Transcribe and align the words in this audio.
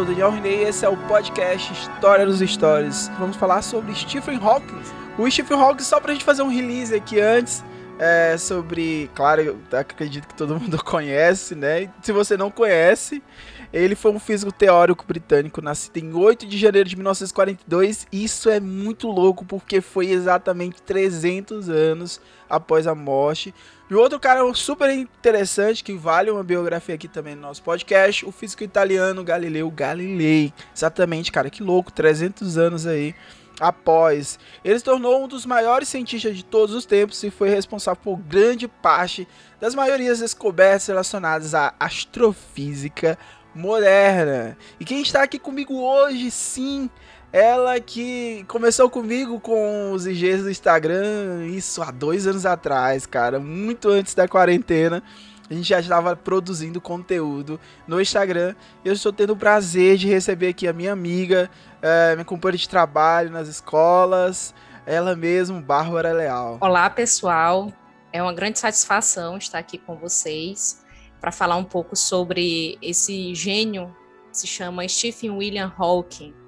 Sou 0.00 0.06
Daniel 0.06 0.30
Rinei 0.30 0.60
e 0.60 0.62
esse 0.62 0.82
é 0.82 0.88
o 0.88 0.96
podcast 0.96 1.74
História 1.74 2.24
dos 2.24 2.38
Stories. 2.38 3.10
Vamos 3.18 3.36
falar 3.36 3.60
sobre 3.60 3.94
Stephen 3.94 4.38
Hawking. 4.42 4.80
O 5.18 5.30
Stephen 5.30 5.58
Hawking, 5.60 5.82
só 5.82 6.00
pra 6.00 6.14
gente 6.14 6.24
fazer 6.24 6.40
um 6.40 6.48
release 6.48 6.94
aqui 6.94 7.20
antes, 7.20 7.62
é 7.98 8.34
sobre. 8.38 9.10
Claro, 9.14 9.42
eu 9.42 9.58
acredito 9.78 10.26
que 10.26 10.34
todo 10.34 10.58
mundo 10.58 10.80
conhece, 10.82 11.54
né? 11.54 11.90
Se 12.00 12.12
você 12.12 12.34
não 12.34 12.50
conhece, 12.50 13.22
ele 13.70 13.94
foi 13.94 14.10
um 14.10 14.18
físico 14.18 14.50
teórico 14.50 15.04
britânico, 15.06 15.60
nascido 15.60 15.98
em 15.98 16.14
8 16.14 16.46
de 16.46 16.56
janeiro 16.56 16.88
de 16.88 16.96
1942. 16.96 18.06
Isso 18.10 18.48
é 18.48 18.58
muito 18.58 19.06
louco 19.06 19.44
porque 19.44 19.82
foi 19.82 20.06
exatamente 20.06 20.80
300 20.80 21.68
anos 21.68 22.22
após 22.48 22.86
a 22.86 22.94
morte. 22.94 23.54
E 23.90 23.94
outro 23.94 24.20
cara 24.20 24.40
super 24.54 24.88
interessante 24.88 25.82
que 25.82 25.92
vale 25.94 26.30
uma 26.30 26.44
biografia 26.44 26.94
aqui 26.94 27.08
também 27.08 27.34
no 27.34 27.42
nosso 27.42 27.60
podcast, 27.60 28.24
o 28.24 28.30
físico 28.30 28.62
italiano 28.62 29.24
Galileu 29.24 29.68
Galilei. 29.68 30.52
Exatamente, 30.72 31.32
cara, 31.32 31.50
que 31.50 31.60
louco, 31.60 31.90
300 31.90 32.56
anos 32.56 32.86
aí 32.86 33.16
após. 33.58 34.38
Ele 34.64 34.78
se 34.78 34.84
tornou 34.84 35.24
um 35.24 35.26
dos 35.26 35.44
maiores 35.44 35.88
cientistas 35.88 36.36
de 36.36 36.44
todos 36.44 36.72
os 36.72 36.86
tempos 36.86 37.20
e 37.24 37.32
foi 37.32 37.48
responsável 37.48 38.00
por 38.00 38.16
grande 38.16 38.68
parte 38.68 39.26
das 39.60 39.74
maiorias 39.74 40.20
descobertas 40.20 40.86
relacionadas 40.86 41.52
à 41.52 41.74
astrofísica 41.80 43.18
moderna. 43.52 44.56
E 44.78 44.84
quem 44.84 45.02
está 45.02 45.24
aqui 45.24 45.38
comigo 45.38 45.74
hoje, 45.74 46.30
sim, 46.30 46.88
ela 47.32 47.78
que 47.78 48.44
começou 48.48 48.90
comigo 48.90 49.38
com 49.38 49.92
os 49.92 50.06
IGs 50.06 50.42
do 50.42 50.50
Instagram, 50.50 51.46
isso 51.46 51.80
há 51.80 51.90
dois 51.90 52.26
anos 52.26 52.44
atrás, 52.44 53.06
cara, 53.06 53.38
muito 53.38 53.88
antes 53.88 54.14
da 54.14 54.26
quarentena. 54.26 55.02
A 55.48 55.54
gente 55.54 55.68
já 55.68 55.80
estava 55.80 56.14
produzindo 56.14 56.80
conteúdo 56.80 57.58
no 57.86 58.00
Instagram. 58.00 58.54
E 58.84 58.88
eu 58.88 58.94
estou 58.94 59.12
tendo 59.12 59.32
o 59.32 59.36
prazer 59.36 59.96
de 59.96 60.06
receber 60.06 60.48
aqui 60.48 60.68
a 60.68 60.72
minha 60.72 60.92
amiga, 60.92 61.50
é, 61.82 62.14
minha 62.14 62.24
companheira 62.24 62.56
de 62.56 62.68
trabalho 62.68 63.30
nas 63.30 63.48
escolas, 63.48 64.54
ela 64.86 65.16
mesmo, 65.16 65.60
Bárbara 65.60 66.12
Leal. 66.12 66.58
Olá, 66.60 66.88
pessoal. 66.88 67.72
É 68.12 68.22
uma 68.22 68.32
grande 68.32 68.60
satisfação 68.60 69.36
estar 69.36 69.58
aqui 69.58 69.76
com 69.76 69.96
vocês 69.96 70.84
para 71.20 71.32
falar 71.32 71.56
um 71.56 71.64
pouco 71.64 71.96
sobre 71.96 72.78
esse 72.80 73.34
gênio 73.34 73.94
que 74.30 74.38
se 74.38 74.46
chama 74.46 74.86
Stephen 74.88 75.30
William 75.30 75.72
Hawking. 75.76 76.39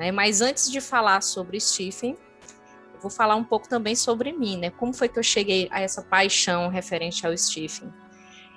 Né? 0.00 0.10
Mas 0.10 0.40
antes 0.40 0.70
de 0.70 0.80
falar 0.80 1.20
sobre 1.20 1.60
Stephen, 1.60 2.16
eu 2.94 3.00
vou 3.02 3.10
falar 3.10 3.36
um 3.36 3.44
pouco 3.44 3.68
também 3.68 3.94
sobre 3.94 4.32
mim, 4.32 4.56
né? 4.56 4.70
Como 4.70 4.94
foi 4.94 5.10
que 5.10 5.18
eu 5.18 5.22
cheguei 5.22 5.68
a 5.70 5.82
essa 5.82 6.00
paixão 6.00 6.70
referente 6.70 7.26
ao 7.26 7.36
Stephen? 7.36 7.92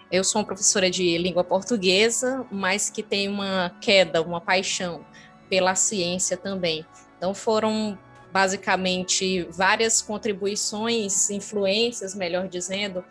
Eu 0.09 0.23
sou 0.23 0.39
uma 0.39 0.47
professora 0.47 0.89
de 0.89 1.17
língua 1.17 1.43
portuguesa, 1.43 2.47
mas 2.49 2.89
que 2.89 3.03
tem 3.03 3.27
uma 3.27 3.75
queda, 3.81 4.21
uma 4.21 4.39
paixão 4.39 5.05
pela 5.49 5.75
ciência 5.75 6.37
também. 6.37 6.85
Então 7.17 7.33
foram 7.33 7.99
basicamente 8.31 9.43
várias 9.51 10.01
contribuições, 10.01 11.29
influências, 11.29 12.15
melhor 12.15 12.47
dizendo, 12.47 13.03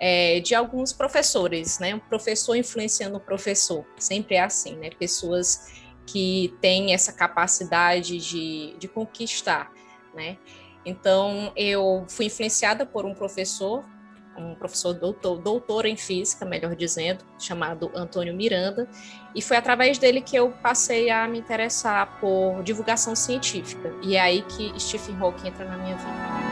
é, 0.00 0.40
de 0.40 0.56
alguns 0.56 0.92
professores, 0.92 1.78
né? 1.78 1.94
Um 1.94 2.00
professor 2.00 2.56
influenciando 2.56 3.16
o 3.18 3.20
professor, 3.20 3.86
sempre 3.96 4.34
é 4.34 4.42
assim, 4.42 4.74
né? 4.74 4.90
Pessoas 4.90 5.85
que 6.06 6.54
tem 6.60 6.94
essa 6.94 7.12
capacidade 7.12 8.18
de, 8.18 8.76
de 8.78 8.88
conquistar, 8.88 9.70
né? 10.14 10.38
Então, 10.84 11.52
eu 11.56 12.04
fui 12.08 12.26
influenciada 12.26 12.86
por 12.86 13.04
um 13.04 13.12
professor, 13.12 13.84
um 14.38 14.54
professor 14.54 14.94
doutor, 14.94 15.38
doutor 15.38 15.84
em 15.84 15.96
física, 15.96 16.44
melhor 16.44 16.76
dizendo, 16.76 17.24
chamado 17.38 17.90
Antônio 17.92 18.32
Miranda, 18.32 18.88
e 19.34 19.42
foi 19.42 19.56
através 19.56 19.98
dele 19.98 20.20
que 20.20 20.36
eu 20.36 20.52
passei 20.62 21.10
a 21.10 21.26
me 21.26 21.38
interessar 21.38 22.20
por 22.20 22.62
divulgação 22.62 23.16
científica. 23.16 23.92
E 24.02 24.14
é 24.14 24.20
aí 24.20 24.42
que 24.42 24.72
Stephen 24.78 25.16
Hawking 25.20 25.48
entra 25.48 25.64
na 25.64 25.76
minha 25.76 25.96
vida. 25.96 26.45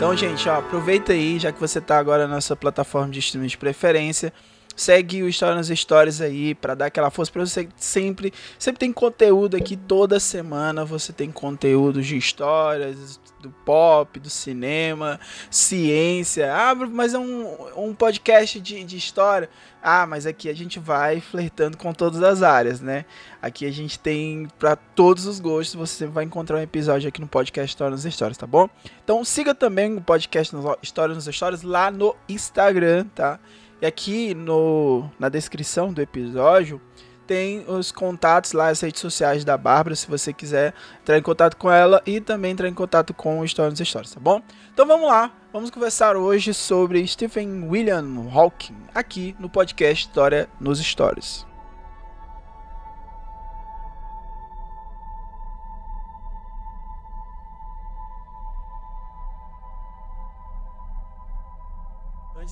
Então, 0.00 0.16
gente, 0.16 0.48
ó, 0.48 0.56
aproveita 0.56 1.12
aí, 1.12 1.38
já 1.38 1.52
que 1.52 1.60
você 1.60 1.78
está 1.78 1.98
agora 1.98 2.26
na 2.26 2.36
nossa 2.36 2.56
plataforma 2.56 3.12
de 3.12 3.18
streaming 3.18 3.48
de 3.48 3.58
preferência. 3.58 4.32
Segue 4.80 5.22
o 5.22 5.28
História 5.28 5.56
nas 5.56 5.68
Histórias 5.68 6.22
aí 6.22 6.54
para 6.54 6.74
dar 6.74 6.86
aquela 6.86 7.10
força 7.10 7.30
para 7.30 7.44
você 7.44 7.68
sempre, 7.76 8.32
sempre 8.58 8.78
tem 8.78 8.90
conteúdo 8.90 9.54
aqui 9.54 9.76
toda 9.76 10.18
semana, 10.18 10.86
você 10.86 11.12
tem 11.12 11.30
conteúdo 11.30 12.00
de 12.00 12.16
histórias 12.16 13.20
do 13.42 13.50
pop, 13.50 14.18
do 14.18 14.30
cinema, 14.30 15.20
ciência. 15.50 16.50
Ah, 16.50 16.74
mas 16.74 17.12
é 17.12 17.18
um, 17.18 17.88
um 17.88 17.94
podcast 17.94 18.58
de, 18.58 18.82
de 18.82 18.96
história. 18.96 19.50
Ah, 19.82 20.06
mas 20.06 20.24
aqui 20.24 20.48
a 20.48 20.54
gente 20.54 20.78
vai 20.78 21.20
flertando 21.20 21.76
com 21.76 21.92
todas 21.92 22.22
as 22.22 22.42
áreas, 22.42 22.80
né? 22.80 23.04
Aqui 23.42 23.66
a 23.66 23.70
gente 23.70 23.98
tem 23.98 24.48
para 24.58 24.76
todos 24.76 25.26
os 25.26 25.40
gostos, 25.40 25.74
você 25.74 26.06
vai 26.06 26.24
encontrar 26.24 26.56
um 26.56 26.62
episódio 26.62 27.06
aqui 27.06 27.20
no 27.20 27.28
podcast 27.28 27.68
História 27.68 27.90
nas 27.90 28.06
Histórias, 28.06 28.38
tá 28.38 28.46
bom? 28.46 28.66
Então 29.04 29.22
siga 29.26 29.54
também 29.54 29.94
o 29.94 30.00
podcast 30.00 30.56
História 30.82 31.14
nas 31.14 31.26
Histórias 31.26 31.60
lá 31.60 31.90
no 31.90 32.16
Instagram, 32.26 33.04
tá? 33.14 33.38
E 33.80 33.86
aqui 33.86 34.34
no, 34.34 35.08
na 35.18 35.28
descrição 35.28 35.92
do 35.92 36.02
episódio 36.02 36.80
tem 37.26 37.64
os 37.68 37.92
contatos 37.92 38.52
lá, 38.52 38.68
as 38.68 38.80
redes 38.80 39.00
sociais 39.00 39.44
da 39.44 39.56
Bárbara, 39.56 39.94
se 39.94 40.08
você 40.08 40.32
quiser 40.32 40.74
entrar 41.00 41.16
em 41.16 41.22
contato 41.22 41.56
com 41.56 41.70
ela 41.70 42.02
e 42.04 42.20
também 42.20 42.50
entrar 42.50 42.68
em 42.68 42.74
contato 42.74 43.14
com 43.14 43.38
o 43.38 43.44
História 43.44 43.70
nas 43.70 43.78
Histórias, 43.78 44.12
tá 44.12 44.18
bom? 44.18 44.42
Então 44.74 44.84
vamos 44.84 45.08
lá, 45.08 45.32
vamos 45.52 45.70
conversar 45.70 46.16
hoje 46.16 46.52
sobre 46.52 47.06
Stephen 47.06 47.68
William 47.68 48.04
Hawking, 48.34 48.76
aqui 48.92 49.36
no 49.38 49.48
podcast 49.48 50.08
História 50.08 50.48
nos 50.60 50.80
Stories. 50.80 51.49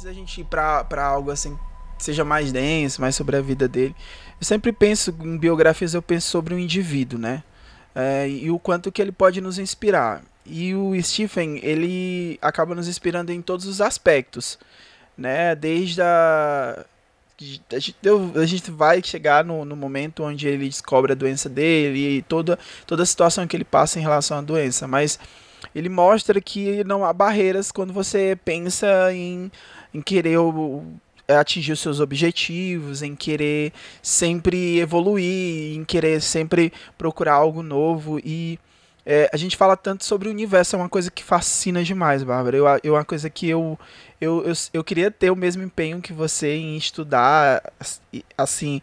Da 0.08 0.14
gente 0.14 0.40
ir 0.40 0.44
pra, 0.44 0.82
pra 0.84 1.04
algo 1.04 1.30
assim 1.30 1.58
seja 1.98 2.24
mais 2.24 2.50
denso, 2.50 3.00
mais 3.00 3.14
sobre 3.14 3.36
a 3.36 3.42
vida 3.42 3.68
dele, 3.68 3.94
eu 4.40 4.46
sempre 4.46 4.72
penso 4.72 5.14
em 5.20 5.36
biografias, 5.36 5.92
eu 5.94 6.00
penso 6.00 6.28
sobre 6.28 6.54
o 6.54 6.58
indivíduo, 6.58 7.18
né? 7.18 7.42
É, 7.94 8.28
e 8.28 8.50
o 8.50 8.58
quanto 8.58 8.92
que 8.92 9.02
ele 9.02 9.10
pode 9.10 9.40
nos 9.40 9.58
inspirar. 9.58 10.22
E 10.46 10.74
o 10.74 10.92
Stephen, 11.02 11.58
ele 11.62 12.38
acaba 12.40 12.74
nos 12.74 12.86
inspirando 12.88 13.32
em 13.32 13.42
todos 13.42 13.66
os 13.66 13.80
aspectos, 13.80 14.58
né? 15.16 15.54
Desde 15.54 16.00
a 16.00 16.86
a 17.70 17.78
gente, 17.78 17.96
a 18.34 18.46
gente 18.46 18.70
vai 18.70 19.02
chegar 19.02 19.44
no, 19.44 19.64
no, 19.64 19.76
momento 19.76 20.24
onde 20.24 20.48
ele 20.48 20.68
descobre 20.68 21.12
a 21.12 21.14
doença 21.14 21.48
dele 21.48 22.18
e 22.18 22.22
toda, 22.22 22.58
toda 22.84 23.04
a 23.04 23.06
situação 23.06 23.46
que 23.46 23.56
ele 23.56 23.64
passa 23.64 23.98
em 23.98 24.02
relação 24.02 24.38
à 24.38 24.40
doença, 24.40 24.88
mas 24.88 25.20
ele 25.74 25.88
mostra 25.88 26.40
que 26.40 26.82
não 26.84 27.04
há 27.04 27.12
barreiras 27.12 27.70
quando 27.70 27.92
você 27.92 28.36
pensa 28.44 29.12
em, 29.12 29.50
em 29.92 30.00
querer 30.00 30.38
o, 30.38 30.84
atingir 31.26 31.72
os 31.72 31.80
seus 31.80 32.00
objetivos, 32.00 33.02
em 33.02 33.14
querer 33.14 33.72
sempre 34.02 34.78
evoluir, 34.78 35.76
em 35.76 35.84
querer 35.84 36.20
sempre 36.22 36.72
procurar 36.96 37.34
algo 37.34 37.62
novo 37.62 38.18
e 38.24 38.58
é, 39.10 39.30
a 39.32 39.38
gente 39.38 39.56
fala 39.56 39.74
tanto 39.74 40.04
sobre 40.04 40.28
o 40.28 40.30
universo, 40.30 40.76
é 40.76 40.78
uma 40.78 40.88
coisa 40.88 41.10
que 41.10 41.24
fascina 41.24 41.82
demais, 41.82 42.22
Bárbara. 42.22 42.58
Eu, 42.58 42.66
eu 42.84 42.92
uma 42.92 43.06
coisa 43.06 43.30
que 43.30 43.48
eu, 43.48 43.78
eu, 44.20 44.44
eu, 44.44 44.52
eu 44.74 44.84
queria 44.84 45.10
ter 45.10 45.30
o 45.30 45.36
mesmo 45.36 45.62
empenho 45.62 46.02
que 46.02 46.12
você 46.12 46.56
em 46.56 46.76
estudar, 46.76 47.72
assim, 48.36 48.82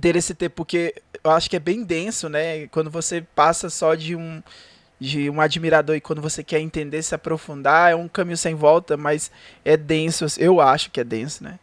ter 0.00 0.16
esse 0.16 0.34
tempo, 0.34 0.56
porque 0.56 1.00
eu 1.22 1.30
acho 1.30 1.48
que 1.48 1.54
é 1.54 1.60
bem 1.60 1.84
denso, 1.84 2.28
né? 2.28 2.66
Quando 2.66 2.90
você 2.90 3.24
passa 3.36 3.70
só 3.70 3.94
de 3.94 4.16
um 4.16 4.42
de 5.04 5.28
um 5.28 5.40
admirador 5.40 5.94
e 5.94 6.00
quando 6.00 6.22
você 6.22 6.42
quer 6.42 6.60
entender, 6.60 7.02
se 7.02 7.14
aprofundar, 7.14 7.92
é 7.92 7.94
um 7.94 8.08
caminho 8.08 8.36
sem 8.36 8.54
volta, 8.54 8.96
mas 8.96 9.30
é 9.64 9.76
denso, 9.76 10.24
eu 10.38 10.60
acho 10.60 10.90
que 10.90 11.00
é 11.00 11.04
denso, 11.04 11.44
né? 11.44 11.58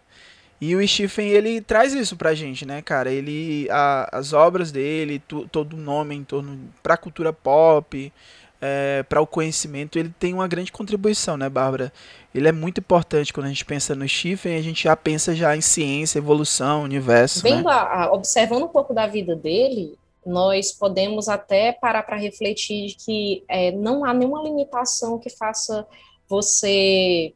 E 0.59 0.75
o 0.75 0.87
Stephen, 0.87 1.29
ele 1.29 1.59
traz 1.59 1.91
isso 1.93 2.15
pra 2.15 2.35
gente, 2.35 2.67
né, 2.67 2.83
cara? 2.83 3.09
Ele, 3.11 3.67
a, 3.71 4.19
as 4.19 4.31
obras 4.31 4.71
dele, 4.71 5.19
tu, 5.27 5.47
todo 5.51 5.73
o 5.73 5.77
nome 5.77 6.15
em 6.15 6.23
torno 6.23 6.69
pra 6.83 6.95
cultura 6.95 7.33
pop, 7.33 8.13
é, 8.61 9.03
para 9.09 9.19
o 9.19 9.25
conhecimento, 9.25 9.97
ele 9.97 10.13
tem 10.19 10.35
uma 10.35 10.47
grande 10.47 10.71
contribuição, 10.71 11.35
né, 11.35 11.49
Bárbara? 11.49 11.91
Ele 12.33 12.47
é 12.47 12.51
muito 12.51 12.79
importante 12.79 13.33
quando 13.33 13.47
a 13.47 13.49
gente 13.49 13.65
pensa 13.65 13.95
no 13.95 14.07
Stephen, 14.07 14.55
a 14.55 14.61
gente 14.61 14.83
já 14.83 14.95
pensa 14.95 15.33
já 15.33 15.57
em 15.57 15.61
ciência, 15.61 16.19
evolução, 16.19 16.83
universo. 16.83 17.41
Vendo 17.41 17.63
né? 17.63 17.73
a, 17.73 18.03
a, 18.03 18.13
observando 18.13 18.65
um 18.65 18.67
pouco 18.67 18.93
da 18.93 19.07
vida 19.07 19.35
dele, 19.35 19.97
nós 20.25 20.71
podemos 20.71 21.27
até 21.27 21.71
parar 21.71 22.03
para 22.03 22.17
refletir 22.17 22.95
que 22.95 23.43
é, 23.47 23.71
não 23.71 24.05
há 24.05 24.13
nenhuma 24.13 24.41
limitação 24.43 25.17
que 25.17 25.29
faça 25.29 25.87
você 26.27 27.33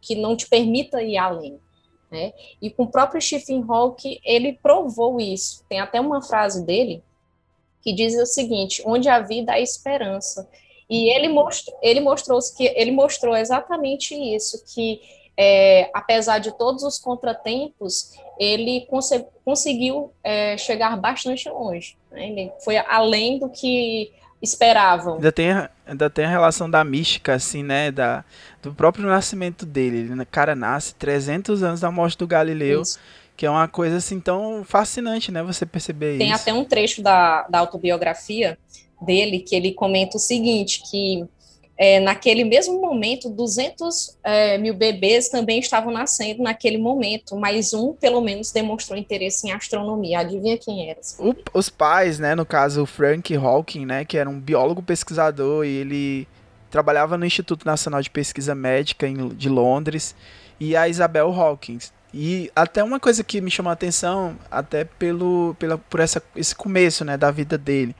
que 0.00 0.14
não 0.14 0.36
te 0.36 0.48
permita 0.48 1.02
ir 1.02 1.16
além. 1.16 1.58
Né? 2.10 2.32
E 2.62 2.70
com 2.70 2.84
o 2.84 2.90
próprio 2.90 3.20
Stephen 3.20 3.64
Hawking, 3.68 4.20
ele 4.24 4.52
provou 4.62 5.20
isso. 5.20 5.64
Tem 5.68 5.80
até 5.80 6.00
uma 6.00 6.22
frase 6.22 6.64
dele 6.64 7.02
que 7.82 7.92
diz 7.92 8.14
o 8.16 8.26
seguinte: 8.26 8.82
onde 8.84 9.08
a 9.08 9.20
vida 9.20 9.52
há 9.52 9.60
esperança. 9.60 10.48
E 10.88 11.10
ele 11.12 11.28
mostrou, 11.28 11.76
ele 11.82 12.00
mostrou 12.00 12.38
que 12.56 12.64
ele 12.76 12.92
mostrou 12.92 13.36
exatamente 13.36 14.14
isso, 14.14 14.64
que 14.72 15.00
é, 15.38 15.90
apesar 15.92 16.38
de 16.38 16.56
todos 16.56 16.82
os 16.82 16.98
contratempos, 16.98 18.12
ele 18.38 18.86
cons 18.88 19.10
conseguiu 19.44 20.12
é, 20.24 20.56
chegar 20.56 20.96
bastante 20.96 21.48
longe. 21.48 21.96
Né? 22.10 22.28
Ele 22.28 22.52
foi 22.64 22.78
além 22.78 23.38
do 23.38 23.48
que 23.48 24.12
esperavam. 24.40 25.16
Ainda 25.16 25.32
tem, 25.32 25.48
ainda 25.86 26.10
tem 26.10 26.24
a 26.24 26.30
relação 26.30 26.68
da 26.68 26.82
mística, 26.82 27.34
assim, 27.34 27.62
né? 27.62 27.90
Da, 27.90 28.24
do 28.62 28.72
próprio 28.72 29.06
nascimento 29.06 29.66
dele. 29.66 29.98
Ele, 29.98 30.22
o 30.22 30.26
cara 30.26 30.54
nasce 30.54 30.94
300 30.94 31.62
anos 31.62 31.80
da 31.80 31.90
morte 31.90 32.16
do 32.16 32.26
Galileu. 32.26 32.82
Isso. 32.82 32.98
Que 33.36 33.44
é 33.44 33.50
uma 33.50 33.68
coisa 33.68 33.98
assim 33.98 34.18
tão 34.18 34.64
fascinante, 34.64 35.30
né? 35.30 35.42
Você 35.42 35.66
perceber 35.66 36.16
tem 36.16 36.30
isso. 36.30 36.44
Tem 36.44 36.52
até 36.52 36.54
um 36.54 36.64
trecho 36.64 37.02
da, 37.02 37.42
da 37.48 37.58
autobiografia 37.58 38.56
dele 39.00 39.40
que 39.40 39.54
ele 39.54 39.72
comenta 39.72 40.16
o 40.16 40.20
seguinte, 40.20 40.82
que 40.90 41.26
é, 41.78 42.00
naquele 42.00 42.42
mesmo 42.44 42.80
momento, 42.80 43.28
200 43.28 44.16
é, 44.24 44.56
mil 44.56 44.74
bebês 44.74 45.28
também 45.28 45.58
estavam 45.58 45.92
nascendo 45.92 46.42
naquele 46.42 46.78
momento, 46.78 47.36
mas 47.36 47.74
um, 47.74 47.92
pelo 47.92 48.20
menos, 48.20 48.50
demonstrou 48.50 48.98
interesse 48.98 49.46
em 49.46 49.52
astronomia. 49.52 50.20
Adivinha 50.20 50.56
quem 50.56 50.90
era? 50.90 51.00
O, 51.18 51.34
os 51.52 51.68
pais, 51.68 52.18
né, 52.18 52.34
no 52.34 52.46
caso, 52.46 52.82
o 52.82 52.86
Frank 52.86 53.34
Hawking, 53.34 53.84
né, 53.84 54.04
que 54.04 54.16
era 54.16 54.28
um 54.28 54.40
biólogo 54.40 54.82
pesquisador 54.82 55.66
e 55.66 55.76
ele 55.76 56.28
trabalhava 56.70 57.18
no 57.18 57.26
Instituto 57.26 57.66
Nacional 57.66 58.00
de 58.00 58.10
Pesquisa 58.10 58.54
Médica 58.54 59.06
em, 59.06 59.28
de 59.28 59.48
Londres, 59.48 60.14
e 60.58 60.74
a 60.74 60.88
Isabel 60.88 61.30
Hawkins. 61.30 61.92
E 62.12 62.50
até 62.56 62.82
uma 62.82 62.98
coisa 62.98 63.22
que 63.22 63.42
me 63.42 63.50
chamou 63.50 63.68
a 63.68 63.74
atenção, 63.74 64.38
até 64.50 64.84
pelo, 64.84 65.54
pela, 65.58 65.76
por 65.76 66.00
essa, 66.00 66.22
esse 66.34 66.54
começo 66.54 67.04
né, 67.04 67.18
da 67.18 67.30
vida 67.30 67.58
dele 67.58 67.94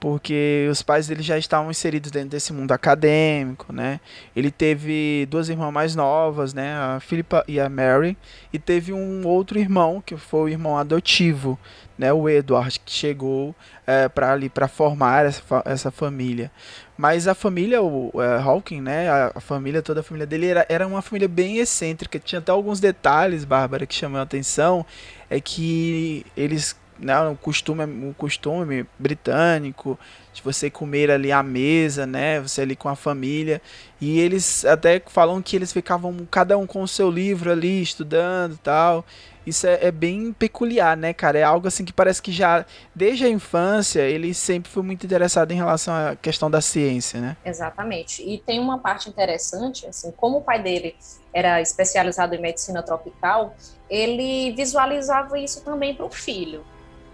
porque 0.00 0.68
os 0.70 0.82
pais 0.82 1.08
dele 1.08 1.22
já 1.22 1.36
estavam 1.36 1.70
inseridos 1.70 2.10
dentro 2.10 2.30
desse 2.30 2.52
mundo 2.52 2.72
acadêmico, 2.72 3.72
né? 3.72 4.00
Ele 4.34 4.50
teve 4.50 5.26
duas 5.28 5.48
irmãs 5.48 5.72
mais 5.72 5.96
novas, 5.96 6.54
né? 6.54 6.72
A 6.74 7.00
Philippa 7.00 7.44
e 7.48 7.58
a 7.58 7.68
Mary, 7.68 8.16
e 8.52 8.58
teve 8.58 8.92
um 8.92 9.26
outro 9.26 9.58
irmão 9.58 10.02
que 10.04 10.16
foi 10.16 10.40
o 10.42 10.48
irmão 10.48 10.78
adotivo, 10.78 11.58
né? 11.98 12.12
O 12.12 12.28
Edward 12.28 12.78
que 12.78 12.92
chegou 12.92 13.54
é, 13.86 14.08
para 14.08 14.32
ali 14.32 14.48
para 14.48 14.68
formar 14.68 15.26
essa, 15.26 15.62
essa 15.64 15.90
família. 15.90 16.50
Mas 16.96 17.26
a 17.26 17.34
família, 17.34 17.82
o 17.82 18.12
é, 18.22 18.40
Hawking, 18.40 18.80
né? 18.80 19.08
A, 19.08 19.32
a, 19.34 19.40
família, 19.40 19.82
toda 19.82 20.00
a 20.00 20.02
família 20.02 20.26
dele 20.26 20.46
era, 20.46 20.66
era 20.68 20.86
uma 20.86 21.02
família 21.02 21.28
bem 21.28 21.58
excêntrica. 21.58 22.20
Tinha 22.20 22.38
até 22.38 22.52
alguns 22.52 22.78
detalhes, 22.78 23.44
Bárbara, 23.44 23.86
que 23.86 23.94
chamam 23.94 24.20
a 24.20 24.24
atenção, 24.24 24.86
é 25.28 25.40
que 25.40 26.24
eles 26.36 26.76
né, 26.98 27.18
o 27.28 27.36
costume, 27.36 28.14
costume 28.16 28.86
britânico 28.98 29.98
de 30.32 30.42
você 30.42 30.70
comer 30.70 31.10
ali 31.10 31.32
à 31.32 31.42
mesa, 31.42 32.06
né, 32.06 32.40
você 32.40 32.62
ali 32.62 32.76
com 32.76 32.88
a 32.88 32.96
família, 32.96 33.60
e 34.00 34.18
eles 34.20 34.64
até 34.64 35.02
falam 35.06 35.40
que 35.42 35.56
eles 35.56 35.72
ficavam 35.72 36.26
cada 36.30 36.56
um 36.56 36.66
com 36.66 36.82
o 36.82 36.88
seu 36.88 37.10
livro 37.10 37.50
ali 37.50 37.82
estudando, 37.82 38.58
tal. 38.58 39.04
Isso 39.48 39.66
é, 39.66 39.86
é, 39.86 39.90
bem 39.90 40.30
peculiar, 40.30 40.94
né, 40.94 41.14
cara? 41.14 41.38
É 41.38 41.42
algo 41.42 41.66
assim 41.66 41.82
que 41.82 41.92
parece 41.92 42.20
que 42.20 42.30
já 42.30 42.66
desde 42.94 43.24
a 43.24 43.30
infância 43.30 44.02
ele 44.02 44.34
sempre 44.34 44.70
foi 44.70 44.82
muito 44.82 45.06
interessado 45.06 45.50
em 45.50 45.54
relação 45.54 45.94
à 45.94 46.14
questão 46.14 46.50
da 46.50 46.60
ciência, 46.60 47.18
né? 47.18 47.36
Exatamente. 47.42 48.22
E 48.22 48.36
tem 48.36 48.60
uma 48.60 48.78
parte 48.78 49.08
interessante, 49.08 49.86
assim, 49.86 50.12
como 50.12 50.36
o 50.36 50.40
pai 50.42 50.62
dele 50.62 50.94
era 51.32 51.62
especializado 51.62 52.34
em 52.34 52.40
medicina 52.42 52.82
tropical, 52.82 53.54
ele 53.88 54.52
visualizava 54.52 55.38
isso 55.38 55.62
também 55.64 55.94
para 55.94 56.04
o 56.04 56.10
filho. 56.10 56.62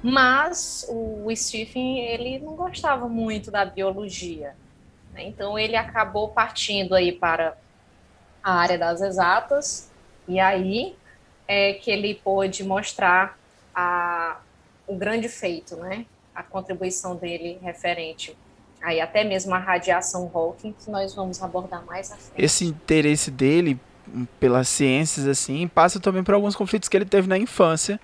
Mas 0.07 0.85
o 0.91 1.35
Stephen, 1.35 2.01
ele 2.01 2.39
não 2.39 2.55
gostava 2.55 3.09
muito 3.09 3.51
da 3.51 3.65
biologia. 3.65 4.55
Né? 5.15 5.25
Então, 5.25 5.59
ele 5.59 5.77
acabou 5.77 6.29
partindo 6.29 6.95
aí 6.95 7.11
para 7.11 7.57
a 8.43 8.53
área 8.53 8.77
das 8.77 9.01
exatas, 9.01 9.91
e 10.29 10.39
aí 10.39 10.95
é 11.49 11.73
que 11.73 11.91
ele 11.91 12.17
pôde 12.23 12.63
mostrar 12.63 13.39
a, 13.75 14.41
o 14.87 14.95
grande 14.95 15.27
feito, 15.27 15.77
né? 15.77 16.05
A 16.35 16.43
contribuição 16.43 17.17
dele 17.17 17.59
referente 17.63 18.37
aí 18.83 19.01
até 19.01 19.25
mesmo 19.25 19.55
a 19.55 19.59
radiação 19.59 20.31
Hawking, 20.35 20.75
que 20.85 20.91
nós 20.91 21.15
vamos 21.15 21.43
abordar 21.43 21.83
mais 21.87 22.13
à 22.13 22.17
frente. 22.17 22.45
Esse 22.45 22.67
interesse 22.67 23.31
dele 23.31 23.81
pelas 24.39 24.69
ciências 24.69 25.27
assim 25.27 25.67
passa 25.67 25.99
também 25.99 26.23
por 26.23 26.35
alguns 26.35 26.55
conflitos 26.55 26.91
que 26.91 26.97
ele 26.97 27.07
teve 27.07 27.27
na 27.27 27.39
infância 27.39 27.99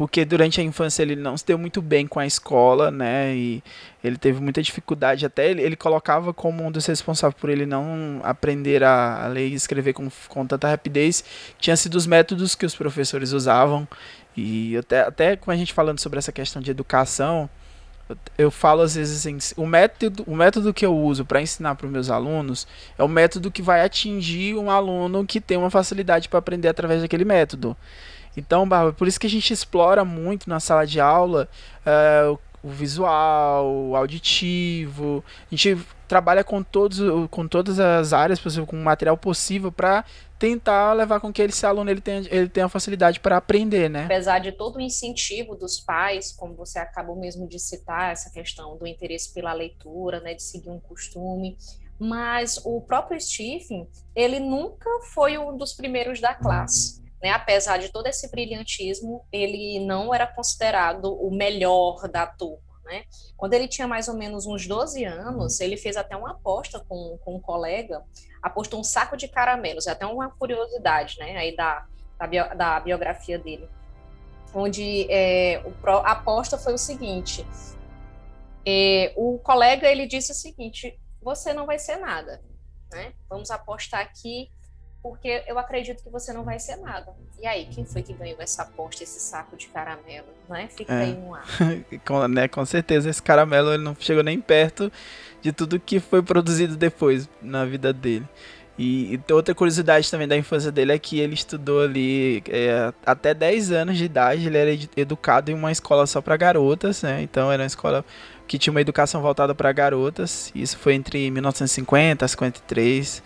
porque 0.00 0.24
durante 0.24 0.58
a 0.58 0.64
infância 0.64 1.02
ele 1.02 1.14
não 1.14 1.36
se 1.36 1.44
deu 1.44 1.58
muito 1.58 1.82
bem 1.82 2.06
com 2.06 2.18
a 2.18 2.24
escola, 2.24 2.90
né? 2.90 3.36
E 3.36 3.62
ele 4.02 4.16
teve 4.16 4.40
muita 4.40 4.62
dificuldade. 4.62 5.26
Até 5.26 5.50
ele, 5.50 5.60
ele 5.60 5.76
colocava 5.76 6.32
como 6.32 6.64
um 6.64 6.72
dos 6.72 6.86
responsáveis 6.86 7.38
por 7.38 7.50
ele 7.50 7.66
não 7.66 8.18
aprender 8.24 8.82
a, 8.82 9.26
a 9.26 9.28
ler 9.28 9.48
e 9.48 9.52
escrever 9.52 9.92
com, 9.92 10.08
com 10.26 10.46
tanta 10.46 10.66
rapidez, 10.66 11.22
tinha 11.58 11.76
sido 11.76 11.96
os 11.96 12.06
métodos 12.06 12.54
que 12.54 12.64
os 12.64 12.74
professores 12.74 13.32
usavam. 13.32 13.86
E 14.34 14.74
até, 14.78 15.00
até 15.02 15.36
com 15.36 15.50
a 15.50 15.56
gente 15.56 15.74
falando 15.74 16.00
sobre 16.00 16.18
essa 16.18 16.32
questão 16.32 16.62
de 16.62 16.70
educação, 16.70 17.46
eu, 18.38 18.50
falo 18.50 18.80
às 18.80 18.94
vezes 18.94 19.18
assim, 19.26 19.36
o 19.54 19.66
método, 19.66 20.24
o 20.26 20.34
método 20.34 20.72
que 20.72 20.86
eu 20.86 20.96
uso 20.96 21.26
para 21.26 21.42
ensinar 21.42 21.74
para 21.74 21.84
os 21.84 21.92
meus 21.92 22.08
alunos 22.08 22.66
é 22.96 23.04
o 23.04 23.08
método 23.08 23.50
que 23.50 23.60
vai 23.60 23.82
atingir 23.82 24.56
um 24.56 24.70
aluno 24.70 25.26
que 25.26 25.42
tem 25.42 25.58
uma 25.58 25.68
facilidade 25.68 26.26
para 26.26 26.38
aprender 26.38 26.68
através 26.68 27.02
daquele 27.02 27.26
método. 27.26 27.76
Então, 28.36 28.68
Bárbara, 28.68 28.92
por 28.92 29.08
isso 29.08 29.18
que 29.18 29.26
a 29.26 29.30
gente 29.30 29.52
explora 29.52 30.04
muito 30.04 30.48
na 30.48 30.60
sala 30.60 30.86
de 30.86 31.00
aula 31.00 31.48
uh, 31.84 32.38
o 32.62 32.68
visual, 32.68 33.72
o 33.72 33.96
auditivo. 33.96 35.24
A 35.50 35.54
gente 35.54 35.84
trabalha 36.06 36.44
com, 36.44 36.62
todos, 36.62 36.98
com 37.30 37.46
todas 37.46 37.78
as 37.78 38.12
áreas 38.12 38.38
possível, 38.38 38.66
com 38.66 38.76
o 38.76 38.84
material 38.84 39.16
possível 39.16 39.70
para 39.72 40.04
tentar 40.38 40.92
levar 40.94 41.20
com 41.20 41.32
que 41.32 41.42
esse 41.42 41.66
aluno 41.66 41.90
ele 41.90 42.00
tenha, 42.00 42.22
ele 42.30 42.48
tenha 42.48 42.68
facilidade 42.68 43.20
para 43.20 43.36
aprender, 43.36 43.88
né? 43.90 44.04
Apesar 44.06 44.38
de 44.38 44.52
todo 44.52 44.76
o 44.76 44.80
incentivo 44.80 45.54
dos 45.54 45.78
pais, 45.78 46.32
como 46.32 46.54
você 46.54 46.78
acabou 46.78 47.14
mesmo 47.14 47.46
de 47.46 47.58
citar, 47.58 48.12
essa 48.12 48.30
questão 48.30 48.76
do 48.76 48.86
interesse 48.86 49.32
pela 49.32 49.52
leitura, 49.52 50.20
né, 50.20 50.34
de 50.34 50.42
seguir 50.42 50.70
um 50.70 50.80
costume, 50.80 51.58
mas 51.98 52.58
o 52.64 52.80
próprio 52.80 53.20
Stephen, 53.20 53.86
ele 54.16 54.40
nunca 54.40 54.88
foi 55.12 55.36
um 55.36 55.56
dos 55.56 55.74
primeiros 55.74 56.20
da 56.20 56.34
classe. 56.34 57.00
Né, 57.22 57.30
apesar 57.30 57.76
de 57.76 57.90
todo 57.90 58.06
esse 58.06 58.30
brilhantismo, 58.30 59.26
ele 59.30 59.78
não 59.80 60.14
era 60.14 60.26
considerado 60.26 61.12
o 61.12 61.30
melhor 61.30 62.08
da 62.08 62.26
turma. 62.26 62.70
Né? 62.84 63.04
Quando 63.36 63.52
ele 63.52 63.68
tinha 63.68 63.86
mais 63.86 64.08
ou 64.08 64.14
menos 64.14 64.46
uns 64.46 64.66
12 64.66 65.04
anos, 65.04 65.60
ele 65.60 65.76
fez 65.76 65.96
até 65.96 66.16
uma 66.16 66.32
aposta 66.32 66.80
com, 66.80 67.18
com 67.22 67.36
um 67.36 67.40
colega, 67.40 68.02
apostou 68.42 68.80
um 68.80 68.84
saco 68.84 69.16
de 69.16 69.28
caramelos, 69.28 69.86
é 69.86 69.90
até 69.90 70.06
uma 70.06 70.30
curiosidade 70.30 71.18
né, 71.18 71.36
aí 71.36 71.54
da, 71.54 71.86
da, 72.18 72.26
bio, 72.26 72.56
da 72.56 72.80
biografia 72.80 73.38
dele, 73.38 73.68
onde 74.54 75.06
é, 75.10 75.62
o, 75.64 75.88
a 75.88 76.12
aposta 76.12 76.56
foi 76.56 76.72
o 76.72 76.78
seguinte, 76.78 77.46
é, 78.66 79.12
o 79.16 79.38
colega 79.38 79.88
ele 79.88 80.06
disse 80.06 80.32
o 80.32 80.34
seguinte, 80.34 80.98
você 81.22 81.52
não 81.52 81.66
vai 81.66 81.78
ser 81.78 81.96
nada, 81.96 82.42
né? 82.90 83.12
vamos 83.28 83.50
apostar 83.50 84.00
aqui 84.00 84.50
porque 85.02 85.42
eu 85.46 85.58
acredito 85.58 86.02
que 86.02 86.10
você 86.10 86.32
não 86.32 86.44
vai 86.44 86.58
ser 86.58 86.76
nada. 86.76 87.14
E 87.40 87.46
aí, 87.46 87.66
quem 87.66 87.84
foi 87.84 88.02
que 88.02 88.12
ganhou 88.12 88.40
essa 88.40 88.62
aposta, 88.62 89.02
esse 89.02 89.18
saco 89.18 89.56
de 89.56 89.66
caramelo? 89.68 90.26
Não 90.48 90.56
é? 90.56 90.68
Fica 90.68 90.92
é. 90.92 91.02
aí 91.04 91.14
no 91.14 91.34
ar. 91.34 91.46
com, 92.06 92.28
né, 92.28 92.48
com 92.48 92.64
certeza, 92.64 93.08
esse 93.08 93.22
caramelo 93.22 93.72
ele 93.72 93.82
não 93.82 93.96
chegou 93.98 94.22
nem 94.22 94.40
perto 94.40 94.92
de 95.40 95.52
tudo 95.52 95.80
que 95.80 96.00
foi 96.00 96.22
produzido 96.22 96.76
depois 96.76 97.28
na 97.40 97.64
vida 97.64 97.92
dele. 97.92 98.26
E, 98.78 99.20
e 99.28 99.32
outra 99.32 99.54
curiosidade 99.54 100.10
também 100.10 100.26
da 100.26 100.36
infância 100.36 100.72
dele 100.72 100.92
é 100.92 100.98
que 100.98 101.18
ele 101.18 101.34
estudou 101.34 101.82
ali 101.82 102.42
é, 102.48 102.92
até 103.04 103.34
10 103.34 103.72
anos 103.72 103.98
de 103.98 104.04
idade, 104.04 104.46
ele 104.46 104.56
era 104.56 104.70
educado 104.96 105.50
em 105.50 105.54
uma 105.54 105.70
escola 105.70 106.06
só 106.06 106.22
para 106.22 106.34
garotas, 106.36 107.02
né? 107.02 107.20
Então 107.20 107.52
era 107.52 107.62
uma 107.62 107.66
escola 107.66 108.04
que 108.46 108.58
tinha 108.58 108.70
uma 108.70 108.80
educação 108.80 109.20
voltada 109.20 109.54
para 109.54 109.70
garotas. 109.70 110.50
Isso 110.54 110.78
foi 110.78 110.94
entre 110.94 111.30
1950 111.30 112.24
e 112.24 112.28
53. 112.28 113.22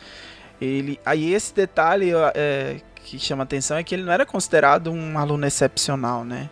Ele, 0.60 0.98
aí 1.04 1.32
esse 1.32 1.54
detalhe 1.54 2.12
é, 2.34 2.76
que 2.96 3.18
chama 3.18 3.42
atenção 3.42 3.76
é 3.76 3.84
que 3.84 3.94
ele 3.94 4.02
não 4.04 4.12
era 4.12 4.24
considerado 4.24 4.90
um 4.90 5.18
aluno 5.18 5.46
excepcional, 5.46 6.24
né? 6.24 6.48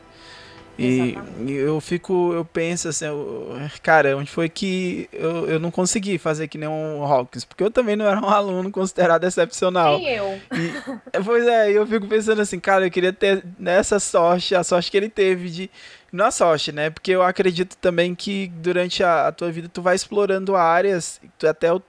E, 0.79 1.17
e, 1.47 1.53
eu 1.53 1.81
fico, 1.81 2.33
eu 2.33 2.45
penso 2.45 2.89
assim, 2.89 3.05
eu, 3.05 3.57
cara, 3.83 4.17
onde 4.17 4.31
foi 4.31 4.49
que 4.49 5.09
eu, 5.13 5.47
eu 5.47 5.61
não 5.61 5.71
consegui 5.71 6.17
fazer 6.17 6.49
que 6.49 6.57
nem 6.57 6.69
um 6.69 7.05
Hawkins? 7.05 7.45
Porque 7.45 7.63
eu 7.63 7.71
também 7.71 7.95
não 7.95 8.07
era 8.07 8.19
um 8.19 8.29
aluno 8.31 8.71
considerado 8.71 9.25
excepcional. 9.25 9.99
Nem 9.99 10.09
eu. 10.09 10.41
E, 10.53 11.23
pois 11.23 11.47
é, 11.47 11.71
eu 11.71 11.87
fico 11.87 12.07
pensando 12.07 12.41
assim, 12.41 12.59
cara, 12.59 12.87
eu 12.87 12.91
queria 12.91 13.13
ter 13.13 13.45
nessa 13.59 14.01
sorte, 14.01 14.55
a 14.55 14.65
sorte 14.65 14.91
que 14.91 14.97
ele 14.97 15.09
teve 15.09 15.51
de. 15.51 15.71
Não 16.11 16.27
a 16.27 16.31
sorte, 16.31 16.73
né? 16.73 16.91
Porque 16.91 17.11
eu 17.11 17.23
acredito 17.23 17.77
também 17.77 18.15
que 18.15 18.49
durante 18.57 19.03
a, 19.03 19.29
a 19.29 19.33
tua 19.33 19.51
vida 19.51 19.69
tu 19.73 19.81
vai 19.81 19.95
explorando 19.95 20.57
áreas, 20.57 21.21
até 21.43 21.73
o 21.73 21.83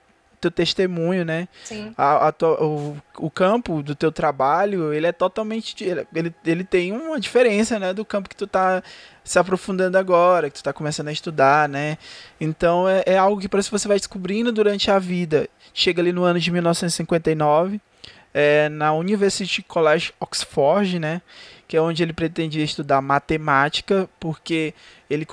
teu 0.44 0.50
testemunho, 0.50 1.24
né? 1.24 1.48
Sim. 1.64 1.92
A, 1.96 2.28
a 2.28 2.32
tua, 2.32 2.62
o, 2.62 2.96
o 3.18 3.30
campo 3.30 3.82
do 3.82 3.94
teu 3.94 4.12
trabalho, 4.12 4.92
ele 4.92 5.06
é 5.06 5.12
totalmente. 5.12 5.82
Ele, 5.82 6.34
ele 6.44 6.64
tem 6.64 6.92
uma 6.92 7.18
diferença, 7.18 7.78
né? 7.78 7.92
Do 7.92 8.04
campo 8.04 8.28
que 8.28 8.36
tu 8.36 8.46
tá 8.46 8.82
se 9.22 9.38
aprofundando 9.38 9.96
agora, 9.96 10.50
que 10.50 10.56
tu 10.56 10.62
tá 10.62 10.72
começando 10.72 11.08
a 11.08 11.12
estudar, 11.12 11.68
né? 11.68 11.96
Então 12.40 12.88
é, 12.88 13.02
é 13.06 13.18
algo 13.18 13.40
que 13.40 13.48
parece 13.48 13.70
que 13.70 13.78
você 13.78 13.88
vai 13.88 13.96
descobrindo 13.96 14.52
durante 14.52 14.90
a 14.90 14.98
vida. 14.98 15.48
Chega 15.72 16.02
ali 16.02 16.12
no 16.12 16.24
ano 16.24 16.38
de 16.38 16.50
1959, 16.50 17.80
é, 18.34 18.68
na 18.68 18.92
University 18.92 19.62
College 19.62 20.12
Oxford, 20.20 20.98
né? 20.98 21.22
Que 21.66 21.76
é 21.76 21.80
onde 21.80 22.02
ele 22.02 22.12
pretendia 22.12 22.62
estudar 22.62 23.00
matemática, 23.00 24.08
porque 24.20 24.74
ele, 25.08 25.26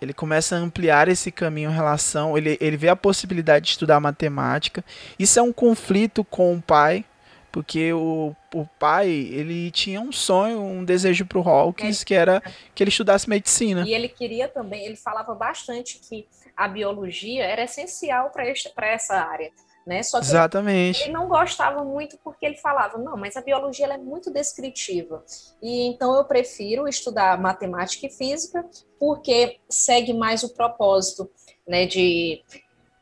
ele 0.00 0.12
começa 0.12 0.56
a 0.56 0.58
ampliar 0.58 1.08
esse 1.08 1.30
caminho 1.30 1.70
em 1.70 1.74
relação. 1.74 2.36
Ele, 2.36 2.56
ele 2.60 2.76
vê 2.76 2.88
a 2.88 2.96
possibilidade 2.96 3.66
de 3.66 3.72
estudar 3.72 4.00
matemática. 4.00 4.84
Isso 5.18 5.38
é 5.38 5.42
um 5.42 5.52
conflito 5.52 6.24
com 6.24 6.54
o 6.54 6.62
pai, 6.62 7.04
porque 7.52 7.92
o, 7.92 8.34
o 8.54 8.66
pai 8.78 9.08
ele 9.08 9.70
tinha 9.70 10.00
um 10.00 10.10
sonho, 10.10 10.60
um 10.62 10.84
desejo 10.84 11.26
para 11.26 11.38
o 11.38 11.48
Hawkins, 11.48 12.02
é. 12.02 12.04
que 12.04 12.14
era 12.14 12.42
que 12.74 12.82
ele 12.82 12.90
estudasse 12.90 13.28
medicina. 13.28 13.84
E 13.86 13.92
ele 13.92 14.08
queria 14.08 14.48
também, 14.48 14.86
ele 14.86 14.96
falava 14.96 15.34
bastante 15.34 15.98
que 15.98 16.26
a 16.56 16.68
biologia 16.68 17.44
era 17.44 17.64
essencial 17.64 18.30
para 18.30 18.86
essa 18.86 19.16
área. 19.16 19.50
Né? 19.86 20.02
Só 20.02 20.20
que 20.20 20.26
Exatamente. 20.26 21.02
ele 21.02 21.12
não 21.12 21.26
gostava 21.26 21.82
muito 21.82 22.18
porque 22.22 22.44
ele 22.44 22.56
falava, 22.56 22.98
não, 22.98 23.16
mas 23.16 23.36
a 23.36 23.40
biologia 23.40 23.86
é 23.86 23.96
muito 23.96 24.30
descritiva. 24.30 25.24
E 25.60 25.86
então 25.86 26.14
eu 26.14 26.24
prefiro 26.24 26.86
estudar 26.86 27.40
matemática 27.40 28.06
e 28.06 28.10
física 28.10 28.64
porque 28.98 29.58
segue 29.68 30.12
mais 30.12 30.42
o 30.42 30.54
propósito, 30.54 31.30
né, 31.66 31.86
de 31.86 32.42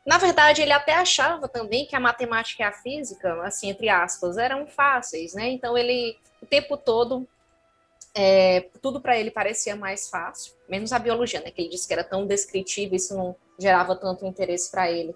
na 0.05 0.17
verdade, 0.17 0.63
ele 0.63 0.71
até 0.71 0.95
achava 0.95 1.47
também 1.47 1.85
que 1.85 1.95
a 1.95 1.99
matemática 1.99 2.63
e 2.63 2.65
a 2.65 2.71
física, 2.71 3.43
assim, 3.43 3.69
entre 3.69 3.89
aspas, 3.89 4.39
eram 4.39 4.65
fáceis, 4.65 5.35
né? 5.35 5.49
Então 5.49 5.77
ele 5.77 6.17
o 6.41 6.47
tempo 6.47 6.75
todo 6.75 7.27
é, 8.15 8.69
tudo 8.81 8.99
para 8.99 9.19
ele 9.19 9.29
parecia 9.29 9.75
mais 9.75 10.09
fácil, 10.09 10.53
menos 10.67 10.91
a 10.91 10.97
biologia, 10.97 11.41
né? 11.41 11.51
Que 11.51 11.61
ele 11.61 11.69
disse 11.69 11.87
que 11.87 11.93
era 11.93 12.03
tão 12.03 12.25
descritivo, 12.25 12.95
isso 12.95 13.15
não 13.15 13.35
gerava 13.59 13.95
tanto 13.95 14.25
interesse 14.25 14.71
para 14.71 14.89
ele 14.89 15.15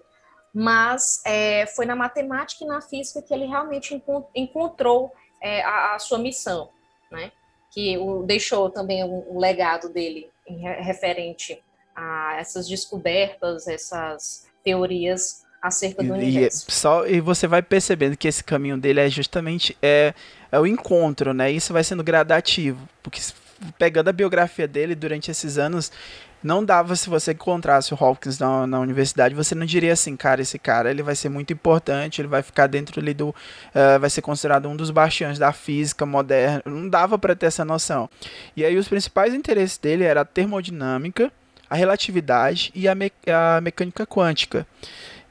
mas 0.54 1.20
é, 1.26 1.66
foi 1.66 1.84
na 1.84 1.96
matemática 1.96 2.64
e 2.64 2.68
na 2.68 2.80
física 2.80 3.20
que 3.20 3.34
ele 3.34 3.46
realmente 3.46 4.00
encontrou 4.34 5.12
é, 5.42 5.62
a, 5.62 5.96
a, 5.96 5.98
sua 5.98 6.18
missão, 6.18 6.68
né? 7.10 7.32
Que 7.72 7.98
o, 7.98 8.22
deixou 8.22 8.70
também 8.70 9.02
um, 9.02 9.34
um 9.34 9.38
legado 9.38 9.88
dele 9.88 10.30
em, 10.46 10.60
referente 10.60 11.60
a 11.94 12.36
essas 12.38 12.68
descobertas, 12.68 13.66
essas 13.66 14.48
teorias 14.62 15.44
acerca 15.60 16.04
do 16.04 16.10
e, 16.10 16.12
universo. 16.12 16.66
E, 16.68 16.72
só, 16.72 17.06
e 17.06 17.20
você 17.20 17.48
vai 17.48 17.60
percebendo 17.60 18.16
que 18.16 18.28
esse 18.28 18.44
caminho 18.44 18.78
dele 18.78 19.00
é 19.00 19.10
justamente 19.10 19.76
é, 19.82 20.14
é 20.52 20.60
o 20.60 20.66
encontro, 20.66 21.34
né? 21.34 21.50
Isso 21.50 21.72
vai 21.72 21.82
sendo 21.82 22.04
gradativo, 22.04 22.88
porque 23.02 23.20
pegando 23.76 24.08
a 24.08 24.12
biografia 24.12 24.68
dele 24.68 24.94
durante 24.94 25.30
esses 25.30 25.58
anos, 25.58 25.90
não 26.44 26.62
dava 26.62 26.94
se 26.94 27.08
você 27.08 27.32
encontrasse 27.32 27.94
o 27.94 27.96
Hawkins 27.98 28.38
na, 28.38 28.66
na, 28.66 28.78
universidade, 28.78 29.34
você 29.34 29.54
não 29.54 29.64
diria 29.64 29.94
assim, 29.94 30.14
cara, 30.14 30.42
esse 30.42 30.58
cara 30.58 30.90
ele 30.90 31.02
vai 31.02 31.16
ser 31.16 31.30
muito 31.30 31.54
importante, 31.54 32.20
ele 32.20 32.28
vai 32.28 32.42
ficar 32.42 32.66
dentro 32.66 33.00
ali 33.00 33.14
do, 33.14 33.30
uh, 33.30 33.98
vai 33.98 34.10
ser 34.10 34.20
considerado 34.20 34.68
um 34.68 34.76
dos 34.76 34.90
bastiões 34.90 35.38
da 35.38 35.52
física 35.52 36.04
moderna. 36.04 36.62
Não 36.66 36.86
dava 36.86 37.18
para 37.18 37.34
ter 37.34 37.46
essa 37.46 37.64
noção. 37.64 38.10
E 38.54 38.62
aí 38.62 38.76
os 38.76 38.86
principais 38.86 39.32
interesses 39.32 39.78
dele 39.78 40.04
era 40.04 40.20
a 40.20 40.24
termodinâmica, 40.24 41.32
a 41.68 41.74
relatividade 41.74 42.70
e 42.74 42.86
a, 42.86 42.94
me 42.94 43.10
a 43.26 43.62
mecânica 43.62 44.06
quântica. 44.06 44.66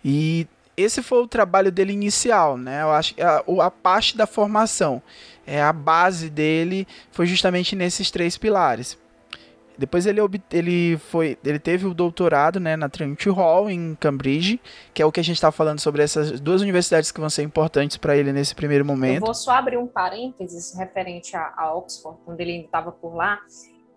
E 0.04 0.48
esse 0.76 1.04
foi 1.04 1.20
o 1.20 1.28
trabalho 1.28 1.72
dele 1.72 1.94
inicial, 1.94 2.58
né? 2.58 2.82
Eu 2.82 2.92
acho 2.92 3.14
que 3.14 3.22
a, 3.22 3.44
a 3.62 3.70
parte 3.70 4.18
da 4.18 4.26
formação, 4.26 5.00
é 5.46 5.62
a 5.62 5.72
base 5.72 6.30
dele 6.30 6.88
foi 7.12 7.28
justamente 7.28 7.76
nesses 7.76 8.10
três 8.10 8.36
pilares. 8.36 8.98
Depois 9.78 10.06
ele, 10.06 10.20
ele, 10.52 10.98
foi, 10.98 11.38
ele 11.44 11.60
teve 11.60 11.88
o 11.88 11.94
doutorado 11.94 12.60
né, 12.60 12.76
na 12.76 12.88
Trinity 12.88 13.30
Hall, 13.30 13.70
em 13.70 13.96
Cambridge, 13.96 14.60
que 14.94 15.02
é 15.02 15.06
o 15.06 15.12
que 15.12 15.20
a 15.20 15.24
gente 15.24 15.36
está 15.36 15.52
falando 15.52 15.80
sobre 15.80 16.04
essas 16.04 16.40
duas 16.40 16.62
universidades 16.62 17.12
que 17.12 17.20
vão 17.20 17.30
ser 17.30 17.44
importantes 17.44 17.98
para 17.98 18.16
ele 18.16 18.32
nesse 18.32 18.54
primeiro 18.54 18.86
momento. 18.86 19.22
Eu 19.22 19.26
vou 19.26 19.34
só 19.34 19.52
abrir 19.52 19.78
um 19.78 19.88
parênteses 19.88 20.76
referente 20.78 21.36
a, 21.36 21.54
a 21.58 21.76
Oxford, 21.76 22.20
quando 22.24 22.40
ele 22.40 22.66
estava 22.66 22.92
por 22.92 23.16
lá, 23.16 23.40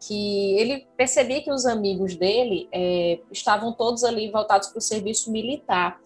que 0.00 0.58
ele 0.58 0.86
percebia 0.96 1.42
que 1.42 1.50
os 1.50 1.66
amigos 1.66 2.16
dele 2.16 2.68
é, 2.72 3.18
estavam 3.30 3.72
todos 3.72 4.04
ali 4.04 4.30
voltados 4.30 4.68
para 4.68 4.78
o 4.78 4.82
serviço 4.82 5.30
militar. 5.30 5.98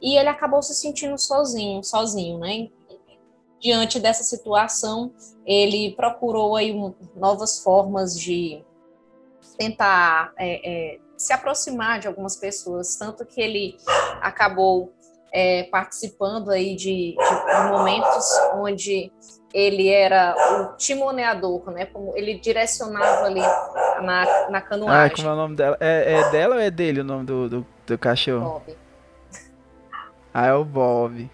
E 0.00 0.16
ele 0.16 0.28
acabou 0.28 0.62
se 0.62 0.74
sentindo 0.74 1.18
sozinho, 1.18 1.82
sozinho, 1.82 2.38
né? 2.38 2.68
Diante 3.60 3.98
dessa 3.98 4.22
situação, 4.22 5.12
ele 5.44 5.92
procurou 5.96 6.54
aí 6.54 6.72
um, 6.72 6.94
novas 7.16 7.60
formas 7.60 8.18
de 8.18 8.62
tentar 9.58 10.32
é, 10.38 10.94
é, 10.94 10.98
se 11.16 11.32
aproximar 11.32 11.98
de 11.98 12.06
algumas 12.06 12.36
pessoas, 12.36 12.96
tanto 12.96 13.26
que 13.26 13.40
ele 13.40 13.76
acabou 14.22 14.92
é, 15.32 15.64
participando 15.64 16.50
aí 16.50 16.74
de, 16.76 17.14
de, 17.16 17.68
momentos 17.70 18.30
onde 18.54 19.12
ele 19.52 19.88
era 19.88 20.34
o 20.34 20.76
timoneador, 20.76 21.70
né? 21.70 21.86
Como 21.86 22.16
ele 22.16 22.38
direcionava 22.38 23.26
ali 23.26 23.40
na, 23.40 24.50
na 24.50 24.60
canoagem. 24.60 25.06
Ah, 25.06 25.16
como 25.16 25.28
é 25.28 25.32
o 25.32 25.36
nome 25.36 25.56
dela? 25.56 25.76
É, 25.80 26.12
é 26.14 26.30
dela 26.30 26.54
ou 26.54 26.60
é 26.60 26.70
dele 26.70 27.00
o 27.00 27.04
nome 27.04 27.24
do, 27.24 27.48
do, 27.48 27.66
do 27.86 27.98
cachorro? 27.98 28.62
Bob. 28.66 28.76
Ah, 30.32 30.46
é 30.46 30.52
o 30.54 30.64
Bob. 30.64 31.30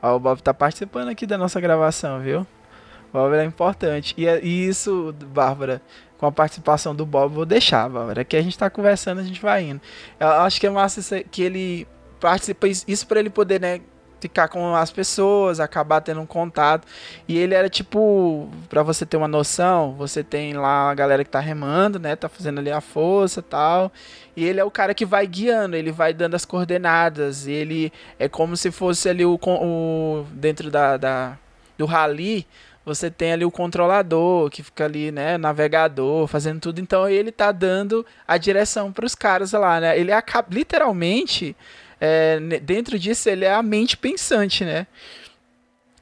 Ah, 0.00 0.14
o 0.14 0.20
Bob 0.20 0.40
tá 0.40 0.54
participando 0.54 1.08
aqui 1.08 1.26
da 1.26 1.36
nossa 1.36 1.60
gravação, 1.60 2.20
viu? 2.20 2.40
O 2.40 3.12
Bob 3.12 3.34
é 3.34 3.44
importante. 3.44 4.14
E, 4.16 4.26
é, 4.26 4.40
e 4.42 4.68
isso, 4.68 5.14
Bárbara, 5.26 5.82
com 6.18 6.26
a 6.26 6.32
participação 6.32 6.94
do 6.94 7.06
Bob, 7.06 7.32
vou 7.32 7.46
deixar, 7.46 7.88
Bárbara. 7.88 8.24
Que 8.24 8.36
a 8.36 8.42
gente 8.42 8.58
tá 8.58 8.68
conversando, 8.68 9.20
a 9.20 9.24
gente 9.24 9.40
vai 9.40 9.64
indo. 9.64 9.80
Eu 10.18 10.28
acho 10.28 10.60
que 10.60 10.66
é 10.66 10.70
massa 10.70 11.22
que 11.22 11.42
ele 11.42 11.86
participa 12.20 12.66
isso 12.66 13.06
para 13.06 13.20
ele 13.20 13.30
poder, 13.30 13.60
né, 13.60 13.80
ficar 14.20 14.48
com 14.48 14.74
as 14.74 14.90
pessoas, 14.90 15.60
acabar 15.60 16.00
tendo 16.00 16.20
um 16.20 16.26
contato. 16.26 16.86
E 17.26 17.38
ele 17.38 17.54
era 17.54 17.68
tipo, 17.68 18.48
para 18.68 18.82
você 18.82 19.06
ter 19.06 19.16
uma 19.16 19.28
noção, 19.28 19.94
você 19.94 20.24
tem 20.24 20.54
lá 20.54 20.90
a 20.90 20.94
galera 20.94 21.24
que 21.24 21.30
tá 21.30 21.40
remando, 21.40 21.98
né, 21.98 22.16
tá 22.16 22.28
fazendo 22.28 22.58
ali 22.58 22.70
a 22.70 22.80
força, 22.80 23.40
tal. 23.40 23.92
E 24.36 24.44
ele 24.44 24.60
é 24.60 24.64
o 24.64 24.70
cara 24.70 24.94
que 24.94 25.06
vai 25.06 25.26
guiando, 25.26 25.76
ele 25.76 25.92
vai 25.92 26.12
dando 26.12 26.34
as 26.34 26.44
coordenadas, 26.44 27.46
ele 27.46 27.92
é 28.18 28.28
como 28.28 28.56
se 28.56 28.70
fosse 28.70 29.08
ali 29.08 29.24
o, 29.24 29.38
o 29.40 30.26
dentro 30.32 30.70
da, 30.70 30.96
da 30.96 31.38
do 31.76 31.86
rally, 31.86 32.44
você 32.88 33.10
tem 33.10 33.32
ali 33.32 33.44
o 33.44 33.50
controlador 33.50 34.50
que 34.50 34.62
fica 34.62 34.84
ali, 34.84 35.12
né, 35.12 35.38
navegador, 35.38 36.26
fazendo 36.26 36.60
tudo. 36.60 36.80
Então 36.80 37.08
ele 37.08 37.30
tá 37.30 37.52
dando 37.52 38.04
a 38.26 38.36
direção 38.36 38.90
para 38.92 39.06
os 39.06 39.14
caras 39.14 39.52
lá, 39.52 39.80
né? 39.80 39.98
Ele 39.98 40.12
acaba 40.12 40.48
literalmente 40.50 41.54
é, 42.00 42.38
dentro 42.62 42.98
disso 42.98 43.28
ele 43.28 43.44
é 43.44 43.52
a 43.52 43.62
mente 43.62 43.96
pensante, 43.96 44.64
né? 44.64 44.86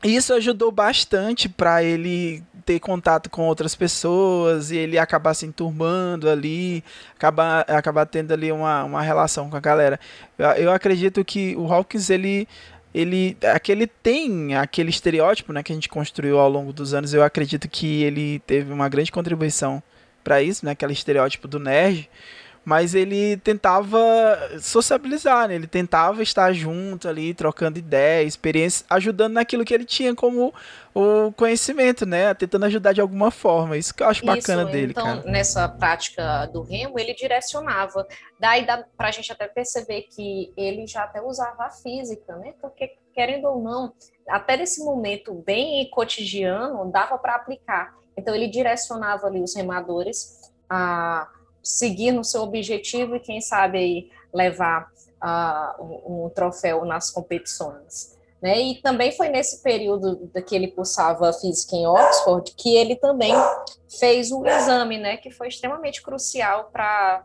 E 0.05 0.15
isso 0.15 0.33
ajudou 0.35 0.71
bastante 0.71 1.49
para 1.49 1.83
ele 1.83 2.43
ter 2.65 2.79
contato 2.81 3.31
com 3.31 3.47
outras 3.47 3.75
pessoas 3.75 4.71
e 4.71 4.77
ele 4.77 4.99
acabar 4.99 5.35
se 5.35 5.47
enturmando 5.47 6.29
ali, 6.29 6.85
acabar, 7.17 7.65
acabar 7.69 8.05
tendo 8.07 8.33
ali 8.33 8.53
uma, 8.53 8.85
uma 8.85 9.03
relação 9.03 9.49
com 9.49 9.57
a 9.57 9.61
galera. 9.61 9.99
Eu, 10.37 10.47
eu 10.47 10.73
acredito 10.73 11.25
que 11.25 11.57
o 11.57 11.73
Hawkins 11.73 12.11
ele 12.11 12.47
ele 12.97 13.37
aquele 13.45 13.87
tem 13.87 14.57
aquele 14.57 14.89
estereótipo 14.89 15.53
né, 15.53 15.63
que 15.63 15.71
a 15.71 15.75
gente 15.75 15.87
construiu 15.87 16.39
ao 16.39 16.49
longo 16.49 16.73
dos 16.73 16.95
anos. 16.95 17.13
Eu 17.13 17.23
acredito 17.23 17.69
que 17.69 18.03
ele 18.03 18.39
teve 18.47 18.73
uma 18.73 18.89
grande 18.89 19.13
contribuição 19.13 19.83
para 20.25 20.43
isso, 20.43 20.65
né, 20.65 20.73
aquele 20.73 20.95
estereótipo 20.95 21.47
do 21.47 21.59
nerd. 21.59 22.09
Mas 22.67 22.97
ele 22.97 23.37
tentava 23.37 23.97
sociabilizar, 24.61 25.47
né? 25.47 25.55
ele 25.55 25.69
tentava 25.69 26.21
estar 26.21 26.53
junto 26.53 27.09
ali, 27.09 27.33
trocando 27.33 27.79
ideias, 27.79 28.27
experiências, 28.27 28.85
ajudando 28.91 29.35
naquilo 29.35 29.65
que 29.65 29.73
ele 29.73 29.85
tinha 29.85 30.13
como 30.17 30.53
o 30.93 31.31
conhecimento, 31.31 32.05
né? 32.05 32.35
Tentando 32.35 32.67
ajudar 32.67 32.93
de 32.93 33.01
alguma 33.01 33.31
forma. 33.31 33.77
Isso 33.77 33.95
que 33.95 34.03
eu 34.03 34.09
acho 34.09 34.25
Isso, 34.25 34.35
bacana 34.35 34.65
dele. 34.65 34.91
Então, 34.91 35.05
cara. 35.05 35.31
nessa 35.31 35.69
prática 35.69 36.47
do 36.47 36.63
remo, 36.63 36.99
ele 36.99 37.15
direcionava. 37.15 38.05
Daí 38.41 38.67
dá 38.67 38.85
pra 38.97 39.13
gente 39.13 39.31
até 39.31 39.47
perceber 39.47 40.09
que 40.11 40.53
ele 40.57 40.89
já 40.89 41.05
até 41.05 41.23
usava 41.23 41.67
a 41.67 41.71
física, 41.71 42.35
né? 42.35 42.53
Porque, 42.61 42.97
querendo 43.15 43.45
ou 43.45 43.63
não, 43.63 43.93
até 44.29 44.57
nesse 44.57 44.85
momento 44.85 45.35
bem 45.47 45.89
cotidiano, 45.91 46.91
dava 46.91 47.17
para 47.17 47.37
aplicar. 47.37 47.95
Então, 48.17 48.35
ele 48.35 48.49
direcionava 48.49 49.29
ali 49.29 49.41
os 49.41 49.55
remadores 49.55 50.51
a 50.69 51.29
seguir 51.67 52.13
no 52.13 52.23
seu 52.23 52.43
objetivo 52.43 53.17
e 53.17 53.21
quem 53.21 53.41
sabe 53.41 53.79
aí 53.79 54.11
levar 54.33 54.89
uh, 55.21 55.83
um, 55.83 56.31
troféu 56.31 56.85
nas 56.85 57.11
competições. 57.11 58.17
Né? 58.41 58.61
E 58.61 58.83
também 58.83 59.11
foi 59.11 59.29
nesse 59.29 59.63
período 59.63 60.31
que 60.47 60.55
ele 60.55 60.69
cursava 60.69 61.33
física 61.33 61.75
em 61.75 61.87
Oxford 61.87 62.55
que 62.57 62.77
ele 62.77 62.95
também 62.95 63.35
fez 63.99 64.31
o 64.31 64.47
exame, 64.47 64.99
né, 64.99 65.17
que 65.17 65.31
foi 65.31 65.49
extremamente 65.49 66.03
crucial 66.03 66.71
para 66.71 67.25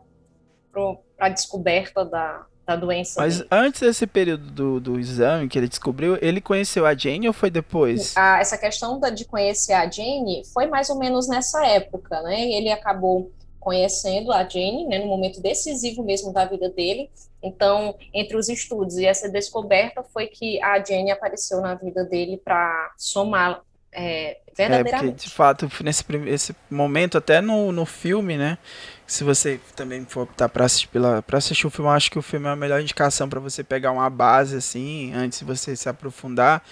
a 1.20 1.28
descoberta 1.28 2.04
da, 2.04 2.46
da 2.66 2.74
doença. 2.74 3.20
Mas 3.20 3.36
dele. 3.36 3.48
antes 3.52 3.80
desse 3.80 4.06
período 4.06 4.50
do, 4.50 4.80
do 4.80 4.98
exame 4.98 5.48
que 5.48 5.56
ele 5.56 5.68
descobriu, 5.68 6.18
ele 6.20 6.40
conheceu 6.40 6.84
a 6.84 6.94
Jane 6.94 7.28
ou 7.28 7.34
foi 7.34 7.50
depois? 7.50 8.16
A, 8.16 8.40
essa 8.40 8.58
questão 8.58 8.98
da, 8.98 9.10
de 9.10 9.24
conhecer 9.24 9.74
a 9.74 9.88
Jane 9.88 10.42
foi 10.52 10.66
mais 10.66 10.88
ou 10.90 10.98
menos 10.98 11.28
nessa 11.28 11.64
época, 11.66 12.22
né? 12.22 12.40
Ele 12.50 12.70
acabou 12.70 13.30
conhecendo 13.62 14.32
a 14.32 14.46
Jane, 14.48 14.86
né, 14.86 14.98
no 14.98 15.06
momento 15.06 15.40
decisivo 15.40 16.02
mesmo 16.02 16.32
da 16.32 16.44
vida 16.44 16.68
dele. 16.68 17.08
Então, 17.42 17.96
entre 18.12 18.36
os 18.36 18.48
estudos 18.48 18.96
e 18.96 19.06
essa 19.06 19.28
descoberta 19.28 20.02
foi 20.02 20.26
que 20.26 20.60
a 20.62 20.82
Jane 20.82 21.10
apareceu 21.10 21.60
na 21.60 21.74
vida 21.74 22.04
dele 22.04 22.40
para 22.44 22.92
somar 22.96 23.62
é, 23.92 24.38
verdadeiramente. 24.56 24.94
É, 24.94 25.10
porque, 25.10 25.28
de 25.28 25.30
fato, 25.30 25.68
nesse 25.82 26.04
esse 26.26 26.56
momento, 26.70 27.18
até 27.18 27.40
no, 27.40 27.72
no 27.72 27.84
filme, 27.84 28.36
né? 28.36 28.58
Se 29.06 29.22
você 29.22 29.60
também 29.76 30.04
for 30.04 30.22
optar 30.22 30.48
para 30.48 30.64
assistir, 30.64 30.88
pela, 30.88 31.22
assistir 31.32 31.66
o 31.66 31.70
filme, 31.70 31.90
acho 31.90 32.10
que 32.10 32.18
o 32.18 32.22
filme 32.22 32.46
é 32.46 32.50
a 32.50 32.56
melhor 32.56 32.80
indicação 32.80 33.28
para 33.28 33.40
você 33.40 33.62
pegar 33.62 33.92
uma 33.92 34.08
base, 34.08 34.56
assim, 34.56 35.12
antes 35.14 35.40
de 35.40 35.44
você 35.44 35.76
se 35.76 35.88
aprofundar 35.88 36.64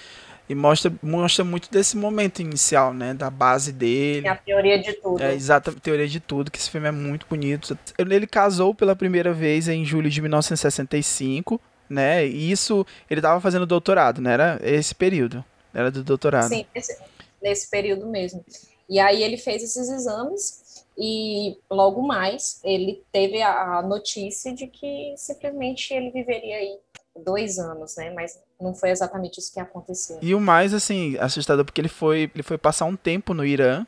e 0.50 0.54
mostra, 0.56 0.92
mostra 1.00 1.44
muito 1.44 1.70
desse 1.70 1.96
momento 1.96 2.42
inicial, 2.42 2.92
né? 2.92 3.14
Da 3.14 3.30
base 3.30 3.70
dele. 3.70 4.26
É 4.26 4.30
a 4.30 4.34
teoria 4.34 4.82
de 4.82 4.94
tudo. 4.94 5.22
É, 5.22 5.32
exata 5.32 5.72
teoria 5.72 6.08
de 6.08 6.18
tudo, 6.18 6.50
que 6.50 6.58
esse 6.58 6.68
filme 6.68 6.88
é 6.88 6.90
muito 6.90 7.24
bonito. 7.30 7.78
Ele 7.96 8.26
casou 8.26 8.74
pela 8.74 8.96
primeira 8.96 9.32
vez 9.32 9.68
em 9.68 9.84
julho 9.84 10.10
de 10.10 10.20
1965, 10.20 11.60
né? 11.88 12.26
E 12.26 12.50
isso, 12.50 12.84
ele 13.08 13.20
estava 13.20 13.40
fazendo 13.40 13.64
doutorado, 13.64 14.20
né? 14.20 14.32
Era 14.32 14.60
esse 14.64 14.92
período. 14.92 15.44
Era 15.72 15.88
do 15.88 16.02
doutorado. 16.02 16.48
Sim, 16.48 16.66
esse, 16.74 16.98
nesse 17.40 17.70
período 17.70 18.08
mesmo. 18.08 18.44
E 18.88 18.98
aí 18.98 19.22
ele 19.22 19.36
fez 19.36 19.62
esses 19.62 19.88
exames 19.88 20.84
e 20.98 21.56
logo 21.70 22.02
mais 22.02 22.60
ele 22.64 23.04
teve 23.12 23.40
a 23.40 23.80
notícia 23.82 24.52
de 24.52 24.66
que 24.66 25.14
simplesmente 25.16 25.94
ele 25.94 26.10
viveria 26.10 26.56
aí 26.56 26.76
dois 27.24 27.58
anos, 27.58 27.96
né? 27.96 28.10
Mas 28.10 28.38
não 28.60 28.74
foi 28.74 28.90
exatamente 28.90 29.38
isso 29.38 29.52
que 29.52 29.60
aconteceu. 29.60 30.18
E 30.20 30.34
o 30.34 30.40
mais, 30.40 30.74
assim, 30.74 31.16
assustador, 31.18 31.64
porque 31.64 31.80
ele 31.80 31.88
foi, 31.88 32.30
ele 32.34 32.42
foi 32.42 32.58
passar 32.58 32.84
um 32.84 32.96
tempo 32.96 33.34
no 33.34 33.44
Irã. 33.44 33.86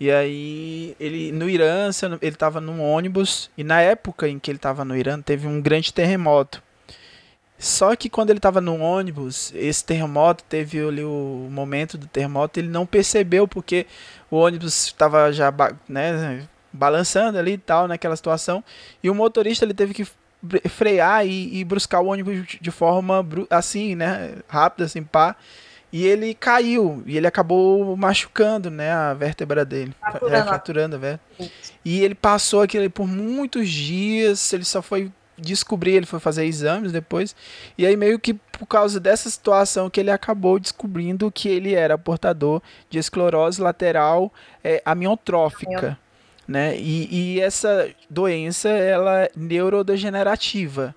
E 0.00 0.10
aí, 0.10 0.96
ele 1.00 1.32
no 1.32 1.48
Irã, 1.48 1.90
ele 2.22 2.34
estava 2.34 2.60
num 2.60 2.82
ônibus. 2.82 3.50
E 3.56 3.64
na 3.64 3.80
época 3.80 4.28
em 4.28 4.38
que 4.38 4.50
ele 4.50 4.58
estava 4.58 4.84
no 4.84 4.96
Irã, 4.96 5.20
teve 5.20 5.46
um 5.46 5.60
grande 5.60 5.92
terremoto. 5.92 6.62
Só 7.58 7.96
que 7.96 8.08
quando 8.08 8.30
ele 8.30 8.38
estava 8.38 8.60
no 8.60 8.78
ônibus, 8.78 9.52
esse 9.54 9.84
terremoto, 9.84 10.44
teve 10.44 10.78
ali 10.80 11.02
o 11.02 11.48
momento 11.50 11.98
do 11.98 12.06
terremoto, 12.06 12.60
ele 12.60 12.68
não 12.68 12.86
percebeu, 12.86 13.48
porque 13.48 13.84
o 14.30 14.36
ônibus 14.36 14.86
estava 14.86 15.32
já 15.32 15.52
né, 15.88 16.46
balançando 16.72 17.36
ali 17.36 17.54
e 17.54 17.58
tal, 17.58 17.88
naquela 17.88 18.14
situação. 18.14 18.62
E 19.02 19.10
o 19.10 19.14
motorista 19.14 19.64
ele 19.64 19.74
teve 19.74 19.92
que 19.92 20.06
frear 20.68 21.26
e, 21.26 21.58
e 21.58 21.64
buscar 21.64 22.00
o 22.00 22.06
ônibus 22.06 22.58
de 22.60 22.70
forma 22.70 23.26
assim, 23.50 23.94
né, 23.94 24.36
rápida, 24.48 24.84
assim, 24.84 25.02
pá. 25.02 25.36
E 25.90 26.06
ele 26.06 26.34
caiu 26.34 27.02
e 27.06 27.16
ele 27.16 27.26
acabou 27.26 27.96
machucando, 27.96 28.70
né, 28.70 28.92
a 28.92 29.14
vértebra 29.14 29.64
dele, 29.64 29.94
fraturando, 29.98 30.36
é, 30.36 30.44
fraturando 30.44 30.96
a 30.96 30.98
vértebra. 30.98 31.52
E 31.84 32.02
ele 32.02 32.14
passou 32.14 32.60
aquilo 32.60 32.88
por 32.90 33.06
muitos 33.06 33.68
dias, 33.70 34.52
ele 34.52 34.64
só 34.64 34.82
foi 34.82 35.10
descobrir, 35.38 35.92
ele 35.92 36.06
foi 36.06 36.20
fazer 36.20 36.44
exames 36.44 36.92
depois. 36.92 37.34
E 37.76 37.86
aí 37.86 37.96
meio 37.96 38.18
que 38.18 38.34
por 38.34 38.66
causa 38.66 39.00
dessa 39.00 39.30
situação 39.30 39.88
que 39.88 40.00
ele 40.00 40.10
acabou 40.10 40.58
descobrindo 40.58 41.30
que 41.30 41.48
ele 41.48 41.74
era 41.74 41.96
portador 41.96 42.60
de 42.90 42.98
esclerose 42.98 43.60
lateral 43.60 44.32
é, 44.62 44.82
amiotrófica 44.84 45.98
né? 46.48 46.74
E, 46.78 47.34
e 47.34 47.40
essa 47.40 47.90
doença 48.08 48.70
ela 48.70 49.24
é 49.24 49.30
neurodegenerativa. 49.36 50.94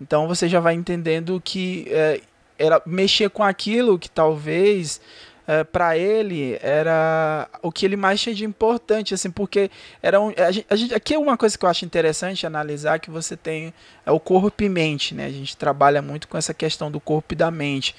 Então 0.00 0.26
você 0.26 0.48
já 0.48 0.58
vai 0.58 0.74
entendendo 0.74 1.40
que 1.42 1.86
é, 1.88 2.20
era 2.58 2.82
mexer 2.84 3.30
com 3.30 3.44
aquilo 3.44 3.98
que 3.98 4.10
talvez 4.10 5.00
é, 5.46 5.64
para 5.64 5.96
ele 5.96 6.58
era 6.60 7.48
o 7.62 7.72
que 7.72 7.86
ele 7.86 7.96
mais 7.96 8.20
tinha 8.20 8.34
de 8.34 8.44
importante, 8.44 9.14
assim, 9.14 9.30
porque 9.30 9.70
era 10.02 10.20
um, 10.20 10.32
a 10.36 10.76
gente, 10.76 10.94
aqui 10.94 11.14
é 11.14 11.18
uma 11.18 11.38
coisa 11.38 11.56
que 11.56 11.64
eu 11.64 11.70
acho 11.70 11.84
interessante 11.84 12.46
analisar 12.46 12.98
que 12.98 13.10
você 13.10 13.36
tem 13.36 13.72
é 14.04 14.10
o 14.10 14.20
corpo 14.20 14.62
e 14.62 14.68
mente, 14.68 15.14
né? 15.14 15.24
A 15.24 15.30
gente 15.30 15.56
trabalha 15.56 16.02
muito 16.02 16.28
com 16.28 16.36
essa 16.36 16.52
questão 16.52 16.90
do 16.90 17.00
corpo 17.00 17.32
e 17.32 17.36
da 17.36 17.50
mente. 17.50 17.94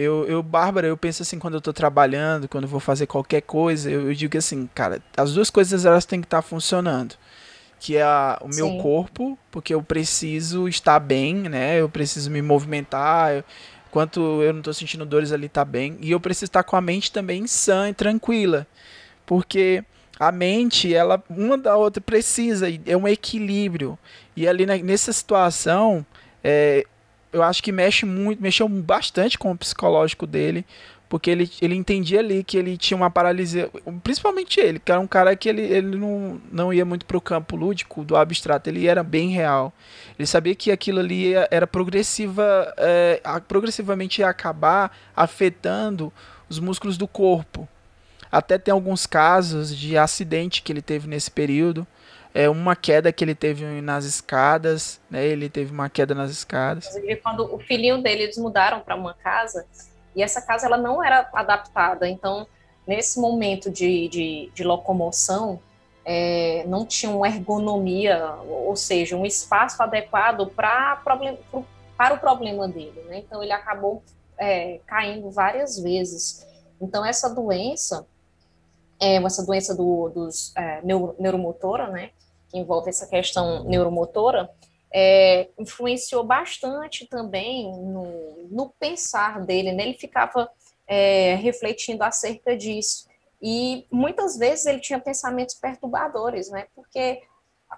Eu, 0.00 0.24
eu, 0.28 0.44
Bárbara, 0.44 0.86
eu 0.86 0.96
penso 0.96 1.24
assim, 1.24 1.40
quando 1.40 1.54
eu 1.54 1.60
tô 1.60 1.72
trabalhando, 1.72 2.46
quando 2.46 2.64
eu 2.64 2.70
vou 2.70 2.78
fazer 2.78 3.08
qualquer 3.08 3.40
coisa, 3.40 3.90
eu, 3.90 4.06
eu 4.06 4.14
digo 4.14 4.38
assim, 4.38 4.70
cara, 4.72 5.02
as 5.16 5.34
duas 5.34 5.50
coisas 5.50 5.84
elas 5.84 6.04
têm 6.04 6.20
que 6.20 6.26
estar 6.26 6.40
tá 6.40 6.42
funcionando. 6.42 7.16
Que 7.80 7.96
é 7.96 8.02
a, 8.04 8.38
o 8.40 8.46
meu 8.46 8.68
Sim. 8.68 8.78
corpo, 8.78 9.36
porque 9.50 9.74
eu 9.74 9.82
preciso 9.82 10.68
estar 10.68 11.00
bem, 11.00 11.34
né? 11.34 11.80
Eu 11.80 11.88
preciso 11.88 12.30
me 12.30 12.40
movimentar. 12.40 13.32
Eu, 13.32 13.44
enquanto 13.88 14.20
eu 14.40 14.52
não 14.52 14.62
tô 14.62 14.72
sentindo 14.72 15.04
dores 15.04 15.32
ali, 15.32 15.48
tá 15.48 15.64
bem. 15.64 15.98
E 16.00 16.12
eu 16.12 16.20
preciso 16.20 16.46
estar 16.46 16.62
com 16.62 16.76
a 16.76 16.80
mente 16.80 17.10
também 17.10 17.48
sã 17.48 17.88
e 17.88 17.94
tranquila. 17.94 18.68
Porque 19.26 19.82
a 20.18 20.30
mente, 20.30 20.94
ela, 20.94 21.20
uma 21.28 21.58
da 21.58 21.76
outra 21.76 22.00
precisa, 22.00 22.68
é 22.86 22.96
um 22.96 23.08
equilíbrio. 23.08 23.98
E 24.36 24.46
ali 24.46 24.64
na, 24.64 24.76
nessa 24.76 25.12
situação, 25.12 26.06
é, 26.42 26.84
eu 27.32 27.42
acho 27.42 27.62
que 27.62 27.72
mexe 27.72 28.06
muito, 28.06 28.42
mexeu 28.42 28.68
bastante 28.68 29.38
com 29.38 29.50
o 29.50 29.56
psicológico 29.56 30.26
dele, 30.26 30.64
porque 31.08 31.30
ele, 31.30 31.50
ele 31.62 31.74
entendia 31.74 32.20
ali 32.20 32.44
que 32.44 32.56
ele 32.56 32.76
tinha 32.76 32.96
uma 32.96 33.10
paralisia, 33.10 33.70
principalmente 34.02 34.60
ele, 34.60 34.78
que 34.78 34.92
era 34.92 35.00
um 35.00 35.06
cara 35.06 35.34
que 35.34 35.48
ele, 35.48 35.62
ele 35.62 35.96
não, 35.96 36.40
não 36.52 36.72
ia 36.72 36.84
muito 36.84 37.06
para 37.06 37.16
o 37.16 37.20
campo 37.20 37.56
lúdico, 37.56 38.04
do 38.04 38.16
abstrato, 38.16 38.68
ele 38.68 38.86
era 38.86 39.02
bem 39.02 39.30
real. 39.30 39.72
Ele 40.18 40.26
sabia 40.26 40.54
que 40.54 40.70
aquilo 40.70 41.00
ali 41.00 41.32
era 41.50 41.66
progressiva, 41.66 42.72
é, 42.76 43.20
progressivamente 43.46 44.20
ia 44.20 44.28
acabar 44.28 44.96
afetando 45.16 46.12
os 46.48 46.58
músculos 46.58 46.98
do 46.98 47.08
corpo. 47.08 47.66
Até 48.30 48.58
tem 48.58 48.72
alguns 48.72 49.06
casos 49.06 49.74
de 49.74 49.96
acidente 49.96 50.60
que 50.60 50.70
ele 50.70 50.82
teve 50.82 51.08
nesse 51.08 51.30
período, 51.30 51.86
é 52.34 52.48
uma 52.48 52.76
queda 52.76 53.12
que 53.12 53.24
ele 53.24 53.34
teve 53.34 53.64
nas 53.80 54.04
escadas, 54.04 55.00
né? 55.10 55.24
Ele 55.24 55.48
teve 55.48 55.72
uma 55.72 55.88
queda 55.88 56.14
nas 56.14 56.30
escadas. 56.30 56.88
Quando 57.22 57.54
o 57.54 57.58
filhinho 57.58 58.02
dele 58.02 58.24
eles 58.24 58.38
mudaram 58.38 58.80
para 58.80 58.94
uma 58.94 59.14
casa 59.14 59.66
e 60.14 60.22
essa 60.22 60.40
casa 60.40 60.66
ela 60.66 60.76
não 60.76 61.02
era 61.02 61.28
adaptada, 61.32 62.08
então 62.08 62.46
nesse 62.86 63.20
momento 63.20 63.70
de, 63.70 64.08
de, 64.08 64.50
de 64.54 64.64
locomoção 64.64 65.60
é, 66.04 66.64
não 66.66 66.86
tinha 66.86 67.12
uma 67.12 67.28
ergonomia, 67.28 68.34
ou 68.46 68.74
seja, 68.74 69.14
um 69.14 69.26
espaço 69.26 69.82
adequado 69.82 70.46
para 70.46 70.96
problem, 70.96 71.38
para 71.96 72.14
o 72.14 72.18
problema 72.18 72.66
dele, 72.66 73.02
né? 73.08 73.18
Então 73.18 73.42
ele 73.42 73.52
acabou 73.52 74.02
é, 74.38 74.80
caindo 74.86 75.30
várias 75.30 75.78
vezes. 75.78 76.46
Então 76.80 77.04
essa 77.04 77.28
doença 77.28 78.06
é 79.00 79.16
essa 79.16 79.44
doença 79.44 79.74
do, 79.74 80.08
dos 80.08 80.52
é, 80.56 80.80
neuro, 80.82 81.14
neuromotora, 81.18 81.88
né? 81.88 82.10
Que 82.48 82.58
envolve 82.58 82.88
essa 82.88 83.06
questão 83.06 83.64
neuromotora, 83.64 84.50
é, 84.92 85.48
influenciou 85.58 86.24
bastante 86.24 87.06
também 87.06 87.70
no, 87.70 88.48
no, 88.50 88.70
pensar 88.80 89.44
dele, 89.44 89.72
né? 89.72 89.84
Ele 89.84 89.98
ficava 89.98 90.50
é, 90.86 91.34
refletindo 91.34 92.02
acerca 92.02 92.56
disso. 92.56 93.06
E 93.40 93.86
muitas 93.90 94.36
vezes 94.36 94.66
ele 94.66 94.80
tinha 94.80 94.98
pensamentos 94.98 95.54
perturbadores, 95.54 96.50
né? 96.50 96.66
Porque 96.74 97.22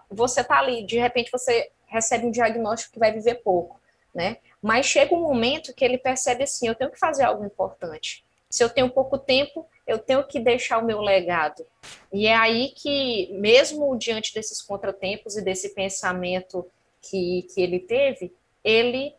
você 0.08 0.42
tá 0.44 0.58
ali, 0.58 0.84
de 0.84 0.98
repente 0.98 1.32
você 1.32 1.70
recebe 1.86 2.26
um 2.26 2.30
diagnóstico 2.30 2.94
que 2.94 3.00
vai 3.00 3.12
viver 3.12 3.42
pouco, 3.42 3.80
né? 4.14 4.36
Mas 4.62 4.86
chega 4.86 5.14
um 5.14 5.20
momento 5.20 5.74
que 5.74 5.84
ele 5.84 5.98
percebe 5.98 6.44
assim, 6.44 6.68
eu 6.68 6.74
tenho 6.74 6.90
que 6.90 6.98
fazer 6.98 7.24
algo 7.24 7.44
importante. 7.44 8.24
Se 8.50 8.64
eu 8.64 8.68
tenho 8.68 8.90
pouco 8.90 9.16
tempo, 9.16 9.64
eu 9.86 9.96
tenho 9.98 10.24
que 10.26 10.40
deixar 10.40 10.78
o 10.78 10.84
meu 10.84 11.00
legado. 11.00 11.64
E 12.12 12.26
é 12.26 12.34
aí 12.34 12.70
que, 12.70 13.32
mesmo 13.34 13.96
diante 13.96 14.34
desses 14.34 14.60
contratempos 14.60 15.36
e 15.36 15.42
desse 15.42 15.72
pensamento 15.72 16.66
que, 17.00 17.46
que 17.54 17.62
ele 17.62 17.78
teve, 17.78 18.34
ele 18.64 19.14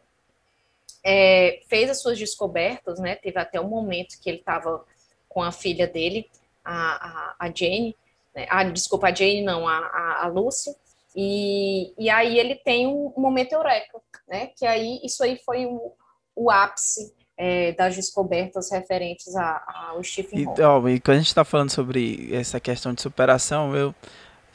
é, 1.04 1.62
fez 1.68 1.90
as 1.90 2.02
suas 2.02 2.20
descobertas, 2.20 3.00
né? 3.00 3.16
Teve 3.16 3.40
até 3.40 3.60
um 3.60 3.70
momento 3.70 4.20
que 4.22 4.30
ele 4.30 4.40
estava 4.40 4.86
com 5.30 5.42
a 5.42 5.52
filha 5.52 5.88
dele, 5.88 6.30
a, 6.64 6.74
a, 6.74 7.36
a 7.40 7.48
Jane, 7.48 7.96
né? 8.36 8.46
a, 8.50 8.66
desculpa, 8.66 9.08
a 9.08 9.14
Jane 9.14 9.42
não, 9.42 9.66
a, 9.66 9.78
a, 9.78 10.26
a 10.26 10.28
Lucy, 10.28 10.76
e, 11.16 11.94
e 11.98 12.10
aí 12.10 12.38
ele 12.38 12.56
tem 12.56 12.86
um 12.86 13.14
momento 13.16 13.54
eureka, 13.54 14.02
né? 14.28 14.48
Que 14.58 14.66
aí, 14.66 15.00
isso 15.04 15.24
aí 15.24 15.38
foi 15.38 15.66
o, 15.66 15.94
o 16.36 16.52
ápice 16.52 17.14
é, 17.44 17.72
das 17.72 17.96
descobertas 17.96 18.70
referentes 18.72 19.36
ao 19.36 20.04
Stephen 20.04 20.46
Hawking. 20.46 20.62
E, 20.62 20.64
ó, 20.64 20.88
e 20.90 21.00
quando 21.00 21.16
a 21.16 21.20
gente 21.20 21.28
está 21.28 21.44
falando 21.44 21.72
sobre 21.72 22.30
essa 22.32 22.60
questão 22.60 22.94
de 22.94 23.02
superação, 23.02 23.76
eu 23.76 23.96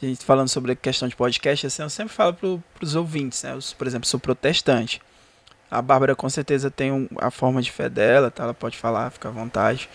a 0.00 0.06
gente 0.06 0.24
falando 0.24 0.48
sobre 0.48 0.72
a 0.72 0.76
questão 0.76 1.08
de 1.08 1.16
podcast, 1.16 1.66
assim, 1.66 1.82
eu 1.82 1.90
sempre 1.90 2.14
falo 2.14 2.34
para 2.34 2.84
os 2.84 2.94
ouvintes, 2.94 3.42
né? 3.42 3.54
Eu, 3.54 3.58
por 3.76 3.86
exemplo, 3.88 4.06
sou 4.06 4.20
protestante. 4.20 5.00
A 5.68 5.82
Bárbara 5.82 6.14
com 6.14 6.28
certeza 6.30 6.70
tem 6.70 6.92
um, 6.92 7.08
a 7.18 7.30
forma 7.30 7.60
de 7.60 7.72
fé 7.72 7.88
dela, 7.88 8.30
tá? 8.30 8.44
Ela 8.44 8.54
pode 8.54 8.78
falar, 8.78 9.10
fica 9.10 9.28
à 9.28 9.32
vontade. 9.32 9.88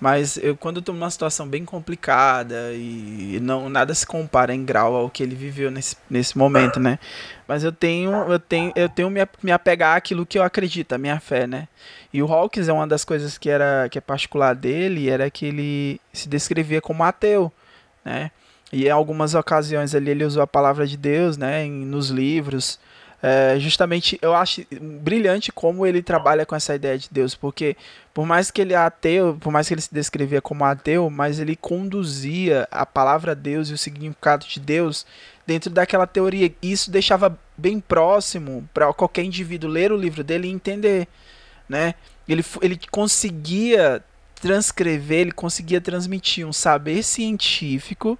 Mas 0.00 0.38
eu, 0.38 0.56
quando 0.56 0.76
eu 0.76 0.82
tô 0.82 0.92
numa 0.92 1.10
situação 1.10 1.46
bem 1.46 1.64
complicada 1.64 2.72
e 2.72 3.38
não 3.42 3.68
nada 3.68 3.92
se 3.94 4.06
compara 4.06 4.54
em 4.54 4.64
grau 4.64 4.94
ao 4.96 5.10
que 5.10 5.22
ele 5.22 5.34
viveu 5.34 5.70
nesse, 5.70 5.96
nesse 6.08 6.38
momento, 6.38 6.80
né? 6.80 6.98
Mas 7.46 7.62
eu 7.62 7.72
tenho, 7.72 8.12
eu 8.30 8.38
tenho, 8.38 8.72
eu 8.74 8.88
tenho 8.88 9.10
me, 9.10 9.20
me 9.42 9.52
apegar 9.52 9.96
àquilo 9.96 10.24
que 10.24 10.38
eu 10.38 10.42
acredito, 10.42 10.94
a 10.94 10.98
minha 10.98 11.20
fé, 11.20 11.46
né? 11.46 11.68
E 12.12 12.22
o 12.22 12.32
Hawkins 12.32 12.68
é 12.68 12.72
uma 12.72 12.86
das 12.86 13.04
coisas 13.04 13.36
que 13.36 13.50
era 13.50 13.88
que 13.90 13.98
é 13.98 14.00
particular 14.00 14.54
dele, 14.54 15.10
era 15.10 15.30
que 15.30 15.46
ele 15.46 16.00
se 16.12 16.28
descrevia 16.28 16.80
como 16.80 17.04
ateu, 17.04 17.52
né? 18.04 18.30
E 18.72 18.86
em 18.86 18.90
algumas 18.90 19.34
ocasiões 19.34 19.94
ali 19.94 20.10
ele 20.10 20.24
usou 20.24 20.42
a 20.42 20.46
palavra 20.46 20.86
de 20.86 20.96
Deus, 20.96 21.36
né, 21.36 21.64
em, 21.64 21.70
nos 21.70 22.10
livros. 22.10 22.78
É, 23.20 23.58
justamente 23.58 24.16
eu 24.22 24.32
acho 24.32 24.64
brilhante 25.00 25.50
como 25.50 25.84
ele 25.84 26.02
trabalha 26.02 26.46
com 26.46 26.54
essa 26.54 26.74
ideia 26.74 26.96
de 26.96 27.08
Deus, 27.10 27.34
porque 27.34 27.76
por 28.14 28.24
mais 28.24 28.50
que 28.50 28.60
ele 28.60 28.74
é 28.74 28.76
ateu, 28.76 29.36
por 29.40 29.52
mais 29.52 29.66
que 29.66 29.74
ele 29.74 29.80
se 29.80 29.92
descrevia 29.92 30.40
como 30.40 30.64
ateu, 30.64 31.10
mas 31.10 31.40
ele 31.40 31.56
conduzia 31.56 32.68
a 32.70 32.86
palavra 32.86 33.34
Deus 33.34 33.70
e 33.70 33.72
o 33.72 33.78
significado 33.78 34.46
de 34.46 34.60
Deus 34.60 35.04
dentro 35.44 35.68
daquela 35.68 36.06
teoria. 36.06 36.52
Isso 36.62 36.90
deixava 36.90 37.36
bem 37.56 37.80
próximo 37.80 38.68
para 38.72 38.92
qualquer 38.92 39.24
indivíduo 39.24 39.68
ler 39.68 39.90
o 39.90 39.96
livro 39.96 40.22
dele 40.22 40.46
e 40.46 40.52
entender, 40.52 41.08
né? 41.68 41.94
Ele, 42.28 42.44
ele 42.62 42.78
conseguia 42.90 44.02
transcrever, 44.40 45.20
ele 45.20 45.32
conseguia 45.32 45.80
transmitir 45.80 46.46
um 46.46 46.52
saber 46.52 47.02
científico 47.02 48.16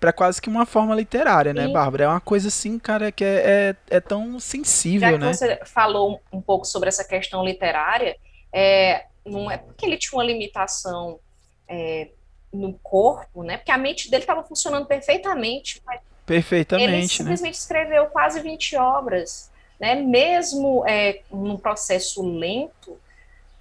para 0.00 0.12
quase 0.12 0.40
que 0.40 0.48
uma 0.48 0.66
forma 0.66 0.94
literária, 0.94 1.52
né, 1.52 1.66
Sim. 1.66 1.72
Bárbara? 1.72 2.04
É 2.04 2.08
uma 2.08 2.20
coisa 2.20 2.48
assim, 2.48 2.78
cara, 2.78 3.10
que 3.10 3.24
é, 3.24 3.74
é, 3.90 3.96
é 3.96 4.00
tão 4.00 4.38
sensível, 4.38 5.08
Já 5.08 5.12
que 5.12 5.18
né? 5.18 5.32
Você 5.32 5.60
falou 5.64 6.20
um 6.32 6.40
pouco 6.40 6.64
sobre 6.64 6.88
essa 6.88 7.04
questão 7.04 7.44
literária, 7.44 8.16
é, 8.52 9.06
não 9.24 9.50
é 9.50 9.58
porque 9.58 9.84
ele 9.84 9.96
tinha 9.96 10.18
uma 10.18 10.24
limitação 10.24 11.18
é, 11.68 12.08
no 12.52 12.74
corpo, 12.82 13.42
né? 13.42 13.56
Porque 13.56 13.72
a 13.72 13.78
mente 13.78 14.10
dele 14.10 14.22
estava 14.22 14.42
funcionando 14.42 14.86
perfeitamente. 14.86 15.82
Perfeitamente. 16.24 16.90
Ele 16.90 17.02
né? 17.02 17.08
simplesmente 17.08 17.54
né? 17.54 17.58
escreveu 17.58 18.06
quase 18.06 18.40
20 18.40 18.76
obras, 18.76 19.50
né? 19.78 19.94
Mesmo 19.94 20.84
é, 20.86 21.20
num 21.30 21.56
processo 21.56 22.22
lento, 22.22 22.98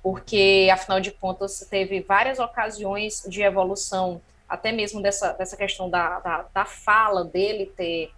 porque 0.01 0.69
afinal 0.71 0.99
de 0.99 1.11
contas 1.11 1.65
teve 1.69 2.01
várias 2.01 2.39
ocasiões 2.39 3.23
de 3.27 3.41
evolução 3.41 4.21
até 4.47 4.71
mesmo 4.71 5.01
dessa, 5.01 5.33
dessa 5.33 5.57
questão 5.57 5.89
da, 5.89 6.19
da, 6.19 6.45
da 6.53 6.65
fala 6.65 7.23
dele 7.23 7.71
ter, 7.75 8.11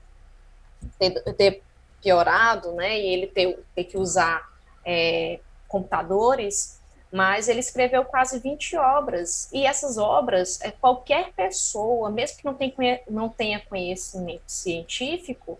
ter, 1.00 1.12
ter, 1.34 1.64
piorado, 2.02 2.74
né, 2.74 3.00
e 3.00 3.08
ele 3.08 3.28
ter, 3.28 3.60
ter 3.74 3.84
que 3.86 3.98
usar 3.98 4.48
é, 4.86 5.40
computadores, 5.68 6.80
mas 7.12 7.48
ele 7.48 7.60
escreveu 7.60 8.06
quase 8.06 8.40
20 8.40 8.78
obras, 8.78 9.50
e 9.52 9.66
essas 9.66 9.98
obras, 9.98 10.62
é, 10.62 10.72
qualquer 10.72 11.34
pessoa, 11.34 12.10
mesmo 12.10 12.38
que 12.38 12.46
não 12.46 12.54
tenha, 12.54 13.02
não 13.10 13.30
tenha 13.30 13.60
conhecimento 13.60 14.44
científico, 14.46 15.60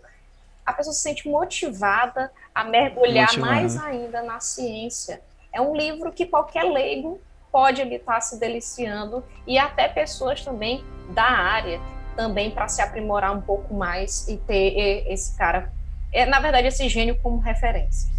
a 0.64 0.72
pessoa 0.72 0.94
se 0.94 1.00
sente 1.00 1.26
motivada 1.28 2.30
a 2.54 2.62
mergulhar 2.62 3.36
mais 3.38 3.76
ainda 3.82 4.22
na 4.22 4.38
ciência. 4.38 5.22
É 5.50 5.60
um 5.60 5.74
livro 5.74 6.12
que 6.12 6.26
qualquer 6.26 6.64
leigo 6.64 7.18
pode 7.52 7.80
ele 7.80 7.96
estar 7.96 8.20
se 8.20 8.38
deliciando 8.38 9.24
e 9.46 9.58
até 9.58 9.88
pessoas 9.88 10.44
também 10.44 10.84
da 11.10 11.24
área 11.24 11.80
também 12.18 12.50
para 12.50 12.66
se 12.66 12.82
aprimorar 12.82 13.32
um 13.32 13.40
pouco 13.40 13.72
mais 13.72 14.26
e 14.26 14.36
ter 14.38 15.04
esse 15.06 15.38
cara, 15.38 15.72
é, 16.12 16.26
na 16.26 16.40
verdade, 16.40 16.66
esse 16.66 16.88
gênio 16.88 17.16
como 17.22 17.38
referência. 17.38 18.10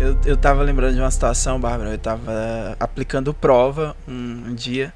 Eu, 0.00 0.16
eu 0.24 0.36
tava 0.36 0.62
lembrando 0.62 0.94
de 0.94 1.00
uma 1.00 1.10
situação, 1.10 1.58
Bárbara. 1.58 1.90
Eu 1.90 1.98
tava 1.98 2.76
aplicando 2.78 3.34
prova 3.34 3.96
um, 4.06 4.44
um 4.46 4.54
dia 4.54 4.94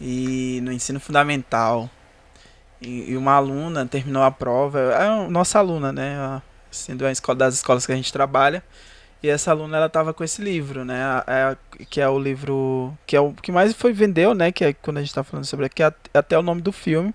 e 0.00 0.60
no 0.62 0.70
ensino 0.70 1.00
fundamental. 1.00 1.90
E, 2.80 3.10
e, 3.10 3.16
uma 3.16 3.32
aluna 3.32 3.84
terminou 3.84 4.22
a 4.22 4.30
prova, 4.30 4.78
é 4.78 5.06
a 5.06 5.28
nossa 5.28 5.58
aluna, 5.58 5.92
né? 5.92 6.40
Sendo 6.70 7.04
a 7.04 7.10
escola 7.10 7.36
das 7.36 7.54
escolas 7.54 7.84
que 7.84 7.90
a 7.90 7.96
gente 7.96 8.12
trabalha. 8.12 8.62
E 9.20 9.28
essa 9.28 9.50
aluna 9.50 9.76
ela 9.76 9.88
tava 9.88 10.14
com 10.14 10.22
esse 10.22 10.40
livro, 10.40 10.84
né? 10.84 11.00
É, 11.26 11.56
que 11.90 12.00
é 12.00 12.08
o 12.08 12.18
livro 12.18 12.96
que 13.04 13.16
é 13.16 13.20
o 13.20 13.32
que 13.32 13.50
mais 13.50 13.72
foi 13.74 13.92
vendeu, 13.92 14.34
né? 14.34 14.52
Que 14.52 14.66
é 14.66 14.72
quando 14.72 14.98
a 14.98 15.00
gente 15.00 15.12
tá 15.12 15.24
falando 15.24 15.46
sobre 15.46 15.66
aqui, 15.66 15.82
é 15.82 15.92
até 16.14 16.38
o 16.38 16.42
nome 16.42 16.62
do 16.62 16.70
filme. 16.70 17.12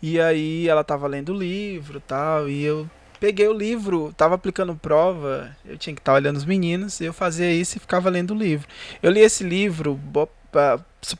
E 0.00 0.18
aí 0.20 0.66
ela 0.66 0.82
tava 0.82 1.06
lendo 1.06 1.32
o 1.32 1.38
livro, 1.38 2.00
tal, 2.00 2.48
e 2.48 2.64
eu 2.64 2.88
peguei 3.22 3.46
o 3.46 3.52
livro, 3.52 4.12
tava 4.16 4.34
aplicando 4.34 4.74
prova, 4.74 5.56
eu 5.64 5.78
tinha 5.78 5.94
que 5.94 6.00
estar 6.00 6.10
tá 6.10 6.16
olhando 6.16 6.38
os 6.38 6.44
meninos, 6.44 7.00
eu 7.00 7.12
fazia 7.12 7.52
isso 7.52 7.76
e 7.76 7.80
ficava 7.80 8.10
lendo 8.10 8.32
o 8.32 8.36
livro. 8.36 8.66
Eu 9.00 9.12
li 9.12 9.20
esse 9.20 9.44
livro 9.44 9.94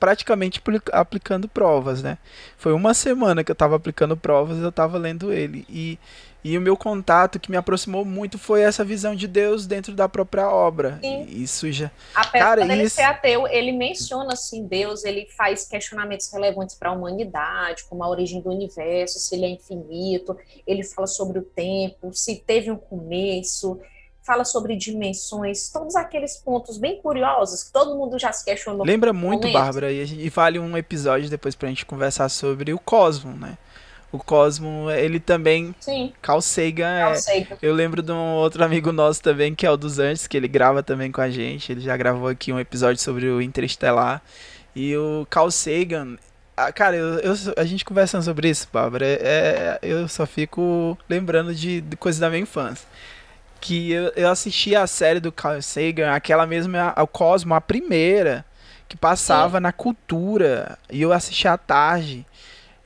praticamente 0.00 0.60
aplicando 0.90 1.46
provas, 1.46 2.02
né? 2.02 2.18
Foi 2.58 2.72
uma 2.72 2.92
semana 2.92 3.44
que 3.44 3.52
eu 3.52 3.54
tava 3.54 3.76
aplicando 3.76 4.16
provas 4.16 4.58
e 4.58 4.62
eu 4.62 4.72
tava 4.72 4.98
lendo 4.98 5.32
ele. 5.32 5.64
E 5.70 5.96
e 6.44 6.58
o 6.58 6.60
meu 6.60 6.76
contato 6.76 7.38
que 7.38 7.50
me 7.50 7.56
aproximou 7.56 8.04
muito 8.04 8.36
foi 8.36 8.62
essa 8.62 8.84
visão 8.84 9.14
de 9.14 9.28
Deus 9.28 9.66
dentro 9.66 9.94
da 9.94 10.08
própria 10.08 10.48
obra. 10.50 10.98
Sim. 11.00 11.24
Isso 11.28 11.70
já. 11.70 11.90
Apesar 12.14 12.44
Cara, 12.44 12.66
dele 12.66 12.82
isso... 12.82 12.96
ser 12.96 13.02
ateu, 13.02 13.46
ele 13.46 13.70
menciona 13.70 14.32
assim 14.32 14.66
Deus, 14.66 15.04
ele 15.04 15.28
faz 15.36 15.64
questionamentos 15.66 16.30
relevantes 16.32 16.74
para 16.74 16.90
a 16.90 16.92
humanidade, 16.92 17.84
como 17.84 18.02
a 18.02 18.08
origem 18.08 18.40
do 18.40 18.50
universo, 18.50 19.20
se 19.20 19.36
ele 19.36 19.44
é 19.44 19.50
infinito. 19.50 20.36
Ele 20.66 20.82
fala 20.82 21.06
sobre 21.06 21.38
o 21.38 21.42
tempo, 21.42 22.12
se 22.12 22.36
teve 22.36 22.70
um 22.70 22.76
começo. 22.76 23.80
Fala 24.24 24.44
sobre 24.44 24.76
dimensões, 24.76 25.68
todos 25.68 25.96
aqueles 25.96 26.36
pontos 26.36 26.78
bem 26.78 27.02
curiosos 27.02 27.64
que 27.64 27.72
todo 27.72 27.96
mundo 27.96 28.20
já 28.20 28.32
se 28.32 28.44
questionou. 28.44 28.86
Lembra 28.86 29.12
muito, 29.12 29.48
momento. 29.48 29.52
Bárbara, 29.52 29.90
e, 29.90 30.00
e 30.00 30.28
vale 30.28 30.60
um 30.60 30.76
episódio 30.76 31.28
depois 31.28 31.56
para 31.56 31.66
a 31.66 31.70
gente 31.70 31.84
conversar 31.84 32.28
sobre 32.28 32.72
o 32.72 32.78
cosmo, 32.78 33.32
né? 33.32 33.58
O 34.12 34.18
Cosmo, 34.18 34.90
ele 34.90 35.18
também. 35.18 35.74
Sim. 35.80 36.12
Carl 36.20 36.42
Sagan, 36.42 37.00
Carl 37.00 37.14
é. 37.14 37.46
Eu 37.62 37.72
lembro 37.72 38.02
de 38.02 38.12
um 38.12 38.34
outro 38.34 38.62
amigo 38.62 38.92
nosso 38.92 39.22
também, 39.22 39.54
que 39.54 39.66
é 39.66 39.70
o 39.70 39.76
dos 39.76 39.98
Antes, 39.98 40.26
que 40.26 40.36
ele 40.36 40.46
grava 40.46 40.82
também 40.82 41.10
com 41.10 41.22
a 41.22 41.30
gente. 41.30 41.72
Ele 41.72 41.80
já 41.80 41.96
gravou 41.96 42.28
aqui 42.28 42.52
um 42.52 42.60
episódio 42.60 43.00
sobre 43.00 43.26
o 43.26 43.40
Interestelar. 43.40 44.22
E 44.76 44.94
o 44.96 45.26
Carl 45.30 45.50
Sagan. 45.50 46.18
Ah, 46.54 46.70
cara, 46.70 46.94
eu, 46.94 47.18
eu, 47.20 47.34
a 47.56 47.64
gente 47.64 47.84
conversando 47.84 48.22
sobre 48.22 48.50
isso, 48.50 48.68
Bárbara, 48.70 49.06
é, 49.06 49.18
é, 49.22 49.78
eu 49.82 50.06
só 50.06 50.26
fico 50.26 50.98
lembrando 51.08 51.54
de, 51.54 51.80
de 51.80 51.96
coisas 51.96 52.20
da 52.20 52.28
minha 52.28 52.42
infância. 52.42 52.86
Que 53.58 53.92
eu, 53.92 54.12
eu 54.14 54.28
assisti 54.28 54.76
a 54.76 54.86
série 54.86 55.20
do 55.20 55.32
Carl 55.32 55.62
Sagan, 55.62 56.12
aquela 56.12 56.46
mesma, 56.46 56.92
o 56.98 57.06
Cosmo, 57.06 57.54
a 57.54 57.60
primeira, 57.60 58.44
que 58.86 58.96
passava 58.96 59.56
Sim. 59.56 59.62
na 59.62 59.72
cultura. 59.72 60.78
E 60.90 61.00
eu 61.00 61.12
assisti 61.12 61.48
à 61.48 61.56
tarde. 61.56 62.26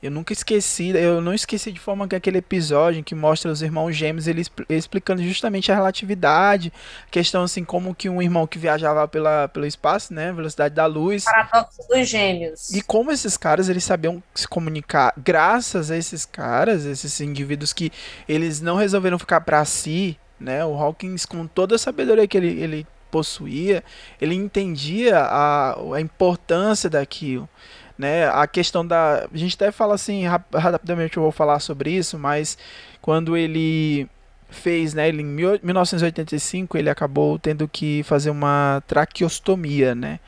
Eu 0.01 0.11
nunca 0.11 0.31
esqueci, 0.31 0.89
eu 0.89 1.19
não 1.19 1.33
esqueci 1.33 1.71
de 1.71 1.79
forma 1.79 2.07
que 2.07 2.15
aquele 2.15 2.37
episódio 2.37 3.03
que 3.03 3.15
mostra 3.15 3.51
os 3.51 3.63
irmãos 3.63 3.95
gêmeos 3.95 4.27
eles 4.27 4.49
explicando 4.69 5.23
justamente 5.23 5.71
a 5.71 5.75
relatividade, 5.75 6.71
questão 7.09 7.43
assim 7.43 7.63
como 7.63 7.95
que 7.95 8.07
um 8.07 8.21
irmão 8.21 8.45
que 8.45 8.59
viajava 8.59 9.07
pela, 9.07 9.47
pelo 9.47 9.65
espaço, 9.65 10.13
né, 10.13 10.31
velocidade 10.31 10.75
da 10.75 10.85
luz, 10.85 11.23
paradoxo 11.23 11.81
dos 11.89 12.07
gêmeos. 12.07 12.69
E 12.69 12.81
como 12.83 13.11
esses 13.11 13.35
caras 13.37 13.69
eles 13.69 13.83
sabiam 13.83 14.21
se 14.35 14.47
comunicar, 14.47 15.13
graças 15.17 15.89
a 15.89 15.97
esses 15.97 16.25
caras, 16.25 16.85
esses 16.85 17.19
indivíduos 17.19 17.73
que 17.73 17.91
eles 18.29 18.61
não 18.61 18.75
resolveram 18.75 19.17
ficar 19.17 19.41
para 19.41 19.65
si, 19.65 20.15
né? 20.39 20.63
O 20.63 20.75
Hawkins 20.75 21.25
com 21.25 21.47
toda 21.47 21.75
a 21.75 21.79
sabedoria 21.79 22.27
que 22.27 22.37
ele, 22.37 22.61
ele 22.61 22.87
possuía, 23.09 23.83
ele 24.21 24.35
entendia 24.35 25.17
a, 25.19 25.75
a 25.95 25.99
importância 25.99 26.87
daquilo 26.87 27.49
né? 27.97 28.27
A 28.29 28.45
questão 28.47 28.85
da. 28.85 29.27
A 29.31 29.37
gente 29.37 29.55
até 29.55 29.71
fala 29.71 29.95
assim, 29.95 30.25
rapidamente 30.25 31.17
eu 31.17 31.23
vou 31.23 31.31
falar 31.31 31.59
sobre 31.59 31.91
isso, 31.91 32.17
mas 32.17 32.57
quando 33.01 33.35
ele 33.35 34.07
fez, 34.49 34.93
né? 34.93 35.07
Ele, 35.09 35.21
em 35.21 35.59
1985 35.63 36.77
ele 36.77 36.89
acabou 36.89 37.37
tendo 37.37 37.67
que 37.67 38.03
fazer 38.03 38.29
uma 38.29 38.81
traqueostomia, 38.87 39.93
né? 39.95 40.19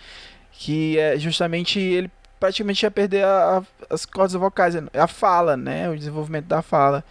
Que 0.52 0.98
é 0.98 1.18
justamente 1.18 1.80
ele 1.80 2.12
praticamente 2.40 2.84
ia 2.84 2.92
perder 2.92 3.24
a, 3.24 3.60
a, 3.60 3.94
as 3.94 4.06
cordas 4.06 4.34
vocais, 4.34 4.76
a 4.94 5.08
fala, 5.08 5.56
né? 5.58 5.90
O 5.90 5.96
desenvolvimento 5.96 6.46
da 6.46 6.62
fala. 6.62 7.04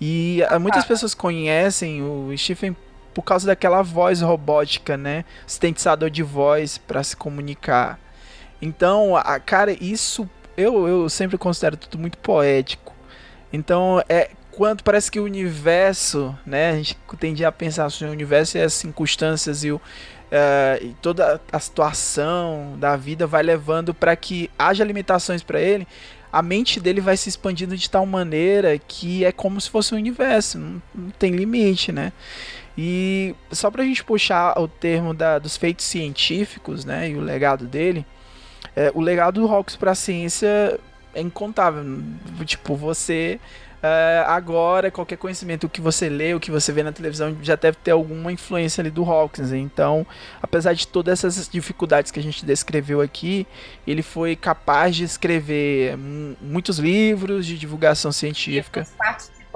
E 0.00 0.42
a, 0.48 0.58
muitas 0.58 0.84
pessoas 0.84 1.14
conhecem 1.14 2.02
o 2.02 2.30
Stephen 2.36 2.76
por 3.14 3.22
causa 3.22 3.46
daquela 3.46 3.82
voz 3.82 4.20
robótica, 4.20 4.96
né? 4.96 5.24
Sintetizador 5.46 6.10
de 6.10 6.22
voz 6.22 6.76
para 6.76 7.02
se 7.02 7.16
comunicar. 7.16 7.98
Então, 8.60 9.16
a, 9.16 9.38
cara, 9.38 9.72
isso 9.72 10.28
eu, 10.56 10.88
eu 10.88 11.08
sempre 11.08 11.36
considero 11.36 11.76
tudo 11.76 11.98
muito 11.98 12.18
poético. 12.18 12.94
Então, 13.52 14.02
é 14.08 14.30
quanto 14.50 14.82
parece 14.82 15.10
que 15.10 15.20
o 15.20 15.24
universo, 15.24 16.36
né? 16.44 16.70
A 16.70 16.76
gente 16.76 16.96
tende 17.18 17.44
a 17.44 17.52
pensar 17.52 17.90
sobre 17.90 18.10
o 18.10 18.12
universo 18.12 18.56
e 18.56 18.62
as 18.62 18.72
circunstâncias 18.72 19.62
e, 19.62 19.70
o, 19.70 19.76
uh, 19.76 19.80
e 20.82 20.94
toda 21.02 21.40
a 21.52 21.60
situação 21.60 22.74
da 22.78 22.96
vida 22.96 23.26
vai 23.26 23.42
levando 23.42 23.92
para 23.92 24.16
que 24.16 24.50
haja 24.58 24.82
limitações 24.82 25.42
para 25.42 25.60
ele. 25.60 25.86
A 26.32 26.42
mente 26.42 26.80
dele 26.80 27.00
vai 27.00 27.16
se 27.16 27.28
expandindo 27.28 27.76
de 27.76 27.88
tal 27.88 28.04
maneira 28.04 28.78
que 28.78 29.24
é 29.24 29.32
como 29.32 29.60
se 29.60 29.70
fosse 29.70 29.94
um 29.94 29.98
universo, 29.98 30.58
não, 30.58 30.82
não 30.94 31.10
tem 31.10 31.32
limite, 31.32 31.92
né? 31.92 32.12
E 32.76 33.34
só 33.50 33.70
para 33.70 33.82
a 33.82 33.86
gente 33.86 34.04
puxar 34.04 34.58
o 34.58 34.68
termo 34.68 35.14
da, 35.14 35.38
dos 35.38 35.56
feitos 35.56 35.86
científicos, 35.86 36.84
né, 36.84 37.08
e 37.08 37.16
o 37.16 37.20
legado 37.20 37.64
dele, 37.64 38.04
é, 38.76 38.92
o 38.94 39.00
legado 39.00 39.40
do 39.40 39.48
Hawks 39.52 39.74
para 39.74 39.92
a 39.92 39.94
ciência 39.94 40.78
é 41.14 41.20
incontável. 41.20 41.82
Tipo, 42.44 42.76
você 42.76 43.40
Uh, 43.76 44.24
agora, 44.26 44.90
qualquer 44.90 45.16
conhecimento 45.16 45.68
que 45.68 45.80
você 45.80 46.08
lê, 46.08 46.34
o 46.34 46.40
que 46.40 46.50
você 46.50 46.72
vê 46.72 46.82
na 46.82 46.90
televisão, 46.90 47.36
já 47.42 47.54
deve 47.54 47.76
ter 47.76 47.90
alguma 47.90 48.32
influência 48.32 48.80
ali 48.80 48.90
do 48.90 49.04
Hawkins. 49.04 49.52
Então, 49.52 50.04
apesar 50.42 50.72
de 50.72 50.88
todas 50.88 51.22
essas 51.22 51.48
dificuldades 51.48 52.10
que 52.10 52.18
a 52.18 52.22
gente 52.22 52.44
descreveu 52.44 53.00
aqui, 53.00 53.46
ele 53.86 54.02
foi 54.02 54.34
capaz 54.34 54.96
de 54.96 55.04
escrever 55.04 55.96
muitos 55.96 56.78
livros 56.78 57.46
de 57.46 57.58
divulgação 57.58 58.10
científica 58.10 58.86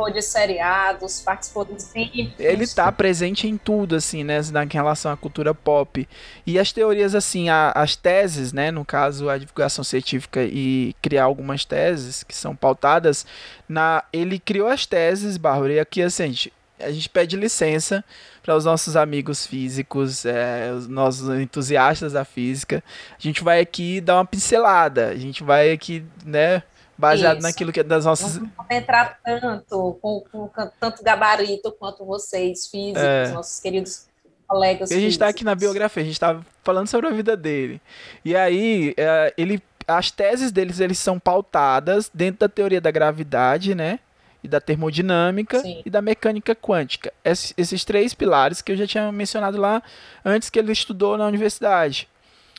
participou 0.00 0.10
de 0.10 0.22
seriados, 0.22 1.20
participou 1.20 1.64
de 1.64 1.82
filmes. 1.82 2.32
Ele 2.38 2.64
está 2.64 2.90
presente 2.90 3.46
em 3.46 3.56
tudo, 3.56 3.96
assim, 3.96 4.24
né, 4.24 4.40
em 4.40 4.72
relação 4.72 5.12
à 5.12 5.16
cultura 5.16 5.54
pop. 5.54 6.08
E 6.46 6.58
as 6.58 6.72
teorias, 6.72 7.14
assim, 7.14 7.48
a, 7.48 7.72
as 7.74 7.96
teses, 7.96 8.52
né, 8.52 8.70
no 8.70 8.84
caso, 8.84 9.28
a 9.28 9.36
divulgação 9.36 9.84
científica 9.84 10.42
e 10.42 10.94
criar 11.02 11.24
algumas 11.24 11.64
teses 11.64 12.22
que 12.22 12.34
são 12.34 12.56
pautadas, 12.56 13.26
na 13.68 14.02
ele 14.12 14.38
criou 14.38 14.68
as 14.68 14.86
teses, 14.86 15.36
Bárbara, 15.36 15.74
e 15.74 15.80
aqui, 15.80 16.02
assim, 16.02 16.22
a 16.22 16.26
gente, 16.26 16.52
a 16.80 16.90
gente 16.90 17.08
pede 17.08 17.36
licença 17.36 18.02
para 18.42 18.56
os 18.56 18.64
nossos 18.64 18.96
amigos 18.96 19.46
físicos, 19.46 20.24
é, 20.24 20.72
os 20.72 20.88
nossos 20.88 21.28
entusiastas 21.38 22.14
da 22.14 22.24
física. 22.24 22.82
A 23.18 23.22
gente 23.22 23.44
vai 23.44 23.60
aqui 23.60 24.00
dar 24.00 24.16
uma 24.16 24.24
pincelada, 24.24 25.08
a 25.08 25.16
gente 25.16 25.44
vai 25.44 25.70
aqui, 25.70 26.04
né, 26.24 26.62
baseado 27.00 27.38
Isso. 27.38 27.46
naquilo 27.46 27.72
que 27.72 27.80
é 27.80 27.82
das 27.82 28.04
nossas. 28.04 28.36
Não 28.36 28.50
entrar 28.70 29.18
tanto 29.24 29.98
com, 30.00 30.20
com, 30.30 30.50
tanto 30.78 31.02
gabarito 31.02 31.72
quanto 31.72 32.04
vocês, 32.04 32.66
físicos, 32.66 33.02
é. 33.02 33.28
nossos 33.28 33.58
queridos 33.58 34.06
colegas. 34.46 34.90
E 34.90 34.94
a 34.94 35.00
gente 35.00 35.12
está 35.12 35.28
aqui 35.28 35.42
na 35.42 35.54
biografia, 35.54 36.02
a 36.02 36.04
gente 36.04 36.14
está 36.14 36.40
falando 36.62 36.86
sobre 36.86 37.08
a 37.08 37.10
vida 37.10 37.36
dele. 37.36 37.80
E 38.24 38.36
aí, 38.36 38.94
é, 38.96 39.32
ele, 39.36 39.62
as 39.88 40.10
teses 40.10 40.52
deles 40.52 40.78
eles 40.78 40.98
são 40.98 41.18
pautadas 41.18 42.10
dentro 42.12 42.40
da 42.40 42.48
teoria 42.48 42.80
da 42.80 42.90
gravidade, 42.90 43.74
né? 43.74 43.98
E 44.42 44.48
da 44.48 44.60
termodinâmica 44.60 45.60
Sim. 45.60 45.82
e 45.84 45.90
da 45.90 46.00
mecânica 46.00 46.54
quântica. 46.54 47.12
Esses, 47.24 47.52
esses 47.56 47.84
três 47.84 48.14
pilares 48.14 48.62
que 48.62 48.72
eu 48.72 48.76
já 48.76 48.86
tinha 48.86 49.12
mencionado 49.12 49.58
lá 49.58 49.82
antes 50.24 50.48
que 50.48 50.58
ele 50.58 50.72
estudou 50.72 51.18
na 51.18 51.26
universidade. 51.26 52.08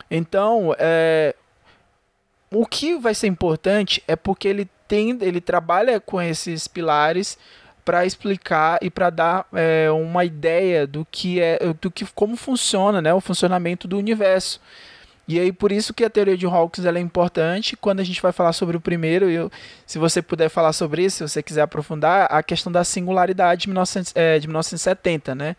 Então, 0.10 0.75
é, 0.77 1.34
o 2.54 2.66
que 2.66 2.96
vai 2.96 3.14
ser 3.16 3.28
importante 3.28 4.04
é 4.08 4.16
porque 4.16 4.48
ele 4.48 4.70
tem, 4.88 5.18
ele 5.22 5.40
trabalha 5.40 6.00
com 6.00 6.22
esses 6.22 6.68
pilares 6.68 7.38
para 7.86 8.06
explicar 8.06 8.78
e 8.82 8.90
para 8.90 9.10
dar 9.10 9.48
é, 9.54 9.90
uma 9.90 10.24
ideia 10.26 10.86
do 10.86 11.08
que 11.10 11.40
é, 11.40 11.58
do 11.80 11.90
que 11.90 12.06
como 12.14 12.36
funciona, 12.36 13.02
né, 13.02 13.14
o 13.14 13.22
funcionamento 13.22 13.88
do 13.88 13.98
universo. 13.98 14.60
E 15.28 15.40
aí 15.40 15.52
por 15.52 15.72
isso 15.72 15.94
que 15.94 16.04
a 16.04 16.10
teoria 16.10 16.38
de 16.38 16.46
Hawkins 16.46 16.86
é 16.86 17.00
importante. 17.00 17.78
Quando 17.78 18.02
a 18.02 18.04
gente 18.04 18.22
vai 18.22 18.34
falar 18.34 18.54
sobre 18.54 18.76
o 18.76 18.82
primeiro, 18.82 19.30
eu, 19.30 19.50
se 19.86 19.98
você 19.98 20.22
puder 20.22 20.50
falar 20.50 20.74
sobre 20.74 21.06
isso, 21.06 21.18
se 21.18 21.34
você 21.34 21.42
quiser 21.42 21.62
aprofundar, 21.62 22.28
a 22.30 22.44
questão 22.44 22.72
da 22.72 22.84
singularidade 22.84 23.62
de, 23.62 23.68
19, 23.68 24.12
é, 24.14 24.40
de 24.40 24.48
1970, 24.48 25.34
né? 25.34 25.56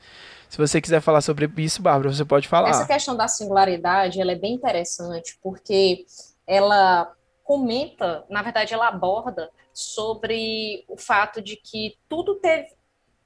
Se 0.51 0.59
você 0.59 0.83
quiser 0.83 1.01
falar 1.01 1.23
sobre 1.23 1.51
isso, 1.57 1.81
Bárbara, 1.81 2.13
você 2.13 2.27
pode 2.27 2.47
falar. 2.47 2.69
Essa 2.69 2.87
questão 2.87 3.17
da 3.17 3.27
singularidade, 3.27 4.21
ela 4.21 4.33
é 4.33 4.37
bem 4.37 4.53
interessante, 4.53 5.39
porque 5.43 6.05
ela 6.47 7.15
comenta, 7.45 8.25
na 8.29 8.43
verdade, 8.43 8.73
ela 8.73 8.89
aborda 8.89 9.51
sobre 9.73 10.85
o 10.89 10.97
fato 10.97 11.41
de 11.41 11.57
que 11.57 11.97
tudo 12.09 12.37
teve. 12.37 12.71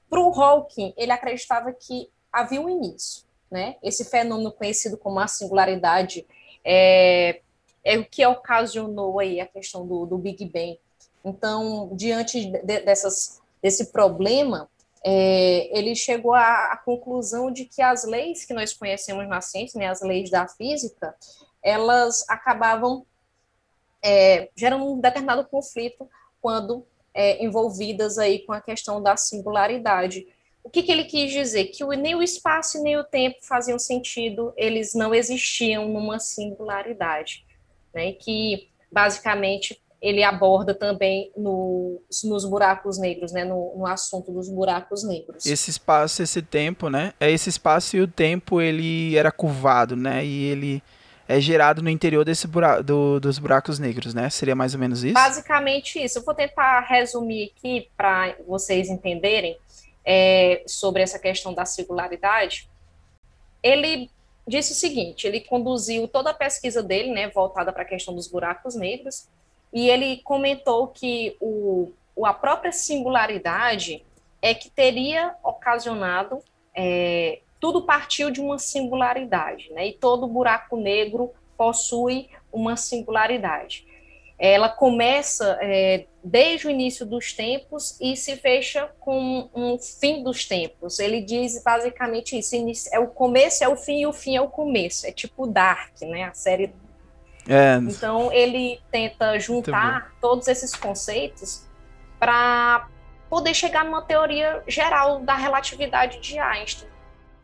Para 0.09 0.21
o 0.21 0.33
Hawking, 0.33 0.93
ele 0.97 1.11
acreditava 1.11 1.73
que 1.73 2.09
havia 2.31 2.61
um 2.61 2.69
início, 2.69 3.25
né? 3.51 3.75
Esse 3.83 4.05
fenômeno 4.05 4.51
conhecido 4.51 4.97
como 4.97 5.19
a 5.19 5.27
singularidade 5.27 6.25
é, 6.63 7.41
é 7.83 7.97
o 7.97 8.05
que 8.05 8.25
ocasionou 8.25 9.19
aí 9.19 9.39
a 9.39 9.47
questão 9.47 9.85
do, 9.85 10.05
do 10.05 10.17
Big 10.17 10.45
Bang. 10.45 10.79
Então, 11.23 11.89
diante 11.93 12.45
de, 12.45 12.81
dessas, 12.81 13.41
desse 13.61 13.91
problema, 13.91 14.69
é, 15.03 15.77
ele 15.77 15.95
chegou 15.95 16.33
à, 16.33 16.73
à, 16.73 16.77
conclusão 16.77 17.51
de 17.51 17.65
que 17.65 17.81
as 17.81 18.05
leis 18.05 18.45
que 18.45 18.53
nós 18.53 18.73
conhecemos 18.73 19.27
na 19.27 19.41
ciência, 19.41 19.79
né, 19.79 19.87
as 19.87 20.01
leis 20.01 20.29
da 20.29 20.47
física, 20.47 21.15
elas 21.67 22.23
acabavam 22.29 23.05
é, 24.01 24.49
gerando 24.55 24.85
um 24.85 25.01
determinado 25.01 25.45
conflito 25.45 26.09
quando 26.41 26.85
é, 27.13 27.43
envolvidas 27.43 28.17
aí 28.17 28.39
com 28.39 28.53
a 28.53 28.61
questão 28.61 29.03
da 29.03 29.17
singularidade. 29.17 30.25
O 30.63 30.69
que, 30.69 30.81
que, 30.81 30.91
ele 30.91 31.03
quis 31.03 31.31
dizer? 31.31 31.65
Que 31.65 31.83
nem 31.97 32.15
o 32.15 32.23
espaço 32.23 32.81
nem 32.81 32.97
o 32.97 33.03
tempo 33.03 33.37
faziam 33.41 33.77
sentido, 33.77 34.53
eles 34.55 34.93
não 34.93 35.13
existiam 35.13 35.89
numa 35.89 36.19
singularidade. 36.19 37.45
Né? 37.93 38.13
Que, 38.13 38.69
basicamente, 38.89 39.81
ele 40.01 40.23
aborda 40.23 40.73
também 40.73 41.31
no, 41.35 42.01
nos 42.23 42.45
buracos 42.45 42.97
negros, 42.97 43.31
né? 43.31 43.43
No, 43.43 43.75
no, 43.77 43.85
assunto 43.87 44.31
dos 44.31 44.47
buracos 44.47 45.03
negros. 45.03 45.45
Esse 45.45 45.71
espaço, 45.71 46.21
esse 46.21 46.41
tempo, 46.41 46.89
né? 46.89 47.13
É 47.19 47.31
esse 47.31 47.49
espaço 47.49 47.97
e 47.97 48.01
o 48.01 48.07
tempo, 48.07 48.61
ele 48.61 49.17
era 49.17 49.31
curvado, 49.31 49.95
né? 49.95 50.23
E 50.23 50.45
ele 50.45 50.83
é 51.27 51.39
gerado 51.41 51.81
no 51.81 51.89
interior 51.89 52.23
desse 52.23 52.47
do, 52.83 53.19
dos 53.19 53.37
buracos 53.37 53.79
negros, 53.79 54.13
né? 54.13 54.29
Seria 54.29 54.55
mais 54.55 54.73
ou 54.73 54.79
menos 54.79 55.03
isso? 55.03 55.13
Basicamente 55.13 56.01
isso. 56.01 56.19
Eu 56.19 56.23
vou 56.23 56.33
tentar 56.33 56.79
resumir 56.81 57.51
aqui 57.55 57.89
para 57.97 58.35
vocês 58.47 58.89
entenderem 58.89 59.57
é, 60.05 60.63
sobre 60.65 61.01
essa 61.01 61.19
questão 61.19 61.53
da 61.53 61.65
singularidade. 61.65 62.69
Ele 63.61 64.09
disse 64.47 64.71
o 64.71 64.75
seguinte: 64.75 65.27
ele 65.27 65.41
conduziu 65.41 66.07
toda 66.07 66.29
a 66.29 66.33
pesquisa 66.33 66.81
dele, 66.81 67.11
né, 67.11 67.29
voltada 67.29 67.73
para 67.73 67.81
a 67.81 67.85
questão 67.85 68.15
dos 68.15 68.27
buracos 68.27 68.73
negros, 68.75 69.27
e 69.73 69.89
ele 69.89 70.21
comentou 70.23 70.87
que 70.87 71.35
o, 71.41 71.91
a 72.23 72.33
própria 72.33 72.71
singularidade 72.71 74.01
é 74.41 74.53
que 74.53 74.69
teria 74.69 75.35
ocasionado 75.43 76.39
é, 76.73 77.39
tudo 77.59 77.85
partiu 77.85 78.29
de 78.29 78.39
uma 78.39 78.59
singularidade, 78.59 79.71
né? 79.71 79.87
E 79.87 79.93
todo 79.93 80.27
buraco 80.27 80.77
negro 80.77 81.31
possui 81.57 82.29
uma 82.51 82.77
singularidade. 82.77 83.85
Ela 84.39 84.69
começa 84.69 85.57
é, 85.61 86.05
desde 86.23 86.67
o 86.67 86.69
início 86.69 87.05
dos 87.05 87.33
tempos 87.33 87.99
e 87.99 88.15
se 88.15 88.35
fecha 88.35 88.87
com 88.99 89.49
um 89.53 89.79
fim 89.79 90.23
dos 90.23 90.45
tempos. 90.45 90.99
Ele 90.99 91.21
diz 91.21 91.61
basicamente 91.63 92.37
isso: 92.37 92.55
é 92.91 92.99
o 92.99 93.07
começo 93.07 93.63
é 93.63 93.67
o 93.67 93.75
fim 93.75 94.01
e 94.01 94.05
o 94.05 94.13
fim 94.13 94.35
é 94.35 94.41
o 94.41 94.47
começo. 94.47 95.07
É 95.07 95.11
tipo 95.11 95.47
Dark, 95.47 95.99
né? 96.01 96.25
A 96.25 96.33
série. 96.33 96.71
É. 97.49 97.77
Então 97.77 98.31
ele 98.31 98.79
tenta 98.91 99.39
juntar 99.39 100.13
todos 100.21 100.47
esses 100.47 100.75
conceitos 100.75 101.65
para 102.19 102.87
poder 103.29 103.55
chegar 103.55 103.83
numa 103.85 104.03
teoria 104.03 104.61
geral 104.67 105.21
da 105.21 105.35
relatividade 105.35 106.19
de 106.19 106.37
Einstein. 106.37 106.96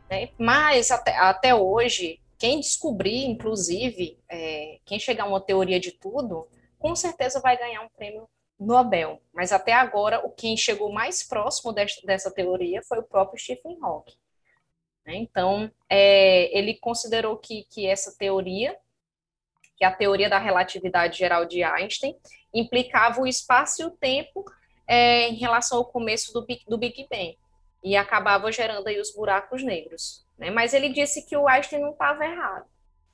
Né? 0.09 0.29
Mas 0.37 0.91
até, 0.91 1.15
até 1.17 1.55
hoje, 1.55 2.19
quem 2.37 2.59
descobrir, 2.59 3.25
inclusive, 3.25 4.19
é, 4.29 4.79
quem 4.85 4.99
chegar 4.99 5.23
a 5.23 5.27
uma 5.27 5.41
teoria 5.41 5.79
de 5.79 5.91
tudo, 5.91 6.47
com 6.77 6.95
certeza 6.95 7.39
vai 7.39 7.57
ganhar 7.57 7.81
um 7.81 7.89
prêmio 7.95 8.27
Nobel. 8.59 9.21
Mas 9.33 9.51
até 9.51 9.73
agora, 9.73 10.25
o 10.25 10.29
quem 10.29 10.57
chegou 10.57 10.91
mais 10.91 11.23
próximo 11.23 11.71
desta, 11.71 12.05
dessa 12.05 12.31
teoria 12.31 12.81
foi 12.83 12.99
o 12.99 13.03
próprio 13.03 13.39
Stephen 13.39 13.77
Hawking. 13.81 14.17
Né? 15.05 15.15
Então, 15.15 15.71
é, 15.89 16.57
ele 16.57 16.75
considerou 16.75 17.37
que, 17.37 17.65
que 17.69 17.87
essa 17.87 18.15
teoria, 18.17 18.77
que 19.77 19.85
a 19.85 19.91
teoria 19.91 20.29
da 20.29 20.39
relatividade 20.39 21.17
geral 21.17 21.45
de 21.45 21.63
Einstein, 21.63 22.15
implicava 22.53 23.21
o 23.21 23.27
espaço 23.27 23.81
e 23.81 23.85
o 23.85 23.91
tempo 23.91 24.43
é, 24.87 25.29
em 25.29 25.35
relação 25.35 25.77
ao 25.77 25.85
começo 25.85 26.31
do, 26.33 26.45
do 26.67 26.77
Big 26.77 27.07
Bang 27.09 27.37
e 27.83 27.95
acabava 27.95 28.51
gerando 28.51 28.87
aí 28.87 28.99
os 28.99 29.13
buracos 29.13 29.63
negros. 29.63 30.25
Né? 30.37 30.49
Mas 30.49 30.73
ele 30.73 30.89
disse 30.89 31.25
que 31.25 31.35
o 31.35 31.47
Einstein 31.47 31.81
não 31.81 31.91
estava 31.91 32.23
errado. 32.23 32.65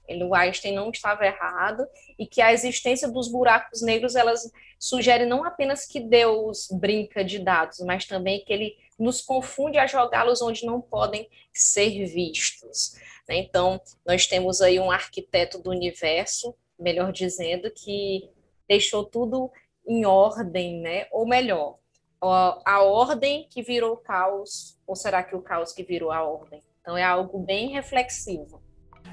Ele, 0.08 0.24
o 0.24 0.34
Einstein 0.34 0.74
não 0.74 0.90
estava 0.90 1.26
errado 1.26 1.88
e 2.18 2.26
que 2.26 2.42
a 2.42 2.52
existência 2.52 3.08
dos 3.08 3.32
buracos 3.32 3.82
negros 3.82 4.16
elas 4.16 4.52
sugere 4.80 5.26
não 5.26 5.44
apenas 5.44 5.86
que 5.86 6.00
Deus 6.00 6.68
brinca 6.72 7.24
de 7.24 7.38
dados, 7.38 7.80
mas 7.82 8.06
também 8.06 8.44
que 8.44 8.52
ele 8.52 8.76
nos 8.98 9.22
confunde 9.22 9.78
a 9.78 9.86
jogá-los 9.86 10.42
onde 10.42 10.66
não 10.66 10.82
podem 10.82 11.30
ser 11.54 12.06
vistos. 12.06 12.96
Né? 13.28 13.38
Então, 13.38 13.80
nós 14.06 14.26
temos 14.26 14.62
aí 14.62 14.80
um 14.80 14.90
arquiteto 14.90 15.60
do 15.60 15.70
universo, 15.70 16.56
melhor 16.78 17.12
dizendo, 17.12 17.70
que 17.72 18.30
deixou 18.68 19.06
tudo 19.06 19.52
em 19.88 20.06
ordem, 20.06 20.82
né? 20.82 21.08
ou 21.12 21.28
melhor, 21.28 21.78
a 22.22 22.82
ordem 22.82 23.48
que 23.50 23.62
virou 23.62 23.94
o 23.94 23.98
caos, 23.98 24.78
ou 24.86 24.96
será 24.96 25.24
que 25.24 25.36
o 25.36 25.42
caos 25.42 25.72
que 25.72 25.84
virou 25.84 26.12
a 26.12 26.22
ordem? 26.24 26.62
Então 26.82 26.98
é 26.98 27.04
algo 27.04 27.40
bem 27.40 27.70
reflexivo. 27.70 28.62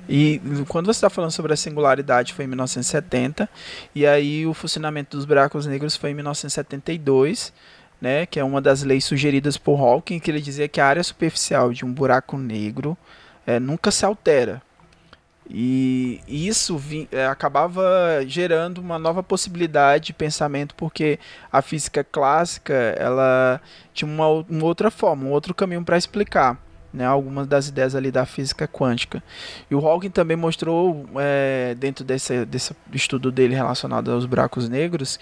E 0.09 0.41
quando 0.69 0.87
você 0.87 0.99
está 0.99 1.11
falando 1.11 1.33
sobre 1.33 1.53
a 1.53 1.57
singularidade 1.57 2.33
foi 2.33 2.45
em 2.45 2.49
1970, 2.49 3.49
e 3.95 4.07
aí 4.07 4.47
o 4.47 4.55
funcionamento 4.55 5.17
dos 5.17 5.27
buracos 5.27 5.67
negros 5.67 5.97
foi 5.97 6.11
em 6.11 6.15
1972, 6.15 7.53
né, 8.01 8.27
que 8.27 8.39
é 8.39 8.45
uma 8.45 8.61
das 8.61 8.83
leis 8.83 9.05
sugeridas 9.05 9.57
por 9.57 9.81
Hawking, 9.81 10.21
que 10.21 10.31
ele 10.31 10.41
dizia 10.41 10.69
que 10.69 10.81
a 10.81 10.87
área 10.87 11.03
superficial 11.03 11.73
de 11.73 11.85
um 11.85 11.93
buraco 11.93 12.37
negro 12.37 12.97
é, 13.47 13.59
nunca 13.59 13.91
se 13.91 14.05
altera. 14.05 14.63
E 15.49 16.21
isso 16.27 16.77
vi, 16.77 17.09
é, 17.13 17.27
acabava 17.27 17.85
gerando 18.27 18.79
uma 18.79 18.99
nova 18.99 19.23
possibilidade 19.23 20.07
de 20.07 20.13
pensamento, 20.13 20.75
porque 20.75 21.19
a 21.53 21.63
física 21.63 22.03
clássica 22.03 22.75
ela 22.99 23.61
tinha 23.95 24.11
uma, 24.11 24.27
uma 24.29 24.65
outra 24.65 24.91
forma, 24.91 25.25
um 25.25 25.31
outro 25.31 25.55
caminho 25.55 25.85
para 25.85 25.97
explicar 25.97 26.59
né, 26.93 27.05
algumas 27.05 27.47
das 27.47 27.69
ideias 27.69 27.95
ali 27.95 28.11
da 28.11 28.25
física 28.25 28.67
quântica. 28.67 29.23
E 29.71 29.75
o 29.75 29.87
Hawking 29.87 30.11
também 30.11 30.37
mostrou, 30.37 31.07
é, 31.17 31.77
dentro 31.79 32.05
desse, 32.05 32.45
desse 32.47 32.75
estudo 32.93 33.31
dele 33.31 33.55
relacionado 33.55 34.11
aos 34.11 34.25
buracos 34.25 34.69
negros, 34.69 35.21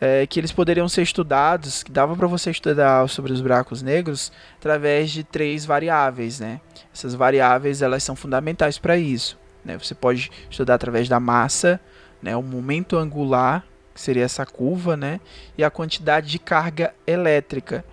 é, 0.00 0.26
que 0.26 0.40
eles 0.40 0.50
poderiam 0.50 0.88
ser 0.88 1.02
estudados, 1.02 1.84
que 1.84 1.92
dava 1.92 2.16
para 2.16 2.26
você 2.26 2.50
estudar 2.50 3.08
sobre 3.08 3.32
os 3.32 3.40
buracos 3.40 3.82
negros 3.82 4.32
através 4.58 5.12
de 5.12 5.22
três 5.22 5.64
variáveis, 5.64 6.40
né? 6.40 6.60
Essas 6.92 7.14
variáveis 7.14 7.82
elas 7.82 8.02
são 8.02 8.16
fundamentais 8.16 8.78
para 8.78 8.98
isso. 8.98 9.38
Né? 9.64 9.78
Você 9.78 9.94
pode 9.94 10.30
estudar 10.50 10.74
através 10.74 11.08
da 11.08 11.20
massa, 11.20 11.80
né? 12.22 12.36
o 12.36 12.42
momento 12.42 12.96
angular, 12.96 13.64
que 13.94 14.00
seria 14.00 14.24
essa 14.24 14.46
curva, 14.46 14.96
né? 14.96 15.20
e 15.56 15.64
a 15.64 15.70
quantidade 15.70 16.28
de 16.28 16.38
carga 16.38 16.94
elétrica. 17.06 17.84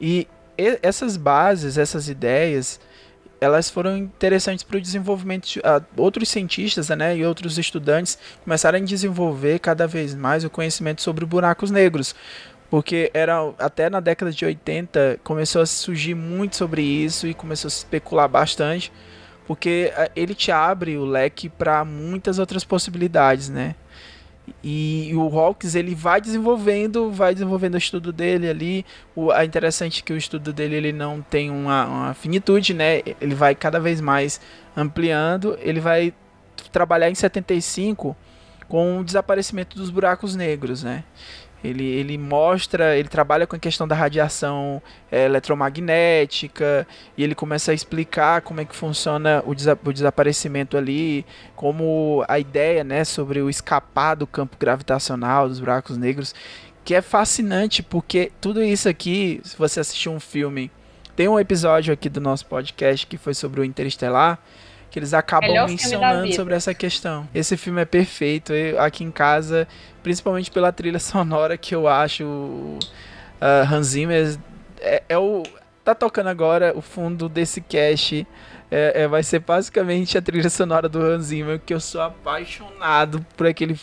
E 0.00 0.26
essas 0.82 1.16
bases, 1.16 1.78
essas 1.78 2.08
ideias, 2.08 2.80
elas 3.40 3.68
foram 3.68 3.96
interessantes 3.96 4.64
para 4.64 4.78
o 4.78 4.80
desenvolvimento 4.80 5.46
de 5.46 5.58
uh, 5.60 5.84
outros 5.96 6.28
cientistas 6.28 6.88
né, 6.88 7.16
e 7.16 7.24
outros 7.24 7.58
estudantes 7.58 8.18
começaram 8.42 8.78
a 8.78 8.82
desenvolver 8.82 9.58
cada 9.58 9.86
vez 9.86 10.14
mais 10.14 10.44
o 10.44 10.50
conhecimento 10.50 11.02
sobre 11.02 11.24
buracos 11.24 11.70
negros. 11.70 12.14
Porque 12.68 13.10
era 13.14 13.52
até 13.58 13.88
na 13.88 14.00
década 14.00 14.32
de 14.32 14.44
80 14.44 15.20
começou 15.22 15.62
a 15.62 15.66
surgir 15.66 16.14
muito 16.14 16.56
sobre 16.56 16.82
isso 16.82 17.26
e 17.28 17.34
começou 17.34 17.68
a 17.68 17.70
se 17.70 17.78
especular 17.78 18.28
bastante, 18.28 18.92
porque 19.46 19.92
uh, 19.96 20.10
ele 20.14 20.34
te 20.34 20.50
abre 20.50 20.96
o 20.96 21.04
leque 21.04 21.48
para 21.48 21.84
muitas 21.84 22.38
outras 22.38 22.64
possibilidades, 22.64 23.48
né? 23.48 23.74
E, 24.62 25.12
o 25.14 25.38
Hawkins 25.38 25.74
ele 25.74 25.94
vai 25.94 26.20
desenvolvendo, 26.20 27.10
vai 27.10 27.32
desenvolvendo 27.34 27.74
o 27.74 27.78
estudo 27.78 28.12
dele 28.12 28.48
ali. 28.48 28.86
O 29.14 29.32
é 29.32 29.44
interessante 29.44 30.02
que 30.02 30.12
o 30.12 30.16
estudo 30.16 30.52
dele 30.52 30.76
ele 30.76 30.92
não 30.92 31.20
tem 31.20 31.50
uma, 31.50 31.86
uma 31.86 32.14
finitude, 32.14 32.72
né? 32.72 33.02
Ele 33.20 33.34
vai 33.34 33.54
cada 33.54 33.80
vez 33.80 34.00
mais 34.00 34.40
ampliando. 34.76 35.58
Ele 35.60 35.80
vai 35.80 36.14
trabalhar 36.72 37.10
em 37.10 37.14
75 37.14 38.16
com 38.68 39.00
o 39.00 39.04
desaparecimento 39.04 39.76
dos 39.76 39.90
buracos 39.90 40.34
negros, 40.34 40.82
né? 40.82 41.04
Ele, 41.66 41.84
ele 41.84 42.16
mostra, 42.16 42.96
ele 42.96 43.08
trabalha 43.08 43.46
com 43.46 43.56
a 43.56 43.58
questão 43.58 43.88
da 43.88 43.94
radiação 43.94 44.80
é, 45.10 45.24
eletromagnética 45.24 46.86
e 47.16 47.24
ele 47.24 47.34
começa 47.34 47.72
a 47.72 47.74
explicar 47.74 48.42
como 48.42 48.60
é 48.60 48.64
que 48.64 48.74
funciona 48.74 49.42
o, 49.46 49.54
desa 49.54 49.78
o 49.84 49.92
desaparecimento 49.92 50.76
ali, 50.76 51.26
como 51.54 52.24
a 52.28 52.38
ideia 52.38 52.84
né, 52.84 53.04
sobre 53.04 53.40
o 53.40 53.50
escapar 53.50 54.14
do 54.14 54.26
campo 54.26 54.56
gravitacional 54.58 55.48
dos 55.48 55.60
buracos 55.60 55.96
negros, 55.96 56.34
que 56.84 56.94
é 56.94 57.02
fascinante 57.02 57.82
porque 57.82 58.30
tudo 58.40 58.62
isso 58.62 58.88
aqui, 58.88 59.40
se 59.42 59.56
você 59.56 59.80
assistir 59.80 60.08
um 60.08 60.20
filme, 60.20 60.70
tem 61.16 61.28
um 61.28 61.40
episódio 61.40 61.92
aqui 61.92 62.08
do 62.08 62.20
nosso 62.20 62.46
podcast 62.46 63.06
que 63.06 63.16
foi 63.16 63.34
sobre 63.34 63.60
o 63.60 63.64
Interestelar, 63.64 64.38
que 64.96 65.00
eles 65.00 65.12
acabam 65.12 65.50
Melhor 65.50 65.68
mencionando 65.68 66.32
sobre 66.32 66.54
essa 66.54 66.72
questão. 66.72 67.28
Esse 67.34 67.54
filme 67.54 67.82
é 67.82 67.84
perfeito. 67.84 68.54
Eu, 68.54 68.80
aqui 68.80 69.04
em 69.04 69.10
casa, 69.10 69.68
principalmente 70.02 70.50
pela 70.50 70.72
trilha 70.72 70.96
sonora 70.98 71.58
que 71.58 71.74
eu 71.74 71.86
acho 71.86 72.24
uh, 72.24 72.78
Hans 73.70 73.88
Zimmer 73.88 74.38
é, 74.80 75.02
é, 75.06 75.18
o 75.18 75.42
tá 75.84 75.94
tocando 75.94 76.28
agora 76.28 76.72
o 76.74 76.80
fundo 76.80 77.28
desse 77.28 77.60
cast. 77.60 78.26
É, 78.70 79.02
é, 79.02 79.06
vai 79.06 79.22
ser 79.22 79.40
basicamente 79.40 80.16
a 80.16 80.22
trilha 80.22 80.48
sonora 80.48 80.88
do 80.88 80.98
Hans 80.98 81.24
Zimmer, 81.24 81.60
que 81.60 81.74
eu 81.74 81.80
sou 81.80 82.00
apaixonado 82.00 83.24
por 83.36 83.46
aquele, 83.46 83.78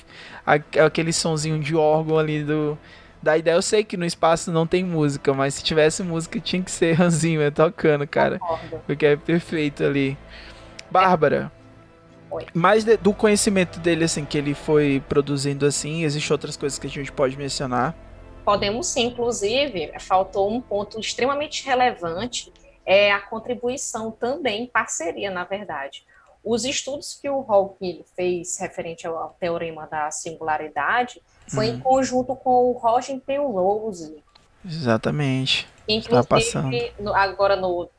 aquele 0.83 1.13
sonzinho 1.13 1.59
de 1.59 1.75
órgão 1.75 2.17
ali 2.17 2.43
do, 2.43 2.75
da 3.21 3.37
ideia. 3.37 3.53
Eu 3.53 3.61
sei 3.61 3.83
que 3.83 3.95
no 3.95 4.03
espaço 4.03 4.51
não 4.51 4.65
tem 4.65 4.83
música, 4.83 5.31
mas 5.31 5.53
se 5.53 5.63
tivesse 5.63 6.01
música 6.01 6.39
tinha 6.39 6.63
que 6.63 6.71
ser 6.71 6.97
Hans 6.99 7.13
Zimmer 7.13 7.51
tocando, 7.51 8.07
cara. 8.07 8.39
Porque 8.87 9.05
é 9.05 9.15
perfeito 9.15 9.83
ali. 9.83 10.17
Bárbara. 10.93 11.51
Oi. 12.29 12.45
Mais 12.53 12.83
de, 12.83 12.95
do 12.97 13.13
conhecimento 13.13 13.79
dele, 13.79 14.03
assim, 14.03 14.23
que 14.23 14.37
ele 14.37 14.53
foi 14.53 15.03
produzindo 15.09 15.65
assim, 15.65 16.03
existem 16.03 16.31
outras 16.31 16.55
coisas 16.55 16.77
que 16.77 16.85
a 16.85 16.89
gente 16.89 17.11
pode 17.11 17.35
mencionar? 17.35 17.95
Podemos 18.45 18.87
sim, 18.87 19.07
inclusive, 19.07 19.91
faltou 19.99 20.51
um 20.51 20.61
ponto 20.61 20.99
extremamente 20.99 21.65
relevante, 21.65 22.53
é 22.85 23.11
a 23.11 23.19
contribuição 23.19 24.11
também, 24.11 24.67
parceria, 24.67 25.31
na 25.31 25.43
verdade. 25.43 26.05
Os 26.43 26.63
estudos 26.63 27.17
que 27.19 27.29
o 27.29 27.43
Hawking 27.47 28.03
fez 28.15 28.59
referente 28.59 29.07
ao 29.07 29.35
teorema 29.39 29.87
da 29.87 30.11
singularidade 30.11 31.21
foi 31.47 31.71
hum. 31.71 31.75
em 31.75 31.79
conjunto 31.79 32.35
com 32.35 32.69
o 32.69 32.71
Roger 32.73 33.19
Penrose. 33.19 34.21
Exatamente. 34.63 35.67
Inclusive, 35.87 36.19
Está 36.19 36.23
passando. 36.23 37.15
agora 37.15 37.55
no 37.55 37.89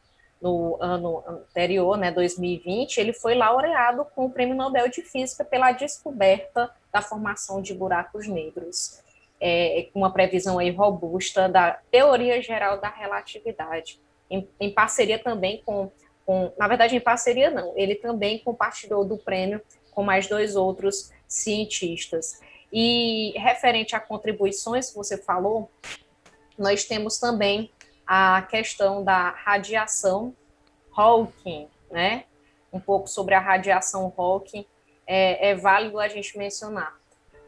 no 0.45 0.77
ano 0.79 1.25
anterior, 1.27 1.97
né, 1.97 2.13
2020, 2.13 2.99
ele 2.99 3.15
foi 3.15 3.35
laureado 3.35 4.05
com 4.15 4.27
o 4.27 4.31
Prêmio 4.31 4.55
Nobel 4.55 4.91
de 4.91 5.01
Física 5.01 5.43
pela 5.43 5.73
descoberta 5.73 6.71
da 6.93 7.01
formação 7.01 7.63
de 7.63 7.73
buracos 7.73 8.29
negros, 8.29 9.03
é, 9.41 9.89
uma 9.95 10.13
previsão 10.13 10.59
aí 10.59 10.71
robusta 10.71 11.49
da 11.49 11.79
teoria 11.91 12.43
geral 12.43 12.79
da 12.79 12.91
relatividade, 12.91 13.99
em, 14.31 14.47
em 14.61 14.71
parceria 14.71 15.19
também 15.19 15.63
com, 15.65 15.91
com, 16.27 16.53
na 16.59 16.69
verdade, 16.69 16.95
em 16.95 17.01
parceria 17.01 17.51
não, 17.51 17.73
ele 17.75 17.95
também 17.95 18.39
compartilhou 18.39 19.03
do 19.03 19.17
prêmio 19.17 19.63
com 19.93 20.03
mais 20.03 20.27
dois 20.27 20.57
outros 20.57 21.11
cientistas. 21.27 22.39
E 22.71 23.33
referente 23.39 23.97
a 23.97 24.01
contribuições 24.01 24.91
que 24.91 24.97
você 24.97 25.17
falou, 25.17 25.71
nós 26.59 26.85
temos 26.85 27.19
também 27.19 27.71
a 28.07 28.43
questão 28.43 29.03
da 29.03 29.31
radiação 29.31 30.35
Hawking, 30.97 31.69
né? 31.91 32.25
Um 32.73 32.81
pouco 32.81 33.09
sobre 33.09 33.35
a 33.35 33.41
radiação 33.41 34.13
Hawking 34.17 34.67
é, 35.07 35.51
é 35.51 35.55
válido 35.55 35.99
a 35.99 36.09
gente 36.09 36.37
mencionar. 36.37 36.95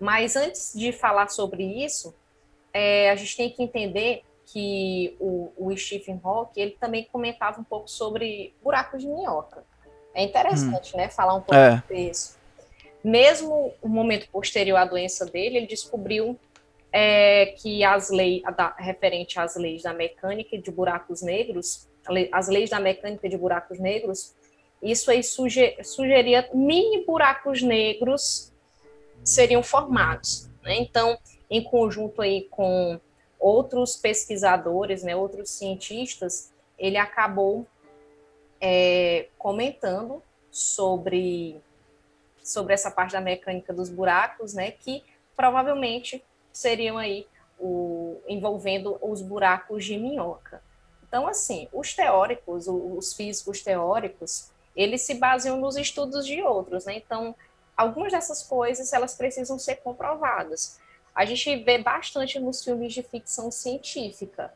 Mas 0.01 0.37
antes 0.37 0.73
de 0.75 0.93
falar 0.93 1.29
sobre 1.29 1.63
isso, 1.85 2.15
é, 2.73 3.11
a 3.11 3.17
gente 3.17 3.37
tem 3.37 3.51
que 3.51 3.63
entender 3.63 4.23
que 4.47 5.17
o, 5.19 5.53
o, 5.57 5.77
Stephen 5.77 6.21
Hawking 6.23 6.61
ele 6.61 6.77
também 6.79 7.05
comentava 7.11 7.61
um 7.61 7.65
pouco 7.65 7.91
sobre 7.91 8.55
buracos 8.63 9.03
de 9.03 9.09
minhoca. 9.09 9.65
É 10.15 10.23
interessante, 10.23 10.95
hum. 10.95 10.99
né? 10.99 11.09
Falar 11.09 11.35
um 11.35 11.41
pouco 11.41 11.55
é. 11.55 11.81
sobre 11.81 12.11
isso. 12.11 12.37
Mesmo 13.03 13.75
o 13.83 13.89
momento 13.89 14.29
posterior 14.31 14.77
à 14.77 14.85
doença 14.85 15.27
dele, 15.27 15.59
ele 15.59 15.67
descobriu 15.67 16.39
é 16.99 17.55
que 17.59 17.85
as 17.85 18.09
leis, 18.09 18.43
referente 18.79 19.39
às 19.39 19.55
leis 19.55 19.83
da 19.83 19.93
mecânica 19.93 20.57
de 20.57 20.71
buracos 20.71 21.21
negros, 21.21 21.87
as 22.33 22.49
leis 22.49 22.71
da 22.71 22.81
mecânica 22.81 23.29
de 23.29 23.37
buracos 23.37 23.79
negros, 23.79 24.35
isso 24.83 25.11
aí 25.11 25.23
suger, 25.23 25.77
sugeria 25.85 26.49
mini 26.55 27.05
buracos 27.05 27.61
negros 27.61 28.51
seriam 29.23 29.63
formados. 29.63 30.49
Né? 30.63 30.79
Então, 30.79 31.19
em 31.51 31.63
conjunto 31.63 32.23
aí 32.23 32.49
com 32.51 32.99
outros 33.39 33.97
pesquisadores, 33.97 35.03
né, 35.03 35.15
outros 35.15 35.51
cientistas, 35.51 36.51
ele 36.79 36.97
acabou 36.97 37.67
é, 38.59 39.29
comentando 39.37 40.23
sobre, 40.51 41.61
sobre 42.43 42.73
essa 42.73 42.91
parte 42.91 43.13
da 43.13 43.21
mecânica 43.21 43.75
dos 43.75 43.91
buracos, 43.91 44.55
né, 44.55 44.71
que 44.71 45.05
provavelmente 45.37 46.25
seriam 46.57 46.97
aí 46.97 47.27
o, 47.59 48.21
envolvendo 48.27 48.99
os 49.01 49.23
buracos 49.23 49.85
de 49.85 49.97
minhoca. 49.97 50.63
Então, 51.07 51.27
assim, 51.27 51.69
os 51.73 51.95
teóricos, 51.95 52.67
os 52.69 53.13
físicos 53.15 53.63
teóricos, 53.63 54.51
eles 54.75 55.03
se 55.03 55.15
baseiam 55.15 55.57
nos 55.59 55.77
estudos 55.77 56.27
de 56.27 56.43
outros, 56.43 56.85
né? 56.85 56.97
Então, 56.97 57.35
algumas 57.77 58.13
dessas 58.13 58.43
coisas, 58.43 58.93
elas 58.93 59.15
precisam 59.15 59.59
ser 59.59 59.77
comprovadas. 59.77 60.79
A 61.15 61.25
gente 61.25 61.57
vê 61.57 61.79
bastante 61.79 62.39
nos 62.39 62.63
filmes 62.63 62.93
de 62.93 63.03
ficção 63.03 63.51
científica, 63.51 64.53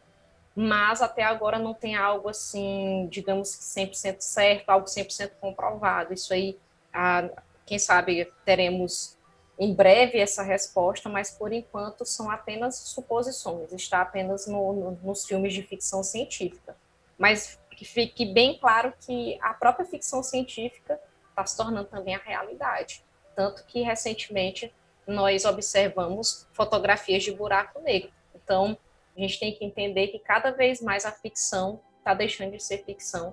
mas 0.55 1.01
até 1.01 1.23
agora 1.23 1.59
não 1.59 1.73
tem 1.73 1.97
algo 1.97 2.29
assim, 2.29 3.09
digamos 3.11 3.57
que 3.57 3.63
100% 3.63 4.21
certo, 4.21 4.69
algo 4.69 4.87
100% 4.87 5.33
comprovado. 5.41 6.13
Isso 6.13 6.35
aí, 6.35 6.59
ah, 6.93 7.31
quem 7.65 7.79
sabe 7.79 8.31
teremos 8.45 9.17
em 9.61 9.75
breve 9.75 10.19
essa 10.19 10.43
resposta, 10.43 11.11
mas 11.11 11.31
por 11.31 11.53
enquanto 11.53 12.07
são 12.07 12.31
apenas 12.31 12.77
suposições, 12.77 13.71
está 13.73 14.01
apenas 14.01 14.47
no, 14.47 14.73
no, 14.73 14.91
nos 15.03 15.27
filmes 15.27 15.53
de 15.53 15.63
ficção 15.63 16.03
científica. 16.03 16.75
Mas 17.19 17.61
que 17.81 17.85
fique 17.87 18.27
bem 18.27 18.59
claro 18.59 18.93
que 19.01 19.39
a 19.41 19.55
própria 19.55 19.87
ficção 19.87 20.23
científica 20.23 21.01
está 21.31 21.47
se 21.47 21.57
tornando 21.57 21.89
também 21.89 22.15
a 22.15 22.19
realidade. 22.19 23.03
Tanto 23.35 23.65
que 23.65 23.81
recentemente 23.81 24.71
nós 25.07 25.47
observamos 25.47 26.47
fotografias 26.53 27.23
de 27.23 27.33
buraco 27.33 27.81
negro. 27.81 28.11
Então, 28.35 28.77
a 29.17 29.21
gente 29.21 29.41
tem 29.41 29.55
que 29.55 29.65
entender 29.65 30.09
que 30.09 30.19
cada 30.19 30.51
vez 30.51 30.83
mais 30.83 31.07
a 31.07 31.13
ficção 31.13 31.81
está 31.99 32.13
deixando 32.13 32.53
de 32.53 32.63
ser 32.63 32.85
ficção 32.85 33.33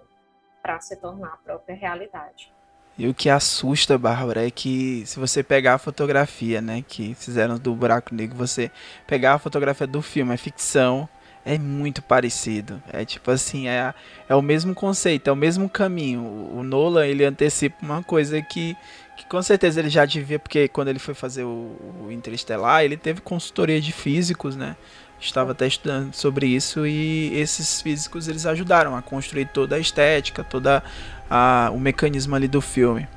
para 0.62 0.80
se 0.80 0.96
tornar 0.96 1.34
a 1.34 1.38
própria 1.38 1.76
realidade. 1.76 2.54
E 2.98 3.08
o 3.08 3.14
que 3.14 3.30
assusta, 3.30 3.98
Bárbara, 3.98 4.48
é 4.48 4.50
que 4.50 5.04
se 5.06 5.20
você 5.20 5.44
pegar 5.44 5.76
a 5.76 5.78
fotografia, 5.78 6.60
né, 6.62 6.84
que 6.88 7.14
fizeram 7.14 7.58
do 7.58 7.76
Buraco 7.76 8.16
Negro, 8.16 8.36
você 8.36 8.72
pegar 9.06 9.36
a 9.36 9.40
fotografia 9.40 9.86
do 9.86 10.02
filme, 10.02 10.34
é 10.34 10.38
ficção, 10.38 11.08
é 11.46 11.60
muito 11.60 12.02
parecido. 12.02 12.82
É 12.92 13.06
tipo 13.06 13.30
assim, 13.30 13.68
é, 13.68 13.94
é 14.28 14.36
o 14.36 14.42
mesmo 14.42 14.74
conceito, 14.74 15.30
é 15.30 15.32
o 15.32 15.36
mesmo 15.36 15.70
caminho. 15.70 16.22
O 16.52 16.64
Nolan, 16.64 17.06
ele 17.06 17.24
antecipa 17.24 17.78
uma 17.86 18.02
coisa 18.02 18.42
que, 18.42 18.76
que 19.16 19.26
com 19.28 19.42
certeza 19.44 19.80
ele 19.80 19.90
já 19.90 20.04
devia, 20.04 20.40
porque 20.40 20.68
quando 20.68 20.88
ele 20.88 21.00
foi 21.00 21.14
fazer 21.14 21.44
o, 21.44 21.78
o 22.04 22.12
Interestelar, 22.12 22.84
ele 22.84 22.98
teve 22.98 23.22
consultoria 23.22 23.80
de 23.80 23.92
físicos, 23.92 24.56
né? 24.56 24.76
Estava 25.20 25.52
até 25.52 25.66
estudando 25.66 26.14
sobre 26.14 26.48
isso 26.48 26.86
e 26.86 27.34
esses 27.34 27.82
físicos 27.82 28.28
eles 28.28 28.46
ajudaram 28.46 28.96
a 28.96 29.02
construir 29.02 29.46
toda 29.48 29.76
a 29.76 29.80
estética, 29.80 30.44
toda 30.44 30.84
a, 31.30 31.72
o 31.74 31.80
mecanismo 31.80 32.36
ali 32.36 32.48
do 32.48 32.62
filme. 32.62 33.08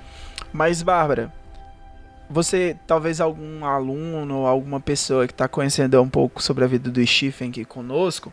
Mas 0.52 0.82
Bárbara, 0.82 1.32
você, 2.28 2.76
talvez 2.86 3.20
algum 3.20 3.64
aluno 3.64 4.38
ou 4.38 4.46
alguma 4.46 4.80
pessoa 4.80 5.26
que 5.26 5.32
está 5.32 5.48
conhecendo 5.48 6.00
um 6.00 6.08
pouco 6.08 6.42
sobre 6.42 6.64
a 6.64 6.66
vida 6.66 6.90
do 6.90 7.04
Stephen 7.04 7.50
aqui 7.50 7.64
conosco, 7.64 8.32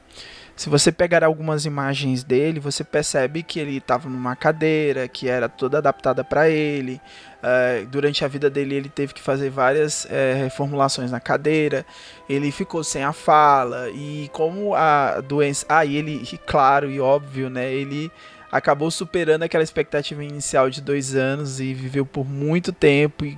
se 0.57 0.69
você 0.69 0.91
pegar 0.91 1.23
algumas 1.23 1.65
imagens 1.65 2.23
dele, 2.23 2.59
você 2.59 2.83
percebe 2.83 3.43
que 3.43 3.59
ele 3.59 3.77
estava 3.77 4.09
numa 4.09 4.35
cadeira 4.35 5.07
que 5.07 5.29
era 5.29 5.47
toda 5.47 5.77
adaptada 5.77 6.23
para 6.23 6.49
ele. 6.49 6.99
Uh, 7.37 7.85
durante 7.85 8.25
a 8.25 8.27
vida 8.27 8.49
dele, 8.49 8.73
ele 8.73 8.89
teve 8.89 9.13
que 9.13 9.21
fazer 9.21 9.51
várias 9.51 10.05
uh, 10.05 10.09
reformulações 10.41 11.11
na 11.11 11.19
cadeira. 11.19 11.85
Ele 12.27 12.51
ficou 12.51 12.83
sem 12.83 13.03
a 13.03 13.13
fala 13.13 13.91
e 13.91 14.31
como 14.33 14.73
a 14.73 15.21
doença, 15.21 15.63
ah, 15.69 15.85
e 15.85 15.95
ele, 15.95 16.27
claro 16.47 16.89
e 16.89 16.99
óbvio, 16.99 17.51
né? 17.51 17.71
Ele 17.71 18.11
acabou 18.51 18.89
superando 18.89 19.43
aquela 19.43 19.63
expectativa 19.63 20.23
inicial 20.23 20.71
de 20.71 20.81
dois 20.81 21.15
anos 21.15 21.59
e 21.59 21.71
viveu 21.71 22.03
por 22.03 22.27
muito 22.27 22.73
tempo 22.73 23.23
e, 23.23 23.37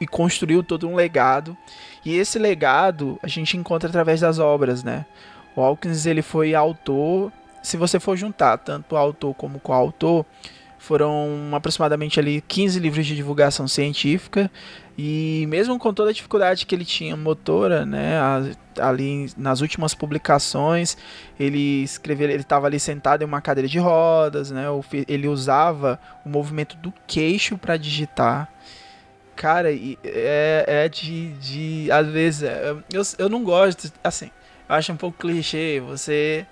e 0.00 0.06
construiu 0.06 0.62
todo 0.62 0.88
um 0.88 0.94
legado. 0.94 1.56
E 2.04 2.16
esse 2.16 2.38
legado 2.38 3.18
a 3.20 3.26
gente 3.26 3.56
encontra 3.56 3.88
através 3.88 4.20
das 4.20 4.38
obras, 4.38 4.84
né? 4.84 5.04
O 5.54 5.60
Hawkins 5.60 6.06
ele 6.06 6.22
foi 6.22 6.54
autor, 6.54 7.32
se 7.62 7.76
você 7.76 8.00
for 8.00 8.16
juntar 8.16 8.58
tanto 8.58 8.96
autor 8.96 9.34
como 9.34 9.60
coautor, 9.60 10.24
foram 10.78 11.50
aproximadamente 11.52 12.18
ali 12.18 12.40
15 12.40 12.80
livros 12.80 13.06
de 13.06 13.14
divulgação 13.14 13.68
científica 13.68 14.50
e 14.98 15.46
mesmo 15.48 15.78
com 15.78 15.94
toda 15.94 16.10
a 16.10 16.12
dificuldade 16.12 16.66
que 16.66 16.74
ele 16.74 16.84
tinha 16.84 17.16
motora, 17.16 17.86
né, 17.86 18.14
ali 18.80 19.30
nas 19.36 19.60
últimas 19.60 19.94
publicações, 19.94 20.96
ele 21.38 21.84
escreveu, 21.84 22.28
ele 22.28 22.42
estava 22.42 22.66
ali 22.66 22.80
sentado 22.80 23.22
em 23.22 23.24
uma 23.24 23.40
cadeira 23.40 23.68
de 23.68 23.78
rodas, 23.78 24.50
né, 24.50 24.64
ele 25.06 25.28
usava 25.28 26.00
o 26.26 26.28
movimento 26.28 26.76
do 26.76 26.92
queixo 27.06 27.56
para 27.56 27.76
digitar. 27.76 28.52
Cara, 29.36 29.72
é, 29.72 30.64
é 30.66 30.88
de, 30.88 31.32
de. 31.32 31.90
Às 31.90 32.06
vezes, 32.06 32.42
é, 32.42 32.76
eu, 32.92 33.02
eu 33.18 33.28
não 33.30 33.42
gosto, 33.42 33.90
assim, 34.04 34.30
eu 34.72 34.78
acho 34.78 34.90
um 34.90 34.96
pouco 34.96 35.18
clichê 35.18 35.80
você 35.80 36.46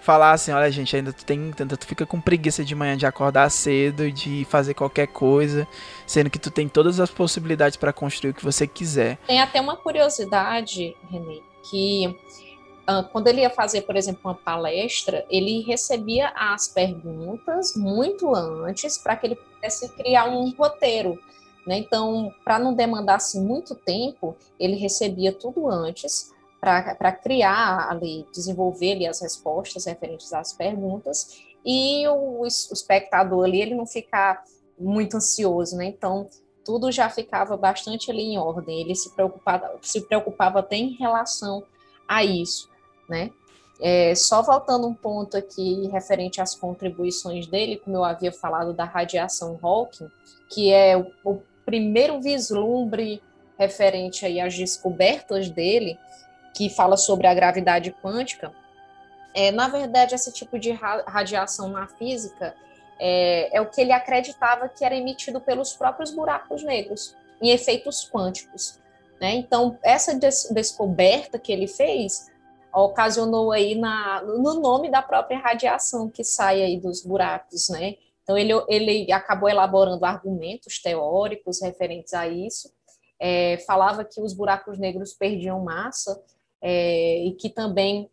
falar 0.00 0.30
assim, 0.30 0.52
olha 0.52 0.70
gente, 0.70 0.94
ainda 0.94 1.12
tu 1.12 1.24
tem, 1.24 1.52
ainda 1.58 1.76
tu 1.76 1.86
fica 1.86 2.06
com 2.06 2.20
preguiça 2.20 2.64
de 2.64 2.72
manhã 2.72 2.96
de 2.96 3.04
acordar 3.04 3.50
cedo 3.50 4.12
de 4.12 4.46
fazer 4.48 4.74
qualquer 4.74 5.08
coisa, 5.08 5.66
sendo 6.06 6.30
que 6.30 6.38
tu 6.38 6.52
tem 6.52 6.68
todas 6.68 7.00
as 7.00 7.10
possibilidades 7.10 7.76
para 7.76 7.92
construir 7.92 8.30
o 8.30 8.34
que 8.34 8.44
você 8.44 8.64
quiser. 8.64 9.18
Tem 9.26 9.40
até 9.40 9.60
uma 9.60 9.76
curiosidade, 9.76 10.96
Renê, 11.10 11.42
que 11.68 12.06
uh, 12.88 13.02
quando 13.10 13.26
ele 13.26 13.40
ia 13.40 13.50
fazer, 13.50 13.82
por 13.82 13.96
exemplo, 13.96 14.20
uma 14.24 14.36
palestra, 14.36 15.26
ele 15.28 15.62
recebia 15.62 16.28
as 16.36 16.68
perguntas 16.68 17.74
muito 17.74 18.32
antes 18.36 18.96
para 18.96 19.16
que 19.16 19.26
ele 19.26 19.34
pudesse 19.34 19.88
criar 19.94 20.26
um 20.26 20.48
roteiro. 20.50 21.18
Né? 21.66 21.78
Então, 21.78 22.32
para 22.44 22.56
não 22.56 22.72
demandar 22.72 23.16
assim, 23.16 23.44
muito 23.44 23.74
tempo, 23.74 24.36
ele 24.60 24.76
recebia 24.76 25.32
tudo 25.32 25.68
antes 25.68 26.32
para 26.60 27.12
criar 27.12 27.88
ali, 27.90 28.26
desenvolver 28.32 28.92
ali 28.92 29.06
as 29.06 29.20
respostas 29.20 29.84
referentes 29.84 30.32
às 30.32 30.52
perguntas 30.52 31.40
e 31.64 32.06
o, 32.08 32.40
o 32.40 32.46
espectador 32.46 33.44
ali 33.44 33.60
ele 33.60 33.74
não 33.74 33.86
ficar 33.86 34.42
muito 34.78 35.16
ansioso, 35.16 35.76
né? 35.76 35.86
Então 35.86 36.28
tudo 36.64 36.92
já 36.92 37.08
ficava 37.08 37.56
bastante 37.56 38.10
ali 38.10 38.22
em 38.22 38.38
ordem. 38.38 38.80
Ele 38.80 38.94
se 38.94 39.14
preocupava, 39.14 39.78
se 39.80 40.02
preocupava 40.02 40.58
até 40.58 40.76
em 40.76 40.90
relação 40.96 41.62
a 42.06 42.22
isso, 42.22 42.68
né? 43.08 43.30
É, 43.80 44.14
só 44.14 44.42
voltando 44.42 44.86
um 44.86 44.94
ponto 44.94 45.36
aqui 45.36 45.88
referente 45.88 46.40
às 46.40 46.54
contribuições 46.54 47.46
dele, 47.46 47.78
como 47.78 47.96
eu 47.96 48.04
havia 48.04 48.32
falado 48.32 48.74
da 48.74 48.84
radiação 48.84 49.58
Hawking, 49.62 50.10
que 50.50 50.72
é 50.72 50.96
o, 50.96 51.06
o 51.24 51.42
primeiro 51.64 52.20
vislumbre 52.20 53.22
referente 53.58 54.26
aí 54.26 54.40
às 54.40 54.54
descobertas 54.54 55.48
dele, 55.48 55.98
que 56.54 56.70
fala 56.70 56.96
sobre 56.96 57.26
a 57.26 57.34
gravidade 57.34 57.94
quântica, 58.02 58.52
é, 59.34 59.50
na 59.50 59.68
verdade, 59.68 60.14
esse 60.14 60.32
tipo 60.32 60.58
de 60.58 60.72
radiação 60.72 61.68
na 61.68 61.86
física 61.86 62.54
é, 62.98 63.56
é, 63.56 63.60
o 63.60 63.66
que 63.66 63.80
ele 63.80 63.92
acreditava 63.92 64.68
que 64.68 64.84
era 64.84 64.96
emitido 64.96 65.40
pelos 65.40 65.72
próprios 65.74 66.10
buracos 66.10 66.62
negros, 66.64 67.14
em 67.40 67.50
efeitos 67.50 68.08
quânticos. 68.10 68.80
Né? 69.20 69.34
Então, 69.34 69.78
essa 69.82 70.14
des 70.14 70.48
descoberta 70.52 71.38
que 71.38 71.52
ele 71.52 71.68
fez 71.68 72.26
ocasionou 72.72 73.52
aí 73.52 73.74
na, 73.74 74.22
no 74.22 74.60
nome 74.60 74.90
da 74.90 75.02
própria 75.02 75.38
radiação 75.38 76.10
que 76.10 76.22
sai 76.22 76.62
aí 76.62 76.78
dos 76.78 77.04
buracos, 77.04 77.68
né? 77.70 77.94
Então, 78.22 78.36
ele, 78.36 78.52
ele 78.68 79.10
acabou 79.10 79.48
elaborando 79.48 80.04
argumentos 80.04 80.80
teóricos 80.80 81.62
referentes 81.62 82.12
a 82.12 82.28
isso, 82.28 82.70
é, 83.18 83.56
falava 83.66 84.04
que 84.04 84.20
os 84.20 84.34
buracos 84.34 84.78
negros 84.78 85.14
perdiam 85.14 85.64
massa, 85.64 86.22
é, 86.60 87.24
e 87.24 87.32
que 87.32 87.48
também, 87.48 88.10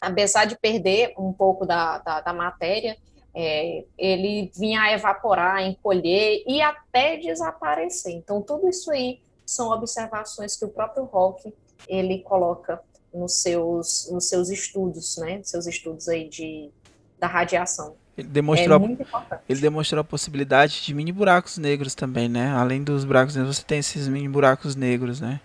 apesar 0.00 0.44
de 0.44 0.58
perder 0.58 1.14
um 1.18 1.32
pouco 1.32 1.66
da, 1.66 1.98
da, 1.98 2.20
da 2.20 2.32
matéria, 2.32 2.96
é, 3.34 3.84
ele 3.98 4.50
vinha 4.56 4.80
a 4.80 4.92
evaporar, 4.92 5.62
encolher 5.62 6.42
e 6.46 6.62
até 6.62 7.16
desaparecer. 7.18 8.12
Então, 8.12 8.40
tudo 8.40 8.68
isso 8.68 8.90
aí 8.90 9.20
são 9.44 9.70
observações 9.70 10.56
que 10.56 10.64
o 10.64 10.68
próprio 10.68 11.08
Hawking 11.12 11.52
ele 11.86 12.20
coloca 12.20 12.80
nos 13.12 13.40
seus, 13.40 14.08
nos 14.10 14.28
seus 14.28 14.48
estudos, 14.48 15.16
né? 15.18 15.40
Seus 15.42 15.66
estudos 15.66 16.08
aí 16.08 16.28
de, 16.28 16.70
da 17.18 17.26
radiação. 17.26 17.94
Ele 18.16 18.28
demonstrou, 18.28 18.80
é 19.30 19.38
ele 19.46 19.60
demonstrou 19.60 20.00
a 20.00 20.04
possibilidade 20.04 20.82
de 20.82 20.94
mini 20.94 21.12
buracos 21.12 21.58
negros 21.58 21.94
também, 21.94 22.28
né? 22.28 22.48
Além 22.52 22.82
dos 22.82 23.04
buracos 23.04 23.36
negros, 23.36 23.58
você 23.58 23.62
tem 23.62 23.78
esses 23.78 24.08
mini 24.08 24.28
buracos 24.28 24.74
negros, 24.74 25.20
né? 25.20 25.40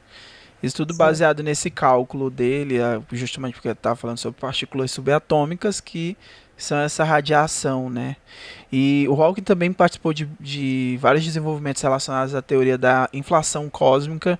Isso 0.61 0.75
tudo 0.75 0.93
Sim. 0.93 0.97
baseado 0.97 1.41
nesse 1.41 1.69
cálculo 1.69 2.29
dele, 2.29 2.77
justamente 3.11 3.53
porque 3.53 3.69
estava 3.69 3.95
falando 3.95 4.17
sobre 4.17 4.39
partículas 4.39 4.91
subatômicas 4.91 5.81
que 5.81 6.15
são 6.55 6.77
essa 6.77 7.03
radiação, 7.03 7.89
né? 7.89 8.15
E 8.71 9.05
o 9.09 9.21
Hawking 9.21 9.41
também 9.41 9.73
participou 9.73 10.13
de, 10.13 10.29
de 10.39 10.97
vários 11.01 11.23
desenvolvimentos 11.23 11.81
relacionados 11.81 12.35
à 12.35 12.41
teoria 12.41 12.77
da 12.77 13.09
inflação 13.11 13.69
cósmica, 13.69 14.37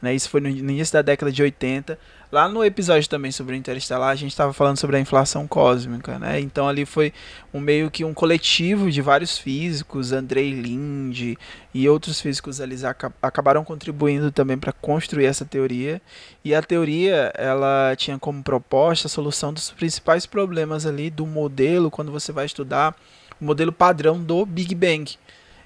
né? 0.00 0.14
Isso 0.14 0.30
foi 0.30 0.40
no 0.40 0.48
início 0.48 0.94
da 0.94 1.02
década 1.02 1.30
de 1.30 1.42
80. 1.42 1.98
Lá 2.30 2.46
no 2.46 2.62
episódio 2.62 3.08
também 3.08 3.32
sobre 3.32 3.54
o 3.54 3.56
Interestelar, 3.56 4.10
a 4.10 4.14
gente 4.14 4.32
estava 4.32 4.52
falando 4.52 4.76
sobre 4.76 4.98
a 4.98 5.00
inflação 5.00 5.46
cósmica, 5.48 6.18
né? 6.18 6.38
Então 6.38 6.68
ali 6.68 6.84
foi 6.84 7.10
um 7.54 7.58
meio 7.58 7.90
que 7.90 8.04
um 8.04 8.12
coletivo 8.12 8.90
de 8.90 9.00
vários 9.00 9.38
físicos, 9.38 10.12
Andrei 10.12 10.50
Linde 10.50 11.38
e 11.72 11.88
outros 11.88 12.20
físicos 12.20 12.60
ali 12.60 12.76
acabaram 13.22 13.64
contribuindo 13.64 14.30
também 14.30 14.58
para 14.58 14.72
construir 14.72 15.24
essa 15.24 15.46
teoria. 15.46 16.02
E 16.44 16.54
a 16.54 16.62
teoria, 16.62 17.32
ela 17.34 17.94
tinha 17.96 18.18
como 18.18 18.42
proposta 18.42 19.06
a 19.06 19.10
solução 19.10 19.50
dos 19.50 19.70
principais 19.70 20.26
problemas 20.26 20.84
ali 20.84 21.08
do 21.08 21.26
modelo 21.26 21.90
quando 21.90 22.12
você 22.12 22.30
vai 22.30 22.44
estudar 22.44 22.94
o 23.40 23.44
modelo 23.44 23.72
padrão 23.72 24.22
do 24.22 24.44
Big 24.44 24.74
Bang. 24.74 25.16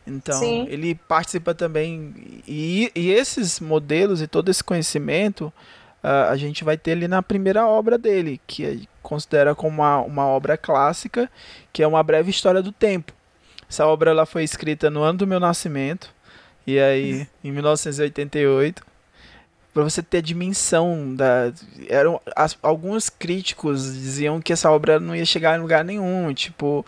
Então, 0.06 0.38
Sim. 0.38 0.66
ele 0.68 0.94
participa 0.94 1.54
também. 1.54 2.42
E, 2.46 2.90
e 2.94 3.10
esses 3.10 3.58
modelos 3.58 4.22
e 4.22 4.28
todo 4.28 4.48
esse 4.48 4.62
conhecimento 4.62 5.52
uh, 6.02 6.30
a 6.30 6.36
gente 6.36 6.64
vai 6.64 6.76
ter 6.76 6.92
ali 6.92 7.08
na 7.08 7.22
primeira 7.22 7.66
obra 7.66 7.96
dele, 7.98 8.40
que 8.46 8.64
é, 8.64 8.78
considera 9.02 9.54
como 9.54 9.82
uma, 9.82 10.00
uma 10.00 10.26
obra 10.26 10.56
clássica, 10.56 11.30
que 11.72 11.82
é 11.82 11.86
uma 11.86 12.02
breve 12.02 12.30
história 12.30 12.62
do 12.62 12.72
tempo. 12.72 13.12
Essa 13.68 13.86
obra 13.86 14.10
ela 14.10 14.26
foi 14.26 14.44
escrita 14.44 14.90
no 14.90 15.02
ano 15.02 15.20
do 15.20 15.26
meu 15.26 15.40
nascimento, 15.40 16.14
E 16.66 16.78
aí, 16.78 17.26
em 17.42 17.50
1988, 17.50 18.84
para 19.72 19.82
você 19.82 20.02
ter 20.02 20.18
a 20.18 20.20
dimensão 20.22 21.14
da 21.14 21.52
eram 21.88 22.20
as, 22.36 22.58
alguns 22.62 23.08
críticos 23.08 23.84
diziam 23.94 24.40
que 24.40 24.52
essa 24.52 24.70
obra 24.70 25.00
não 25.00 25.16
ia 25.16 25.24
chegar 25.24 25.56
em 25.56 25.62
lugar 25.62 25.82
nenhum, 25.82 26.32
tipo 26.34 26.84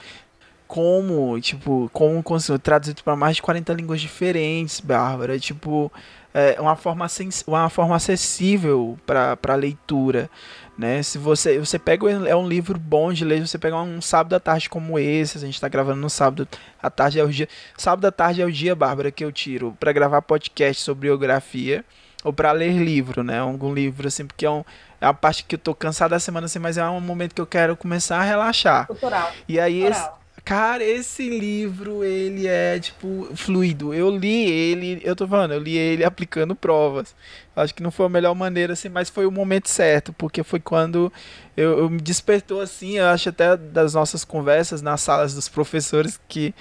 como, 0.67 1.41
tipo, 1.41 1.89
como 1.93 2.23
conseguiu 2.23 2.59
traduzido 2.59 3.03
para 3.05 3.15
mais 3.15 3.37
de 3.37 3.43
40 3.43 3.73
línguas 3.75 4.01
diferentes, 4.01 4.81
Bárbara, 4.81 5.39
tipo, 5.39 5.93
é 6.35 6.61
uma 6.61 6.75
forma 6.75 7.07
uma 7.47 7.71
forma 7.71 7.95
acessível 7.95 8.99
para 9.07 9.55
leitura, 9.55 10.29
né? 10.77 11.01
Se 11.01 11.17
você 11.17 11.61
você 11.61 11.79
pega 11.79 12.11
é 12.11 12.35
um 12.35 12.49
livro 12.49 12.77
bom 12.77 13.13
de 13.13 13.25
ler, 13.25 13.47
você 13.47 13.57
pega 13.57 13.77
um 13.77 14.01
sábado 14.01 14.35
à 14.35 14.41
tarde 14.41 14.69
como 14.69 14.99
esse, 14.99 15.39
a 15.39 15.41
gente 15.41 15.55
está 15.55 15.69
gravando 15.69 16.01
no 16.01 16.11
sábado 16.11 16.49
à 16.83 16.91
tarde 16.91 17.21
é 17.21 17.25
o 17.25 17.29
dia, 17.29 17.49
sábado 17.79 18.05
à 18.07 18.11
tarde 18.11 18.43
é 18.43 18.45
o 18.45 18.51
dia, 18.51 18.75
Bárbara, 18.75 19.13
que 19.13 19.25
eu 19.25 19.31
tiro 19.31 19.77
para 19.79 19.93
gravar 19.93 20.21
podcast 20.23 20.83
sobre 20.83 21.09
biografia 21.09 21.85
ou 22.25 22.33
para 22.33 22.51
ler 22.51 22.73
livro, 22.73 23.23
né? 23.23 23.39
Algum 23.39 23.73
livro 23.73 24.09
assim, 24.09 24.27
porque 24.27 24.45
é, 24.45 24.51
um, 24.51 24.65
é 25.01 25.07
a 25.07 25.15
parte 25.15 25.45
que 25.45 25.55
eu 25.55 25.59
tô 25.59 25.73
cansado 25.73 26.11
da 26.11 26.19
semana 26.19 26.47
assim, 26.47 26.59
mas 26.59 26.77
é 26.77 26.85
um 26.89 27.01
momento 27.01 27.35
que 27.35 27.41
eu 27.41 27.47
quero 27.47 27.77
começar 27.77 28.19
a 28.19 28.25
relaxar. 28.25 28.87
Cultural. 28.89 29.31
E 29.47 29.61
aí 29.61 29.83
Cultural. 29.83 30.01
esse 30.01 30.24
Cara, 30.45 30.85
esse 30.85 31.27
livro, 31.27 32.05
ele 32.05 32.47
é, 32.47 32.79
tipo, 32.79 33.31
fluido. 33.35 33.95
Eu 33.95 34.11
li 34.15 34.45
ele, 34.51 35.01
eu 35.03 35.17
tô 35.17 35.27
falando, 35.27 35.53
eu 35.55 35.59
li 35.61 35.75
ele 35.75 36.05
aplicando 36.05 36.55
provas. 36.55 37.17
Acho 37.57 37.75
que 37.75 37.83
não 37.83 37.91
foi 37.91 38.05
a 38.07 38.09
melhor 38.11 38.35
maneira, 38.35 38.75
assim, 38.75 38.91
mas 38.91 39.09
foi 39.09 39.25
o 39.25 39.31
momento 39.31 39.71
certo, 39.71 40.13
porque 40.13 40.43
foi 40.43 40.61
quando 40.61 41.11
eu, 41.57 41.79
eu 41.79 41.91
me 41.91 42.01
despertou, 42.01 42.61
assim, 42.61 42.99
eu 42.99 43.07
acho 43.07 43.31
até 43.31 43.57
das 43.57 43.95
nossas 43.95 44.23
conversas 44.23 44.83
nas 44.83 45.01
salas 45.01 45.35
dos 45.35 45.49
professores 45.49 46.21
que 46.29 46.55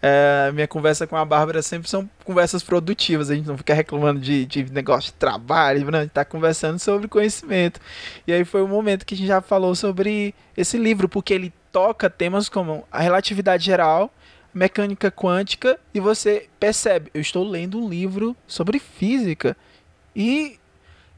é, 0.00 0.50
minha 0.52 0.68
conversa 0.68 1.06
com 1.06 1.16
a 1.16 1.24
Bárbara 1.24 1.60
sempre 1.62 1.88
são 1.90 2.08
conversas 2.24 2.62
produtivas, 2.62 3.30
a 3.30 3.34
gente 3.34 3.46
não 3.48 3.58
fica 3.58 3.74
reclamando 3.74 4.20
de, 4.20 4.46
de 4.46 4.72
negócio 4.72 5.12
de 5.12 5.18
trabalho, 5.18 5.90
não, 5.90 5.98
a 5.98 6.02
gente 6.02 6.12
tá 6.12 6.24
conversando 6.24 6.78
sobre 6.78 7.08
conhecimento. 7.08 7.80
E 8.26 8.32
aí 8.32 8.44
foi 8.44 8.62
o 8.62 8.68
momento 8.68 9.04
que 9.04 9.14
a 9.14 9.16
gente 9.18 9.26
já 9.26 9.40
falou 9.42 9.74
sobre 9.74 10.34
esse 10.56 10.78
livro, 10.78 11.08
porque 11.08 11.34
ele 11.34 11.52
toca 11.76 12.08
temas 12.08 12.48
como 12.48 12.88
a 12.90 13.00
relatividade 13.00 13.62
geral, 13.62 14.10
mecânica 14.54 15.10
quântica, 15.10 15.78
e 15.92 16.00
você 16.00 16.48
percebe, 16.58 17.10
eu 17.12 17.20
estou 17.20 17.46
lendo 17.46 17.78
um 17.78 17.86
livro 17.86 18.34
sobre 18.46 18.78
física. 18.78 19.54
E 20.14 20.58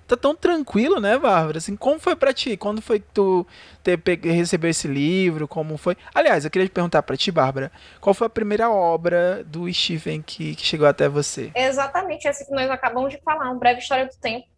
tá 0.09 0.17
tão 0.17 0.35
tranquilo, 0.35 0.99
né, 0.99 1.17
Bárbara? 1.17 1.59
Assim, 1.59 1.77
como 1.77 2.01
foi 2.01 2.17
para 2.17 2.33
ti? 2.33 2.57
Quando 2.57 2.83
foi 2.83 2.99
que 2.99 3.07
tu 3.15 3.47
te, 3.85 3.97
recebeu 4.29 4.69
esse 4.69 4.89
livro? 4.89 5.47
Como 5.47 5.77
foi? 5.77 5.97
Aliás, 6.13 6.45
eu 6.45 6.51
queria 6.51 6.67
te 6.67 6.73
perguntar 6.73 7.05
para 7.05 7.17
ti, 7.17 7.31
Bárbara, 7.31 7.71
qual 8.01 8.13
foi 8.13 8.27
a 8.27 8.31
primeira 8.31 8.69
obra 8.69 9.45
do 9.45 9.73
Stephen 9.73 10.21
que, 10.21 10.57
que 10.57 10.67
chegou 10.67 10.89
até 10.89 11.09
você? 11.09 11.53
exatamente 11.55 12.27
essa 12.27 12.45
que 12.45 12.51
nós 12.51 12.69
acabamos 12.69 13.13
de 13.13 13.21
falar, 13.21 13.49
Um 13.53 13.61
Breve 13.61 13.79
História 13.79 14.07
do 14.07 14.17
Tempo. 14.17 14.49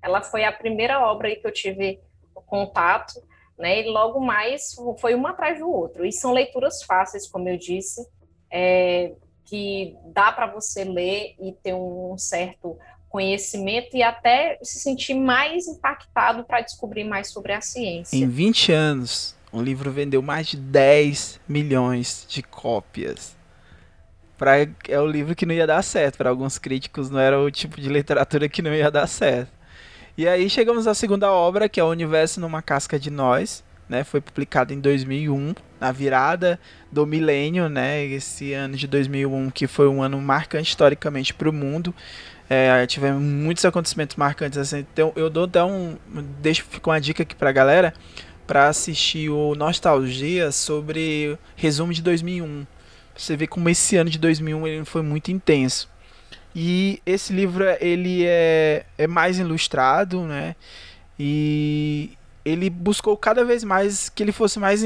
Ela 0.00 0.22
foi 0.22 0.44
a 0.44 0.52
primeira 0.52 1.00
obra 1.00 1.34
que 1.34 1.44
eu 1.44 1.50
tive 1.52 1.98
contato, 2.46 3.14
né? 3.58 3.82
E 3.82 3.90
logo 3.90 4.20
mais 4.20 4.74
foi 4.98 5.14
uma 5.14 5.30
atrás 5.30 5.58
do 5.58 5.68
outro. 5.68 6.06
E 6.06 6.12
são 6.12 6.32
leituras 6.32 6.82
fáceis, 6.82 7.26
como 7.26 7.48
eu 7.48 7.58
disse, 7.58 8.06
é, 8.50 9.12
que 9.44 9.96
dá 10.06 10.30
para 10.30 10.46
você 10.46 10.84
ler 10.84 11.34
e 11.40 11.52
ter 11.52 11.74
um 11.74 12.16
certo 12.16 12.78
conhecimento 13.08 13.96
e 13.96 14.02
até 14.02 14.58
se 14.62 14.78
sentir 14.78 15.14
mais 15.14 15.66
impactado 15.66 16.44
para 16.44 16.60
descobrir 16.60 17.04
mais 17.04 17.30
sobre 17.30 17.52
a 17.52 17.60
ciência. 17.60 18.16
Em 18.16 18.28
20 18.28 18.72
anos, 18.72 19.34
o 19.50 19.60
livro 19.62 19.90
vendeu 19.90 20.20
mais 20.20 20.46
de 20.46 20.56
10 20.56 21.40
milhões 21.48 22.26
de 22.28 22.42
cópias. 22.42 23.36
Pra, 24.36 24.58
é 24.88 25.00
o 25.00 25.06
livro 25.06 25.34
que 25.34 25.46
não 25.46 25.54
ia 25.54 25.66
dar 25.66 25.82
certo. 25.82 26.18
Para 26.18 26.30
alguns 26.30 26.58
críticos, 26.58 27.10
não 27.10 27.18
era 27.18 27.40
o 27.40 27.50
tipo 27.50 27.80
de 27.80 27.88
literatura 27.88 28.48
que 28.48 28.62
não 28.62 28.72
ia 28.72 28.90
dar 28.90 29.06
certo. 29.06 29.57
E 30.18 30.26
aí 30.26 30.50
chegamos 30.50 30.88
à 30.88 30.94
segunda 30.94 31.30
obra, 31.30 31.68
que 31.68 31.78
é 31.78 31.84
O 31.84 31.90
Universo 31.90 32.40
numa 32.40 32.60
Casca 32.60 32.98
de 32.98 33.08
Nós. 33.08 33.62
Né, 33.88 34.02
foi 34.02 34.20
publicado 34.20 34.74
em 34.74 34.80
2001, 34.80 35.54
na 35.80 35.92
virada 35.92 36.60
do 36.92 37.06
milênio, 37.06 37.70
né, 37.70 38.04
esse 38.04 38.52
ano 38.52 38.76
de 38.76 38.86
2001 38.86 39.48
que 39.48 39.66
foi 39.66 39.88
um 39.88 40.02
ano 40.02 40.20
marcante 40.20 40.70
historicamente 40.70 41.32
para 41.32 41.48
o 41.48 41.52
mundo. 41.52 41.94
É, 42.50 42.84
tivemos 42.86 43.22
muitos 43.22 43.64
acontecimentos 43.64 44.16
marcantes. 44.16 44.58
Assim, 44.58 44.78
então 44.80 45.12
eu 45.14 45.30
dou 45.30 45.44
até 45.44 45.62
um. 45.62 45.96
Deixo 46.40 46.64
ficar 46.64 46.90
uma 46.90 47.00
dica 47.00 47.22
aqui 47.22 47.36
pra 47.36 47.52
galera 47.52 47.94
para 48.44 48.66
assistir 48.66 49.30
o 49.30 49.54
Nostalgia 49.54 50.50
sobre 50.50 51.38
resumo 51.54 51.92
de 51.92 52.02
2001. 52.02 52.66
Você 53.16 53.36
vê 53.36 53.46
como 53.46 53.68
esse 53.68 53.96
ano 53.96 54.10
de 54.10 54.18
2001 54.18 54.66
ele 54.66 54.84
foi 54.84 55.02
muito 55.02 55.30
intenso. 55.30 55.88
E 56.54 57.00
esse 57.04 57.32
livro 57.32 57.64
ele 57.80 58.24
é, 58.26 58.84
é 58.96 59.06
mais 59.06 59.38
ilustrado, 59.38 60.22
né? 60.22 60.56
E 61.18 62.10
ele 62.44 62.70
buscou 62.70 63.16
cada 63.16 63.44
vez 63.44 63.62
mais 63.64 64.08
que 64.08 64.22
ele 64.22 64.32
fosse 64.32 64.58
mais 64.58 64.82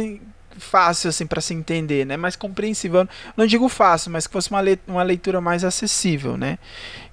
fácil 0.59 1.09
assim 1.09 1.27
para 1.27 1.41
se 1.41 1.55
entender, 1.55 2.05
né? 2.05 2.17
Mais 2.17 2.37
compreensível. 2.37 3.07
Não 3.37 3.47
digo 3.47 3.69
fácil, 3.69 4.11
mas 4.11 4.27
que 4.27 4.33
fosse 4.33 4.51
uma, 4.51 4.61
le 4.61 4.79
uma 4.87 5.03
leitura 5.03 5.41
mais 5.41 5.65
acessível, 5.65 6.37
né? 6.37 6.59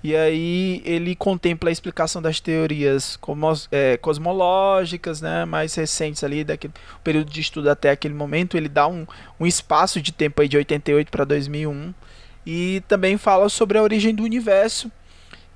E 0.04 0.16
aí 0.16 0.82
ele 0.86 1.16
contempla 1.16 1.70
a 1.70 1.72
explicação 1.72 2.22
das 2.22 2.39
teorias 2.39 3.16
cosmos, 3.18 3.68
é, 3.72 3.97
cosmológicas, 3.97 5.22
né? 5.22 5.45
Mais 5.45 5.74
recentes 5.76 6.24
ali 6.24 6.43
daquele 6.43 6.74
período 7.04 7.32
de 7.32 7.41
estudo 7.41 7.70
até 7.70 7.91
aquele 7.91 8.14
momento. 8.14 8.58
Ele 8.58 8.70
dá 8.70 8.88
um, 8.88 9.06
um 9.39 9.45
espaço 9.45 10.02
de 10.02 10.12
tempo 10.12 10.41
aí 10.41 10.47
de 10.47 10.58
88 10.58 11.12
para 11.12 11.26
2001 11.26 11.93
e 12.45 12.81
também 12.87 13.17
fala 13.17 13.49
sobre 13.49 13.77
a 13.77 13.83
origem 13.83 14.13
do 14.13 14.23
universo 14.23 14.91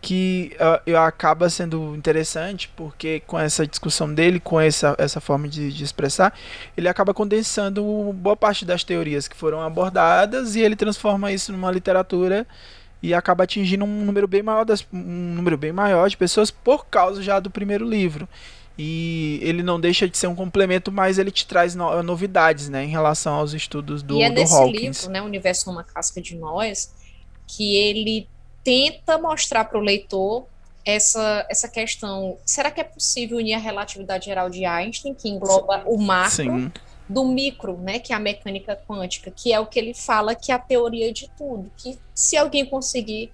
que 0.04 0.52
uh, 0.60 0.98
acaba 0.98 1.50
sendo 1.50 1.96
interessante 1.96 2.70
porque 2.76 3.22
com 3.26 3.40
essa 3.40 3.66
discussão 3.66 4.14
dele, 4.14 4.38
com 4.38 4.60
essa, 4.60 4.94
essa 4.98 5.22
forma 5.22 5.48
de, 5.48 5.72
de, 5.72 5.82
expressar, 5.82 6.38
ele 6.76 6.90
acaba 6.90 7.14
condensando 7.14 7.82
boa 8.14 8.36
parte 8.36 8.66
das 8.66 8.84
teorias 8.84 9.30
que 9.30 9.36
foram 9.36 9.62
abordadas 9.62 10.58
e 10.58 10.62
ele 10.62 10.76
transforma 10.76 11.32
isso 11.32 11.54
numa 11.54 11.72
literatura 11.72 12.46
e 13.02 13.14
acaba 13.14 13.46
atingindo 13.46 13.86
um 13.86 14.04
número 14.06 14.28
bem 14.28 14.44
maior 14.44 14.66
das, 14.66 14.86
um 14.92 15.36
número 15.36 15.58
bem 15.58 15.72
maior 15.72 16.10
de 16.10 16.18
pessoas 16.18 16.52
por 16.52 16.86
causa 16.88 17.24
já 17.24 17.40
do 17.40 17.50
primeiro 17.50 17.88
livro. 17.88 18.28
E 18.78 19.40
ele 19.44 19.62
não 19.62 19.80
deixa 19.80 20.10
de 20.10 20.18
ser 20.18 20.28
um 20.28 20.36
complemento, 20.36 20.92
mas 20.92 21.20
ele 21.20 21.30
te 21.30 21.46
traz 21.46 21.76
no, 21.76 22.02
novidades, 22.02 22.70
né, 22.70 22.84
em 22.84 22.90
relação 22.90 23.36
aos 23.36 23.54
estudos 23.54 24.02
do, 24.02 24.18
e 24.18 24.24
é 24.24 24.30
do 24.30 24.36
nesse 24.36 24.56
Hawkins. 24.56 25.02
livro, 25.02 25.12
né, 25.12 25.22
Universo 25.22 25.70
numa 25.70 25.84
casca 25.84 26.20
de 26.20 26.36
nós, 26.36 26.92
que 27.46 27.76
ele 27.76 28.28
tenta 28.64 29.18
mostrar 29.18 29.66
para 29.66 29.78
o 29.78 29.82
leitor 29.82 30.48
essa, 30.86 31.46
essa 31.50 31.68
questão. 31.68 32.38
Será 32.46 32.72
que 32.72 32.82
é 32.82 32.84
possível 32.84 33.38
unir 33.38 33.54
a 33.54 33.60
relatividade 33.60 34.26
geral 34.26 34.50
de 34.50 34.66
Einstein, 34.66 35.14
que 35.14 35.30
engloba 35.30 35.84
o 35.86 35.98
macro, 35.98 36.32
Sim. 36.32 36.72
do 37.08 37.26
micro, 37.26 37.78
né, 37.78 38.00
que 38.00 38.12
é 38.12 38.16
a 38.16 38.20
mecânica 38.20 38.76
quântica, 38.88 39.30
que 39.30 39.54
é 39.54 39.60
o 39.60 39.68
que 39.68 39.78
ele 39.78 39.94
fala 39.94 40.34
que 40.34 40.52
é 40.52 40.56
a 40.56 40.60
teoria 40.60 41.14
de 41.14 41.30
tudo. 41.38 41.72
Que 41.78 42.00
se 42.14 42.36
alguém 42.36 42.66
conseguir, 42.66 43.32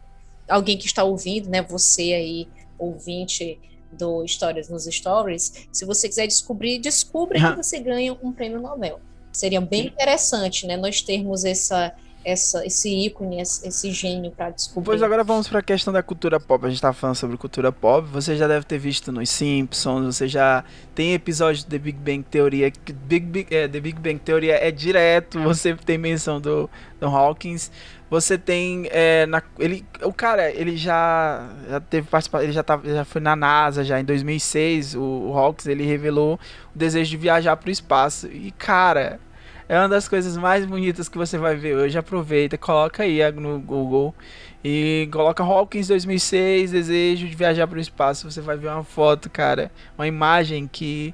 alguém 0.50 0.78
que 0.78 0.86
está 0.86 1.04
ouvindo, 1.04 1.50
né, 1.50 1.62
você 1.62 2.14
aí, 2.14 2.48
ouvinte 2.78 3.58
do 3.92 4.24
Histórias 4.24 4.70
nos 4.70 4.86
Stories, 4.86 5.68
se 5.72 5.86
você 5.86 6.08
quiser 6.08 6.28
descobrir, 6.28 6.80
descubra 6.80 7.40
que 7.40 7.58
você 7.58 7.80
ganha 7.80 8.18
um 8.22 8.32
prêmio 8.32 8.62
Nobel. 8.62 9.00
Seria 9.32 9.62
bem 9.62 9.88
interessante, 9.88 10.66
né, 10.66 10.76
nós 10.76 11.02
termos 11.02 11.46
essa 11.46 11.94
essa, 12.24 12.66
esse 12.66 12.90
ícone, 12.90 13.40
esse, 13.40 13.92
gênio 13.92 14.32
para 14.32 14.50
descobrir. 14.50 14.86
Pois 14.86 15.02
agora 15.02 15.24
vamos 15.24 15.48
para 15.48 15.60
a 15.60 15.64
questão 15.64 15.94
da 15.94 16.04
cultura 16.04 16.40
pop. 16.40 16.66
A 16.66 16.70
gente 16.70 16.82
tá 16.82 16.92
falando 16.92 17.16
sobre 17.16 17.38
cultura 17.38 17.72
pop. 17.72 18.08
Você 18.10 18.36
já 18.36 18.48
deve 18.48 18.66
ter 18.66 18.78
visto 18.78 19.12
nos 19.12 19.30
Simpsons, 19.30 20.18
você 20.18 20.28
já 20.28 20.64
tem 20.94 21.14
episódios 21.14 21.64
de 21.64 21.70
The 21.70 21.80
Big 21.80 21.98
Bang 21.98 22.24
Teoria. 22.24 22.72
Big, 23.06 23.26
Big, 23.26 23.56
é, 23.56 23.68
The 23.68 23.80
Big 23.80 24.00
Bang 24.00 24.20
Teoria 24.20 24.56
é 24.56 24.70
direto, 24.70 25.40
você 25.42 25.74
tem 25.76 25.98
menção 25.98 26.42
do, 26.42 26.70
do 27.00 27.08
Hawkins. 27.08 27.72
Você 28.10 28.38
tem 28.38 28.88
é, 28.92 29.26
na, 29.28 29.42
ele, 29.60 29.86
o 30.02 30.12
cara, 30.12 30.50
ele 30.52 30.76
já, 30.76 31.48
já 31.70 31.80
teve 31.80 32.08
participação, 32.08 32.44
ele 32.44 32.54
já, 32.54 32.64
tava, 32.64 32.88
já 32.92 33.06
foi 33.06 33.22
na 33.22 33.36
NASA 33.36 33.84
já 33.84 34.00
em 34.00 34.04
2006. 34.04 34.96
O, 34.96 35.02
o 35.02 35.38
Hawkins 35.38 35.68
ele 35.68 35.86
revelou 35.86 36.40
o 36.74 36.78
desejo 36.78 37.12
de 37.12 37.18
viajar 37.18 37.56
para 37.56 37.70
o 37.70 37.72
espaço 37.72 38.28
e 38.28 38.52
cara, 38.52 39.20
é 39.68 39.78
uma 39.78 39.88
das 39.88 40.08
coisas 40.08 40.36
mais 40.36 40.66
bonitas 40.66 41.08
que 41.08 41.18
você 41.18 41.38
vai 41.38 41.56
ver 41.56 41.76
hoje. 41.76 41.96
Aproveita, 41.96 42.58
coloca 42.58 43.04
aí 43.04 43.20
no 43.34 43.60
Google 43.60 44.16
e 44.64 45.08
coloca 45.12 45.44
Hawkins 45.44 45.88
2006, 45.88 46.72
desejo 46.72 47.28
de 47.28 47.36
viajar 47.36 47.68
para 47.68 47.78
o 47.78 47.82
espaço. 47.82 48.30
Você 48.30 48.42
vai 48.42 48.58
ver 48.58 48.70
uma 48.70 48.84
foto, 48.84 49.30
cara, 49.30 49.72
uma 49.96 50.08
imagem 50.08 50.68
que 50.68 51.14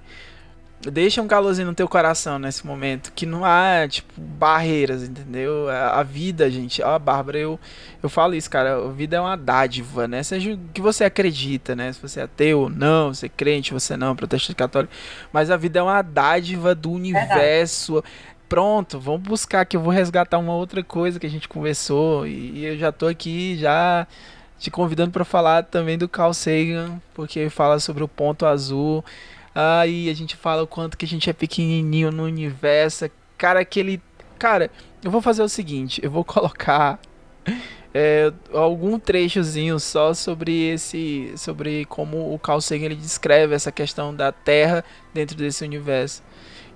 deixa 0.91 1.21
um 1.21 1.27
calorzinho 1.27 1.67
no 1.67 1.73
teu 1.73 1.87
coração 1.87 2.37
nesse 2.37 2.65
momento, 2.65 3.11
que 3.13 3.25
não 3.25 3.43
há, 3.43 3.87
tipo, 3.87 4.13
barreiras, 4.17 5.03
entendeu? 5.03 5.69
A, 5.69 5.99
a 5.99 6.03
vida, 6.03 6.49
gente, 6.49 6.81
ó, 6.81 6.97
Bárbara, 6.99 7.37
eu, 7.37 7.59
eu 8.01 8.09
falo 8.09 8.35
isso, 8.35 8.49
cara, 8.49 8.75
a 8.75 8.91
vida 8.91 9.17
é 9.17 9.19
uma 9.19 9.35
dádiva, 9.35 10.07
né? 10.07 10.23
Seja 10.23 10.53
o 10.53 10.59
que 10.73 10.81
você 10.81 11.03
acredita, 11.03 11.75
né? 11.75 11.91
Se 11.91 12.01
você 12.01 12.19
é 12.19 12.23
ateu, 12.23 12.69
não, 12.69 13.13
você 13.13 13.27
é 13.27 13.29
crente, 13.29 13.73
você 13.73 13.97
não, 13.97 14.15
protestante 14.15 14.55
católico, 14.55 14.93
mas 15.31 15.51
a 15.51 15.57
vida 15.57 15.79
é 15.79 15.83
uma 15.83 16.01
dádiva 16.01 16.75
do 16.75 16.91
universo. 16.91 17.93
Verdade 17.95 18.35
pronto, 18.47 18.99
vamos 18.99 19.23
buscar 19.23 19.65
que 19.65 19.75
eu 19.75 19.81
vou 19.81 19.91
resgatar 19.91 20.37
uma 20.37 20.53
outra 20.53 20.83
coisa 20.83 21.19
que 21.19 21.25
a 21.25 21.29
gente 21.29 21.49
conversou 21.49 22.27
e, 22.27 22.51
e 22.51 22.65
eu 22.65 22.77
já 22.77 22.91
tô 22.91 23.07
aqui 23.07 23.57
já 23.57 24.07
te 24.59 24.71
convidando 24.71 25.11
para 25.11 25.25
falar 25.25 25.63
também 25.63 25.97
do 25.97 26.07
Carl 26.07 26.33
Sagan, 26.33 26.99
porque 27.13 27.49
fala 27.49 27.79
sobre 27.79 28.03
o 28.03 28.07
ponto 28.07 28.45
azul. 28.45 29.03
Aí 29.55 30.09
a 30.09 30.13
gente 30.13 30.35
fala 30.35 30.63
o 30.63 30.67
quanto 30.67 30.97
que 30.97 31.05
a 31.05 31.07
gente 31.07 31.29
é 31.29 31.33
pequenininho 31.33 32.11
no 32.11 32.23
universo. 32.23 33.09
Cara, 33.37 33.61
aquele. 33.61 34.01
Cara, 34.37 34.69
eu 35.01 35.09
vou 35.09 35.21
fazer 35.21 35.41
o 35.41 35.47
seguinte: 35.47 36.01
eu 36.03 36.11
vou 36.11 36.23
colocar 36.25 36.99
é, 37.93 38.33
algum 38.53 38.99
trechozinho 38.99 39.79
só 39.79 40.13
sobre 40.13 40.73
esse. 40.73 41.33
Sobre 41.37 41.85
como 41.85 42.33
o 42.33 42.37
Carl 42.37 42.59
Sagan 42.59 42.87
ele 42.87 42.95
descreve 42.95 43.55
essa 43.55 43.71
questão 43.71 44.13
da 44.13 44.29
Terra 44.33 44.83
dentro 45.13 45.37
desse 45.37 45.63
universo. 45.63 46.21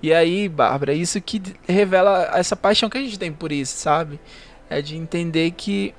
E 0.02 0.14
aí, 0.14 0.48
Bárbara, 0.48 0.94
isso 0.94 1.20
que 1.20 1.42
revela 1.68 2.30
essa 2.32 2.56
paixão 2.56 2.88
que 2.88 2.96
a 2.96 3.02
gente 3.02 3.18
tem 3.18 3.30
por 3.30 3.52
isso, 3.52 3.76
sabe? 3.76 4.18
É 4.70 4.80
de 4.80 4.96
entender 4.96 5.50
que 5.50 5.94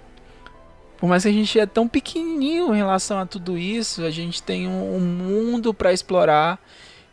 por 1.02 1.10
mais 1.10 1.24
que 1.24 1.30
a 1.30 1.34
gente 1.34 1.60
é 1.60 1.66
tão 1.66 1.88
pequenininho 1.88 2.76
em 2.76 2.78
relação 2.78 3.18
a 3.18 3.26
tudo 3.26 3.58
isso, 3.58 4.04
a 4.04 4.12
gente 4.12 4.43
tem 4.43 4.68
um, 4.68 4.97
um 4.97 4.99
mundo 4.99 5.74
para 5.74 5.91
explorar. 5.91 6.60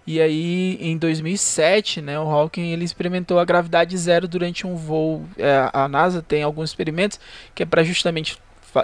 E 0.06 0.20
aí, 0.20 0.76
em 0.78 0.98
2007, 0.98 2.02
né, 2.02 2.20
o 2.20 2.30
Hawking 2.30 2.70
ele 2.70 2.84
experimentou 2.84 3.38
a 3.38 3.46
gravidade 3.46 3.96
zero 3.96 4.28
durante 4.28 4.66
um 4.66 4.76
voo. 4.76 5.24
É, 5.38 5.70
a 5.72 5.88
NASA 5.88 6.20
tem 6.20 6.42
alguns 6.42 6.68
experimentos 6.68 7.18
que 7.54 7.62
é 7.62 7.66
para 7.66 7.82
justamente 7.82 8.38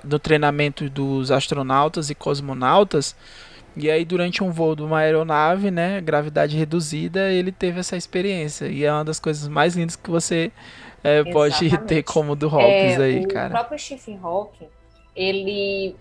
no 0.05 0.19
treinamento 0.19 0.89
dos 0.89 1.31
astronautas 1.31 2.09
e 2.09 2.15
cosmonautas. 2.15 3.15
E 3.77 3.91
aí, 3.91 4.07
durante 4.07 4.43
um 4.43 4.51
voo 4.51 4.75
de 4.75 4.85
uma 4.85 5.01
aeronave, 5.01 5.71
né, 5.71 6.01
gravidade 6.01 6.57
reduzida, 6.57 7.31
ele 7.31 7.53
teve 7.53 7.79
essa 7.79 7.95
experiência. 7.95 8.69
E 8.69 8.85
é 8.85 8.91
uma 8.91 9.05
das 9.05 9.21
coisas 9.21 9.49
mais 9.49 9.77
lindas 9.77 9.97
que 9.97 10.09
você 10.09 10.51
é, 11.03 11.23
pode 11.25 11.77
ter 11.87 12.03
como 12.05 12.35
do 12.35 12.47
Hawkins 12.47 12.99
é, 12.99 13.03
aí, 13.03 13.21
o 13.23 13.29
cara. 13.29 13.49
O 13.49 13.51
próprio 13.51 13.79
Stephen 13.79 14.19
Hawking, 14.23 14.69
ele, 15.15 15.97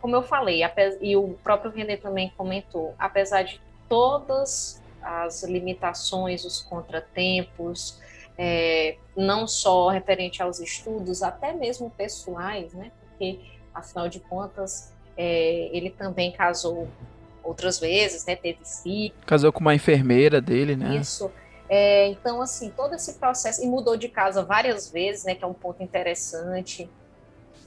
como 0.00 0.16
eu 0.16 0.22
falei, 0.22 0.62
e 1.00 1.16
o 1.16 1.34
próprio 1.42 1.70
René 1.70 1.96
também 1.96 2.32
comentou, 2.36 2.94
apesar 2.98 3.42
de 3.42 3.60
todas 3.88 4.82
as 5.02 5.42
limitações, 5.42 6.44
os 6.44 6.62
contratempos, 6.62 8.00
é, 8.36 8.96
não 9.16 9.46
só 9.46 9.88
referente 9.88 10.42
aos 10.42 10.58
estudos, 10.58 11.22
até 11.22 11.52
mesmo 11.52 11.90
pessoais, 11.90 12.72
né? 12.72 12.90
Porque, 13.00 13.38
afinal 13.72 14.08
de 14.08 14.18
contas, 14.20 14.92
é, 15.16 15.68
ele 15.72 15.90
também 15.90 16.32
casou 16.32 16.88
outras 17.42 17.78
vezes, 17.78 18.24
né? 18.24 18.34
Teve 18.34 18.58
filho. 18.64 19.14
Casou 19.26 19.52
com 19.52 19.60
uma 19.60 19.74
enfermeira 19.74 20.40
dele, 20.40 20.74
né? 20.74 20.96
Isso. 20.96 21.30
É, 21.68 22.08
então, 22.08 22.42
assim, 22.42 22.70
todo 22.70 22.94
esse 22.94 23.14
processo, 23.14 23.62
e 23.62 23.66
mudou 23.66 23.96
de 23.96 24.08
casa 24.08 24.42
várias 24.42 24.90
vezes, 24.90 25.24
né? 25.24 25.34
Que 25.34 25.44
é 25.44 25.46
um 25.46 25.54
ponto 25.54 25.82
interessante 25.82 26.88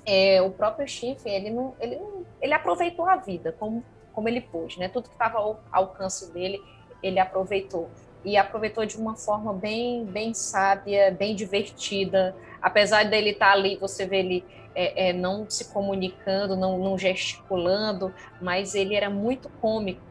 é, 0.08 0.42
o 0.42 0.50
próprio 0.50 0.88
Schiff, 0.88 1.28
ele 1.30 1.50
não, 1.50 1.76
ele 1.82 1.98
não, 1.98 2.26
ele 2.42 2.54
aproveitou 2.54 3.06
a 3.10 3.18
vida 3.18 3.54
como, 3.60 3.84
como 4.14 4.30
ele 4.30 4.40
pôde, 4.40 4.80
né? 4.80 4.88
Tudo 4.88 5.10
que 5.10 5.16
estava 5.16 5.38
ao 5.38 5.60
alcance 5.70 6.32
dele, 6.32 6.64
ele 7.04 7.20
aproveitou 7.20 7.90
e 8.24 8.38
aproveitou 8.38 8.86
de 8.86 8.98
uma 8.98 9.18
forma 9.18 9.54
bem, 9.54 10.06
bem 10.06 10.34
sábia, 10.34 11.12
bem 11.12 11.36
divertida. 11.36 12.34
Apesar 12.62 13.04
dele 13.04 13.32
estar 13.32 13.48
tá 13.48 13.52
ali, 13.52 13.76
você 13.76 14.06
vê 14.06 14.20
ele 14.20 14.46
é, 14.74 15.10
é, 15.10 15.14
não 15.14 15.50
se 15.50 15.74
comunicando, 15.74 16.56
não, 16.56 16.78
não 16.78 16.98
gesticulando, 16.98 18.14
mas 18.42 18.76
ele 18.76 18.96
era 18.96 19.10
muito 19.10 19.50
cômico. 19.62 20.02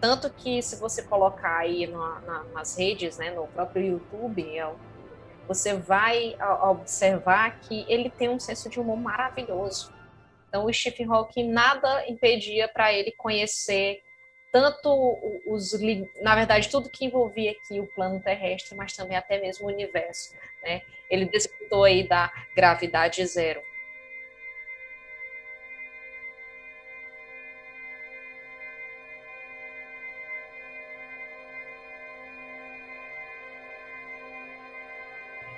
Tanto 0.00 0.30
que 0.30 0.62
se 0.62 0.76
você 0.76 1.02
colocar 1.02 1.58
aí 1.58 1.86
na, 1.86 2.20
na, 2.20 2.44
nas 2.54 2.76
redes, 2.76 3.18
né, 3.18 3.30
no 3.30 3.46
próprio 3.48 3.84
YouTube, 3.84 4.56
é 4.56 4.66
você 5.46 5.74
vai 5.74 6.36
observar 6.62 7.60
que 7.60 7.84
ele 7.88 8.10
tem 8.10 8.28
um 8.28 8.38
senso 8.38 8.68
de 8.68 8.80
humor 8.80 8.96
maravilhoso. 8.96 9.92
Então, 10.48 10.66
o 10.66 10.72
Stephen 10.72 11.06
Hawking 11.08 11.50
nada 11.50 12.08
impedia 12.08 12.68
para 12.68 12.92
ele 12.92 13.12
conhecer 13.12 14.02
tanto 14.52 15.18
os, 15.46 15.72
na 16.20 16.34
verdade, 16.34 16.68
tudo 16.68 16.90
que 16.90 17.06
envolvia 17.06 17.52
aqui 17.52 17.80
o 17.80 17.86
plano 17.86 18.20
terrestre, 18.20 18.76
mas 18.76 18.94
também 18.94 19.16
até 19.16 19.40
mesmo 19.40 19.66
o 19.66 19.72
universo. 19.72 20.34
Né? 20.62 20.82
Ele 21.08 21.24
desfrutou 21.24 21.84
aí 21.84 22.06
da 22.06 22.30
gravidade 22.54 23.24
zero. 23.26 23.62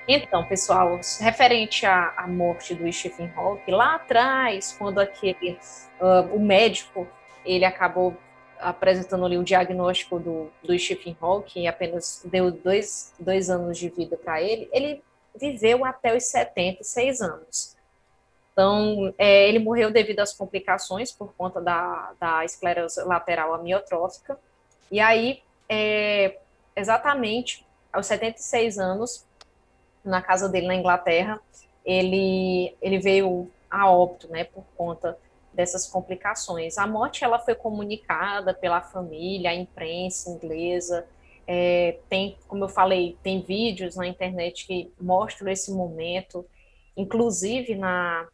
Então, 0.07 0.44
pessoal, 0.44 1.00
referente 1.18 1.86
à, 1.86 2.12
à, 2.16 2.26
morte 2.26 2.74
do 2.74 2.90
Stephen 2.92 3.32
Hawking, 3.34 3.70
lá 3.70 3.94
atrás, 3.94 4.74
quando 4.78 4.98
aquele 4.98 5.59
uh, 5.98 6.34
o 6.34 6.38
médico 6.38 7.09
ele 7.44 7.64
acabou 7.64 8.14
apresentando 8.61 9.24
ali 9.24 9.38
o 9.38 9.44
diagnóstico 9.44 10.18
do, 10.18 10.50
do 10.62 10.78
Stephen 10.78 11.16
Hawking 11.20 11.62
e 11.62 11.66
apenas 11.66 12.22
deu 12.24 12.50
dois, 12.50 13.14
dois 13.18 13.48
anos 13.48 13.78
de 13.78 13.88
vida 13.88 14.16
para 14.16 14.42
ele, 14.42 14.68
ele 14.72 15.02
viveu 15.38 15.84
até 15.84 16.14
os 16.14 16.24
76 16.24 17.20
anos. 17.20 17.76
Então, 18.52 19.12
é, 19.18 19.48
ele 19.48 19.59
morreu 19.59 19.90
devido 19.90 20.20
às 20.20 20.32
complicações 20.32 21.11
por 21.11 21.34
conta 21.34 21.61
da, 21.61 22.12
da 22.20 22.44
esclerose 22.44 23.02
lateral 23.02 23.52
amiotrófica. 23.52 24.38
E 24.92 25.00
aí, 25.00 25.42
é, 25.68 26.38
exatamente 26.76 27.66
aos 27.92 28.07
76 28.07 28.78
anos, 28.78 29.26
na 30.05 30.20
casa 30.20 30.48
dele 30.48 30.66
na 30.66 30.74
Inglaterra, 30.74 31.40
ele, 31.84 32.76
ele 32.80 32.98
veio 32.98 33.50
a 33.70 33.90
óbito, 33.90 34.28
né, 34.28 34.44
por 34.44 34.64
conta 34.76 35.18
dessas 35.52 35.86
complicações. 35.86 36.78
A 36.78 36.86
morte 36.86 37.24
ela 37.24 37.38
foi 37.38 37.55
comunicada 37.55 38.52
pela 38.52 38.80
família, 38.80 39.50
a 39.50 39.55
imprensa 39.55 40.30
inglesa. 40.30 41.07
É, 41.46 41.98
tem, 42.09 42.36
como 42.48 42.64
eu 42.64 42.68
falei, 42.68 43.16
tem 43.22 43.40
vídeos 43.40 43.96
na 43.96 44.07
internet 44.07 44.66
que 44.66 44.92
mostram 45.00 45.50
esse 45.50 45.72
momento. 45.72 46.44
Inclusive 46.96 47.74
na, 47.76 48.26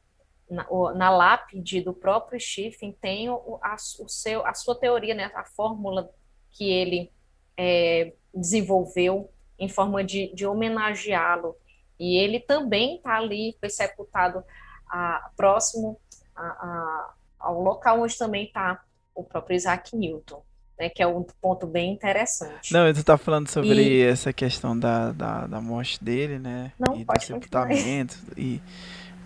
na, 0.48 0.66
na 0.94 1.10
lápide 1.10 1.80
do 1.80 1.92
próprio 1.92 2.40
Stephen 2.40 2.92
tem 3.00 3.28
o, 3.28 3.58
a, 3.62 3.74
o 3.74 4.08
seu, 4.08 4.46
a 4.46 4.54
sua 4.54 4.74
teoria, 4.74 5.14
né, 5.14 5.30
a 5.34 5.44
fórmula 5.44 6.10
que 6.50 6.70
ele 6.70 7.10
é, 7.56 8.12
desenvolveu 8.34 9.30
em 9.58 9.68
forma 9.68 10.02
de, 10.02 10.32
de 10.34 10.46
homenageá-lo. 10.46 11.56
E 12.00 12.16
ele 12.16 12.40
também 12.40 12.96
está 12.96 13.18
ali, 13.18 13.54
foi 13.60 13.68
sepultado 13.68 14.42
a, 14.88 15.30
próximo 15.36 16.00
a, 16.34 16.42
a, 16.42 17.10
ao 17.38 17.62
local 17.62 18.00
onde 18.00 18.16
também 18.16 18.46
está 18.46 18.80
o 19.14 19.22
próprio 19.22 19.54
Isaac 19.54 19.94
Newton. 19.94 20.42
Né, 20.78 20.88
que 20.88 21.02
é 21.02 21.06
um 21.06 21.22
ponto 21.42 21.66
bem 21.66 21.92
interessante. 21.92 22.72
Não, 22.72 22.86
você 22.86 23.00
está 23.00 23.18
falando 23.18 23.50
sobre 23.50 23.68
e... 23.68 24.02
essa 24.02 24.32
questão 24.32 24.78
da, 24.78 25.12
da, 25.12 25.46
da, 25.46 25.60
morte 25.60 26.02
dele, 26.02 26.38
né? 26.38 26.72
Não, 26.78 26.96
e 26.96 27.04
do 27.04 27.20
sepultamento. 27.20 28.16
E 28.34 28.62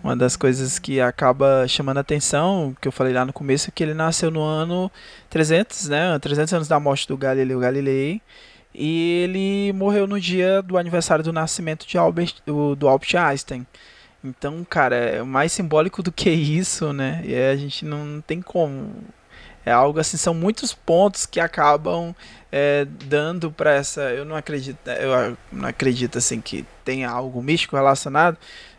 uma 0.03 0.17
das 0.17 0.35
coisas 0.35 0.77
que 0.77 0.99
acaba 0.99 1.65
chamando 1.65 1.99
a 1.99 2.01
atenção, 2.01 2.75
que 2.81 2.89
eu 2.89 2.91
falei 2.91 3.13
lá 3.13 3.23
no 3.23 3.31
começo, 3.31 3.69
é 3.69 3.71
que 3.73 3.81
ele 3.81 3.93
nasceu 3.93 4.29
no 4.29 4.41
ano 4.41 4.91
300, 5.29 5.87
né? 5.87 6.19
300 6.19 6.53
anos 6.55 6.67
da 6.67 6.77
morte 6.77 7.07
do 7.07 7.15
Galileu 7.15 7.57
Galilei. 7.61 8.21
E 8.77 9.23
ele 9.23 9.73
morreu 9.73 10.05
no 10.05 10.19
dia 10.19 10.61
do 10.61 10.77
aniversário 10.77 11.23
do 11.23 11.31
nascimento 11.31 11.87
de 11.87 11.97
Albert, 11.97 12.35
do, 12.45 12.75
do 12.75 12.87
Albert 12.87 13.15
Einstein. 13.15 13.65
Então, 14.23 14.65
cara, 14.65 14.95
é 14.95 15.23
mais 15.23 15.51
simbólico 15.51 16.01
do 16.03 16.11
que 16.11 16.29
isso, 16.29 16.91
né? 16.91 17.21
E 17.23 17.35
a 17.35 17.55
gente 17.55 17.85
não, 17.85 18.03
não 18.03 18.21
tem 18.21 18.41
como. 18.41 18.91
É 19.65 19.71
algo 19.71 19.99
assim, 19.99 20.17
são 20.17 20.33
muitos 20.33 20.73
pontos 20.73 21.25
que 21.25 21.39
acabam 21.39 22.13
é, 22.51 22.85
dando 22.85 23.51
para 23.51 23.73
essa. 23.73 24.01
Eu 24.11 24.25
não 24.25 24.35
acredito, 24.35 24.77
eu 24.87 25.37
não 25.51 25.69
acredito 25.69 26.17
assim 26.17 26.41
que 26.41 26.65
tenha 26.83 27.09
algo 27.09 27.41
místico 27.41 27.75
relacionado, 27.75 28.37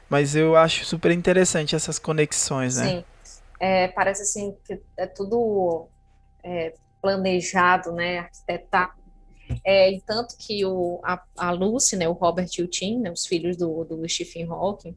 mas 0.08 0.36
eu 0.36 0.56
acho 0.56 0.84
super 0.84 1.10
interessante 1.10 1.74
essas 1.74 1.98
conexões, 1.98 2.76
né? 2.76 2.88
Sim, 2.88 3.04
é, 3.58 3.88
parece 3.88 4.22
assim 4.22 4.56
que 4.64 4.80
é 4.96 5.06
tudo 5.06 5.88
é, 6.42 6.74
planejado, 7.00 7.92
né? 7.92 8.18
Arquitetado 8.18 9.05
é, 9.64 9.98
tanto 10.06 10.36
que 10.36 10.64
o, 10.64 11.00
a, 11.04 11.22
a 11.36 11.50
Lucy, 11.50 11.96
né, 11.96 12.08
o 12.08 12.12
Robert 12.12 12.48
e 12.58 12.62
o 12.62 12.66
Tim, 12.66 12.98
né, 12.98 13.10
os 13.10 13.26
filhos 13.26 13.56
do, 13.56 13.84
do 13.84 14.08
Stephen 14.08 14.46
Hawking, 14.48 14.94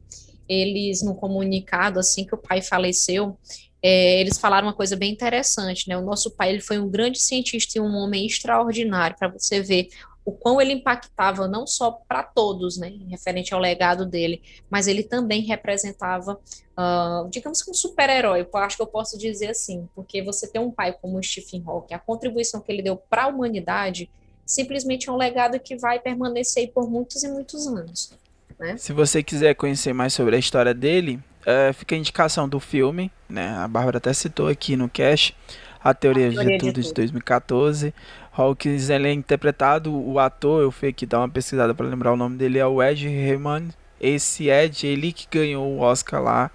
eles, 0.48 1.02
no 1.02 1.14
comunicado, 1.14 2.00
assim 2.00 2.24
que 2.24 2.34
o 2.34 2.38
pai 2.38 2.60
faleceu, 2.60 3.38
é, 3.82 4.20
eles 4.20 4.38
falaram 4.38 4.66
uma 4.66 4.74
coisa 4.74 4.94
bem 4.94 5.10
interessante, 5.10 5.88
né? 5.88 5.96
O 5.96 6.02
nosso 6.02 6.30
pai 6.32 6.50
ele 6.50 6.60
foi 6.60 6.78
um 6.78 6.88
grande 6.88 7.18
cientista 7.18 7.78
e 7.78 7.80
um 7.80 7.94
homem 7.94 8.26
extraordinário, 8.26 9.16
para 9.16 9.28
você 9.28 9.62
ver 9.62 9.88
o 10.24 10.32
quão 10.32 10.60
ele 10.60 10.74
impactava 10.74 11.48
não 11.48 11.66
só 11.66 11.90
para 11.90 12.22
todos, 12.22 12.76
né, 12.76 12.92
referente 13.08 13.54
ao 13.54 13.60
legado 13.60 14.04
dele, 14.04 14.42
mas 14.68 14.86
ele 14.86 15.02
também 15.02 15.42
representava, 15.42 16.34
uh, 16.78 17.28
digamos 17.30 17.62
que 17.62 17.70
um 17.70 17.74
super-herói, 17.74 18.46
acho 18.54 18.76
que 18.76 18.82
eu 18.82 18.86
posso 18.86 19.16
dizer 19.18 19.48
assim, 19.48 19.88
porque 19.94 20.22
você 20.22 20.46
ter 20.46 20.58
um 20.58 20.70
pai 20.70 20.92
como 20.92 21.18
o 21.18 21.22
Stephen 21.22 21.64
Hawking, 21.66 21.94
a 21.94 21.98
contribuição 21.98 22.60
que 22.60 22.70
ele 22.70 22.82
deu 22.82 22.96
para 22.96 23.24
a 23.24 23.28
humanidade 23.28 24.10
simplesmente 24.50 25.08
é 25.08 25.12
um 25.12 25.16
legado 25.16 25.58
que 25.60 25.76
vai 25.76 26.00
permanecer 26.00 26.70
por 26.72 26.90
muitos 26.90 27.22
e 27.22 27.28
muitos 27.28 27.68
anos. 27.68 28.12
Né? 28.58 28.76
Se 28.76 28.92
você 28.92 29.22
quiser 29.22 29.54
conhecer 29.54 29.92
mais 29.92 30.12
sobre 30.12 30.34
a 30.34 30.38
história 30.38 30.74
dele, 30.74 31.20
é, 31.46 31.72
fica 31.72 31.94
a 31.94 31.98
indicação 31.98 32.48
do 32.48 32.58
filme, 32.58 33.12
né? 33.28 33.56
A 33.56 33.68
Bárbara 33.68 33.98
até 33.98 34.12
citou 34.12 34.48
aqui 34.48 34.76
no 34.76 34.88
cast, 34.88 35.36
A 35.82 35.94
Teoria, 35.94 36.28
a 36.28 36.32
teoria 36.32 36.58
de, 36.58 36.58
tudo, 36.58 36.72
de, 36.72 36.82
tudo, 36.82 36.88
de 36.88 36.94
2014. 36.94 37.94
Hawkins 38.32 38.90
ele 38.90 39.08
é 39.08 39.12
interpretado, 39.12 39.94
o 39.94 40.18
ator, 40.18 40.62
eu 40.62 40.72
fui 40.72 40.88
aqui 40.88 41.06
dar 41.06 41.20
uma 41.20 41.28
pesquisada 41.28 41.72
para 41.72 41.86
lembrar 41.86 42.12
o 42.12 42.16
nome 42.16 42.36
dele, 42.36 42.58
é 42.58 42.66
o 42.66 42.82
Ed 42.82 43.06
Raymond. 43.06 43.72
Esse 44.00 44.48
Ed, 44.48 44.86
ele 44.86 45.12
que 45.12 45.28
ganhou 45.30 45.64
o 45.64 45.80
Oscar 45.80 46.20
lá, 46.20 46.50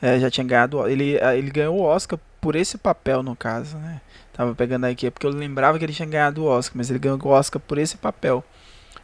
é, 0.00 0.20
já 0.20 0.30
tinha 0.30 0.46
ganhado, 0.46 0.86
ele, 0.86 1.16
é, 1.16 1.36
ele 1.36 1.50
ganhou 1.50 1.78
o 1.78 1.82
Oscar 1.82 2.18
por 2.40 2.54
esse 2.54 2.78
papel, 2.78 3.22
no 3.22 3.34
caso, 3.34 3.76
né? 3.76 4.00
Tava 4.40 4.54
pegando 4.54 4.86
aqui, 4.86 5.06
é 5.06 5.10
porque 5.10 5.26
eu 5.26 5.30
lembrava 5.30 5.78
que 5.78 5.84
ele 5.84 5.92
tinha 5.92 6.08
ganhado 6.08 6.42
o 6.42 6.46
Oscar, 6.46 6.78
mas 6.78 6.88
ele 6.88 6.98
ganhou 6.98 7.20
o 7.22 7.28
Oscar 7.28 7.60
por 7.60 7.76
esse 7.76 7.98
papel. 7.98 8.42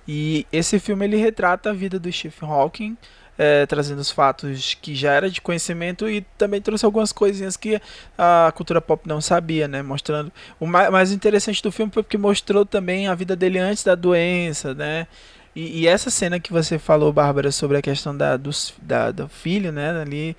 E 0.09 0.47
esse 0.51 0.79
filme 0.79 1.05
ele 1.05 1.19
retrata 1.19 1.69
a 1.69 1.73
vida 1.75 1.99
do 1.99 2.11
Stephen 2.11 2.49
Hawking, 2.49 2.97
é, 3.37 3.67
trazendo 3.67 3.99
os 3.99 4.11
fatos 4.11 4.73
que 4.81 4.95
já 4.95 5.13
era 5.13 5.29
de 5.29 5.43
conhecimento 5.43 6.09
e 6.09 6.23
também 6.39 6.59
trouxe 6.63 6.87
algumas 6.87 7.13
coisinhas 7.13 7.55
que 7.55 7.79
a 8.17 8.51
cultura 8.57 8.81
pop 8.81 9.07
não 9.07 9.21
sabia, 9.21 9.69
né? 9.69 9.83
Mostrando 9.83 10.33
o 10.59 10.67
mais, 10.67 10.91
mais 10.91 11.13
interessante 11.13 11.63
do 11.63 11.71
filme 11.71 11.93
foi 11.93 12.03
porque 12.03 12.17
mostrou 12.17 12.65
também 12.65 13.07
a 13.07 13.15
vida 13.15 13.37
dele 13.37 13.59
antes 13.59 13.85
da 13.85 13.95
doença, 13.95 14.73
né? 14.73 15.07
E, 15.55 15.83
e 15.83 15.87
essa 15.87 16.09
cena 16.11 16.41
que 16.41 16.51
você 16.51 16.79
falou, 16.79 17.13
Bárbara, 17.13 17.53
sobre 17.53 17.77
a 17.77 17.83
questão 17.83 18.17
da, 18.17 18.39
do, 18.39 18.49
da, 18.81 19.11
do 19.11 19.29
filho, 19.29 19.71
né? 19.71 20.01
Ali, 20.01 20.35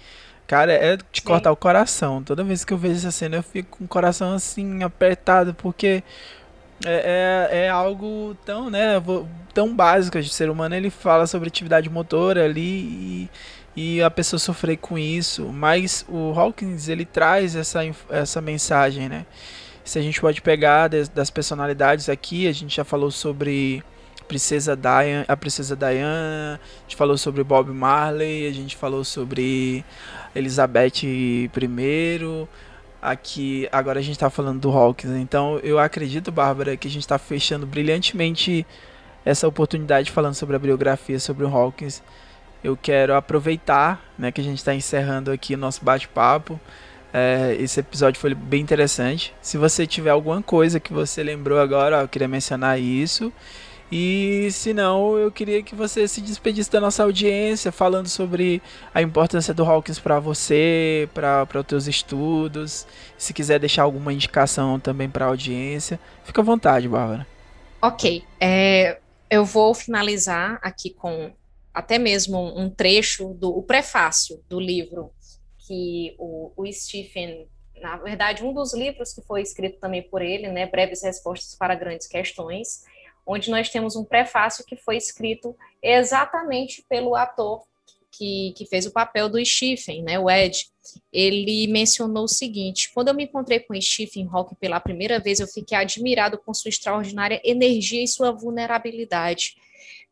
cara, 0.47 0.73
é 0.73 0.97
Sim. 0.97 1.21
cortar 1.23 1.51
o 1.51 1.55
coração. 1.55 2.23
Toda 2.23 2.43
vez 2.43 2.63
que 2.65 2.73
eu 2.73 2.77
vejo 2.77 2.95
essa 2.95 3.11
cena, 3.11 3.35
eu 3.35 3.43
fico 3.43 3.77
com 3.77 3.85
o 3.85 3.87
coração 3.87 4.33
assim 4.33 4.81
apertado, 4.81 5.53
porque 5.53 6.03
é, 6.85 7.49
é, 7.51 7.65
é, 7.65 7.69
algo 7.69 8.35
tão, 8.45 8.69
né, 8.69 9.01
tão 9.53 9.75
básico 9.75 10.19
de 10.21 10.29
ser 10.29 10.49
humano. 10.49 10.75
Ele 10.75 10.89
fala 10.89 11.27
sobre 11.27 11.47
atividade 11.47 11.89
motora 11.89 12.45
ali 12.45 13.29
e, 13.75 13.95
e 13.97 14.01
a 14.01 14.09
pessoa 14.09 14.39
sofrer 14.39 14.77
com 14.77 14.97
isso. 14.97 15.45
Mas 15.49 16.05
o 16.07 16.33
Hawkins 16.37 16.87
ele 16.87 17.05
traz 17.05 17.55
essa, 17.55 17.81
essa 18.09 18.41
mensagem, 18.41 19.09
né? 19.09 19.25
Se 19.83 19.97
a 19.99 20.01
gente 20.01 20.19
pode 20.19 20.41
pegar 20.41 20.89
das, 20.89 21.07
das 21.07 21.29
personalidades 21.29 22.09
aqui, 22.09 22.47
a 22.47 22.51
gente 22.51 22.75
já 22.75 22.83
falou 22.83 23.09
sobre 23.09 23.83
Princesa 24.27 24.75
Diana, 24.75 25.25
a 25.27 25.37
Princesa 25.37 25.75
Diana, 25.75 26.59
a 26.59 26.81
gente 26.81 26.95
falou 26.95 27.17
sobre 27.17 27.43
Bob 27.43 27.71
Marley, 27.71 28.47
a 28.47 28.51
gente 28.51 28.75
falou 28.75 29.03
sobre 29.03 29.85
Elizabeth 30.35 31.03
I 31.03 31.47
aqui 33.01 33.69
agora 33.71 33.99
a 33.99 34.01
gente 34.01 34.15
está 34.15 34.29
falando 34.29 34.59
do 34.59 34.71
Hawkins. 34.71 35.11
Então 35.13 35.59
eu 35.59 35.79
acredito, 35.79 36.31
Bárbara, 36.31 36.75
que 36.75 36.87
a 36.87 36.91
gente 36.91 37.03
está 37.03 37.17
fechando 37.17 37.65
brilhantemente 37.65 38.65
essa 39.23 39.47
oportunidade 39.47 40.11
falando 40.11 40.35
sobre 40.35 40.55
a 40.55 40.59
biografia 40.59 41.19
sobre 41.19 41.45
o 41.45 41.47
Hawkins. 41.47 42.01
Eu 42.63 42.75
quero 42.75 43.15
aproveitar, 43.15 44.03
né, 44.17 44.31
que 44.31 44.41
a 44.41 44.43
gente 44.43 44.57
está 44.57 44.73
encerrando 44.73 45.31
aqui 45.31 45.55
o 45.55 45.57
nosso 45.57 45.83
bate-papo. 45.83 46.59
É, 47.13 47.55
esse 47.59 47.79
episódio 47.79 48.19
foi 48.19 48.33
bem 48.33 48.61
interessante. 48.61 49.33
Se 49.41 49.57
você 49.57 49.87
tiver 49.87 50.09
alguma 50.09 50.41
coisa 50.41 50.79
que 50.79 50.91
você 50.91 51.23
lembrou 51.23 51.59
agora, 51.59 51.99
ó, 51.99 52.01
eu 52.01 52.07
queria 52.07 52.27
mencionar 52.27 52.79
isso. 52.79 53.31
E 53.91 54.49
se 54.51 54.73
não, 54.73 55.17
eu 55.17 55.31
queria 55.31 55.63
que 55.63 55.73
você 55.73 56.07
se 56.07 56.19
despedisse 56.19 56.69
da 56.69 56.81
nossa 56.81 57.03
audiência, 57.03 57.71
falando 57.71 58.09
sobre 58.09 58.61
a 58.93 59.01
importância 59.01 59.53
do 59.53 59.63
Hawkins 59.63 59.97
para 59.97 60.19
você, 60.19 61.07
para 61.13 61.47
os 61.55 61.65
teus 61.65 61.87
estudos. 61.87 62.85
Se 63.17 63.33
quiser 63.33 63.59
deixar 63.59 63.83
alguma 63.83 64.11
indicação 64.11 64.79
também 64.79 65.09
para 65.09 65.25
a 65.25 65.29
audiência, 65.29 65.99
fica 66.23 66.41
à 66.41 66.43
vontade, 66.43 66.89
Bárbara. 66.89 67.25
Ok, 67.81 68.23
é, 68.41 68.99
eu 69.29 69.45
vou 69.45 69.73
finalizar 69.73 70.59
aqui 70.61 70.89
com 70.89 71.31
até 71.73 71.97
mesmo 71.97 72.59
um 72.59 72.69
trecho 72.69 73.33
do 73.35 73.55
o 73.55 73.61
prefácio 73.61 74.43
do 74.49 74.59
livro 74.59 75.11
que 75.59 76.15
o, 76.17 76.51
o 76.57 76.73
Stephen 76.73 77.47
na 77.81 77.97
verdade, 77.97 78.43
um 78.43 78.53
dos 78.53 78.73
livros 78.73 79.13
que 79.13 79.21
foi 79.21 79.41
escrito 79.41 79.79
também 79.79 80.01
por 80.01 80.21
ele, 80.21 80.47
né, 80.47 80.65
Breves 80.65 81.03
Respostas 81.03 81.55
para 81.55 81.75
Grandes 81.75 82.07
Questões, 82.07 82.83
onde 83.27 83.51
nós 83.51 83.69
temos 83.69 83.95
um 83.95 84.05
prefácio 84.05 84.65
que 84.65 84.77
foi 84.77 84.95
escrito 84.95 85.55
exatamente 85.83 86.83
pelo 86.87 87.13
ator 87.13 87.63
que, 88.09 88.53
que 88.55 88.65
fez 88.65 88.85
o 88.85 88.91
papel 88.91 89.29
do 89.29 89.43
Stephen, 89.45 90.01
né, 90.01 90.17
o 90.17 90.29
Ed. 90.29 90.65
Ele 91.11 91.67
mencionou 91.67 92.23
o 92.23 92.29
seguinte: 92.29 92.89
quando 92.93 93.09
eu 93.09 93.13
me 93.13 93.25
encontrei 93.25 93.59
com 93.59 93.79
Stephen 93.79 94.27
Hawking 94.31 94.55
pela 94.55 94.79
primeira 94.79 95.19
vez, 95.19 95.39
eu 95.39 95.47
fiquei 95.47 95.77
admirado 95.77 96.37
com 96.37 96.53
sua 96.53 96.69
extraordinária 96.69 97.41
energia 97.43 98.03
e 98.03 98.07
sua 98.07 98.31
vulnerabilidade. 98.31 99.55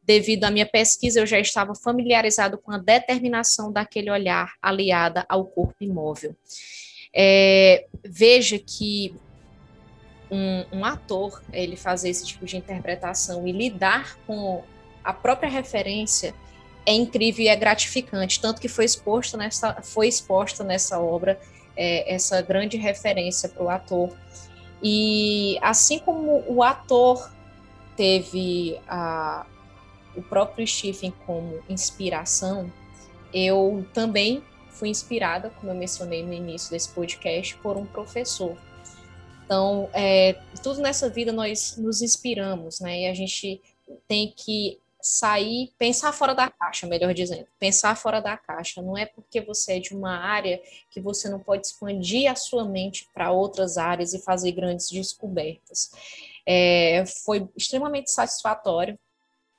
Devido 0.04 0.44
à 0.44 0.52
minha 0.52 0.68
pesquisa, 0.68 1.20
eu 1.20 1.26
já 1.26 1.40
estava 1.40 1.74
familiarizado 1.74 2.60
com 2.60 2.72
a 2.72 2.78
determinação 2.78 3.72
daquele 3.72 4.12
olhar 4.12 4.54
aliada 4.62 5.26
ao 5.28 5.46
corpo 5.46 5.76
imóvel. 5.82 6.36
É, 7.12 7.88
veja 8.04 8.60
que 8.60 9.16
um, 10.30 10.80
um, 10.80 10.86
ator 10.86 11.42
ele 11.52 11.76
fazer 11.76 12.10
esse 12.10 12.26
tipo 12.26 12.46
de 12.46 12.58
interpretação 12.58 13.48
e 13.48 13.52
lidar 13.52 14.18
com 14.26 14.64
a 15.04 15.14
própria 15.14 15.50
referência 15.50 16.34
é 16.86 16.94
incrível 16.94 17.46
e 17.46 17.48
é 17.48 17.56
gratificante, 17.56 18.40
tanto 18.40 18.62
que 18.62 18.68
foi 18.68 18.86
exposta 18.86 19.38
nessa, 19.38 19.82
foi 19.82 20.08
exposta 20.08 20.64
nessa 20.64 21.00
obra 21.00 21.40
é, 21.76 22.14
essa 22.14 22.42
grande 22.42 22.78
referência 22.78 23.50
para 23.50 23.64
o 23.64 23.70
ator. 23.70 24.16
E 24.84 25.58
assim 25.62 26.00
como 26.00 26.44
o 26.48 26.62
ator 26.62 27.32
teve 27.96 28.80
a, 28.88 29.46
o 30.16 30.22
próprio 30.22 30.66
Stephen 30.68 31.14
como 31.26 31.60
inspiração, 31.68 32.72
eu 33.34 33.86
também 33.94 34.44
fui 34.70 34.90
inspirada, 34.90 35.50
como 35.50 35.72
eu 35.72 35.76
mencionei 35.76 36.24
no 36.24 36.34
início 36.34 36.70
desse 36.70 36.90
podcast, 36.90 37.56
por 37.58 37.78
um 37.78 37.86
professor 37.86 38.58
então, 39.46 39.88
é, 39.94 40.34
tudo 40.64 40.82
nessa 40.82 41.08
vida 41.08 41.32
nós 41.32 41.78
nos 41.78 42.02
inspiramos, 42.02 42.80
né? 42.80 43.02
E 43.02 43.08
a 43.08 43.14
gente 43.14 43.62
tem 44.08 44.34
que 44.36 44.80
sair, 45.00 45.72
pensar 45.78 46.12
fora 46.12 46.34
da 46.34 46.50
caixa, 46.50 46.88
melhor 46.88 47.14
dizendo, 47.14 47.46
pensar 47.60 47.96
fora 47.96 48.20
da 48.20 48.36
caixa. 48.36 48.82
Não 48.82 48.98
é 48.98 49.06
porque 49.06 49.40
você 49.40 49.74
é 49.74 49.80
de 49.80 49.96
uma 49.96 50.18
área 50.18 50.60
que 50.90 51.00
você 51.00 51.30
não 51.30 51.40
pode 51.40 51.68
expandir 51.68 52.30
a 52.30 52.36
sua 52.36 52.66
mente 52.66 53.08
para 53.14 53.32
outras 53.32 53.78
áreas 53.78 54.16
e 54.16 54.24
fazer 54.24 54.52
grandes 54.52 54.90
descobertas. 54.90 55.92
É, 56.44 57.04
foi 57.24 57.48
extremamente 57.56 58.10
satisfatório 58.10 58.98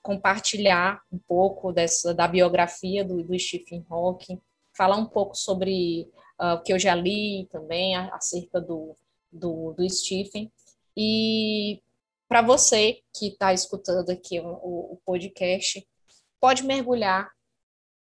compartilhar 0.02 1.00
um 1.12 1.18
pouco 1.18 1.72
dessa 1.72 2.12
da 2.12 2.26
biografia 2.26 3.04
do, 3.04 3.22
do 3.22 3.38
Stephen 3.38 3.84
Hawking, 3.88 4.40
falar 4.72 4.96
um 4.96 5.06
pouco 5.06 5.36
sobre 5.36 6.08
uh, 6.40 6.54
o 6.54 6.62
que 6.62 6.72
eu 6.72 6.78
já 6.78 6.94
li 6.94 7.48
também 7.50 7.96
acerca 7.96 8.60
do 8.60 8.96
do, 9.36 9.72
do 9.72 9.88
Stephen. 9.88 10.50
E 10.96 11.82
para 12.28 12.42
você 12.42 13.00
que 13.14 13.28
está 13.28 13.52
escutando 13.52 14.10
aqui 14.10 14.40
o, 14.40 14.48
o, 14.48 14.98
podcast, 15.04 15.86
pode 16.40 16.64
mergulhar 16.64 17.30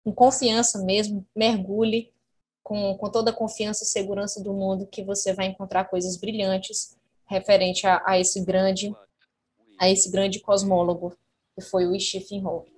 com 0.03 0.13
confiança 0.13 0.83
mesmo, 0.83 1.25
mergulhe 1.35 2.11
com, 2.61 2.95
com 2.97 3.09
toda 3.09 3.31
a 3.31 3.35
confiança 3.35 3.83
e 3.83 3.87
segurança 3.87 4.41
do 4.41 4.53
mundo 4.53 4.87
que 4.87 5.03
você 5.03 5.33
vai 5.33 5.47
encontrar 5.47 5.85
coisas 5.85 6.17
brilhantes 6.17 6.95
referente 7.25 7.87
a, 7.87 8.01
a 8.05 8.19
esse 8.19 8.43
grande 8.43 8.93
a 9.79 9.89
esse 9.89 10.09
grande 10.11 10.39
cosmólogo 10.39 11.17
que 11.55 11.61
foi 11.61 11.85
o 11.85 11.99
Stephen 11.99 12.45
Hawking. 12.45 12.71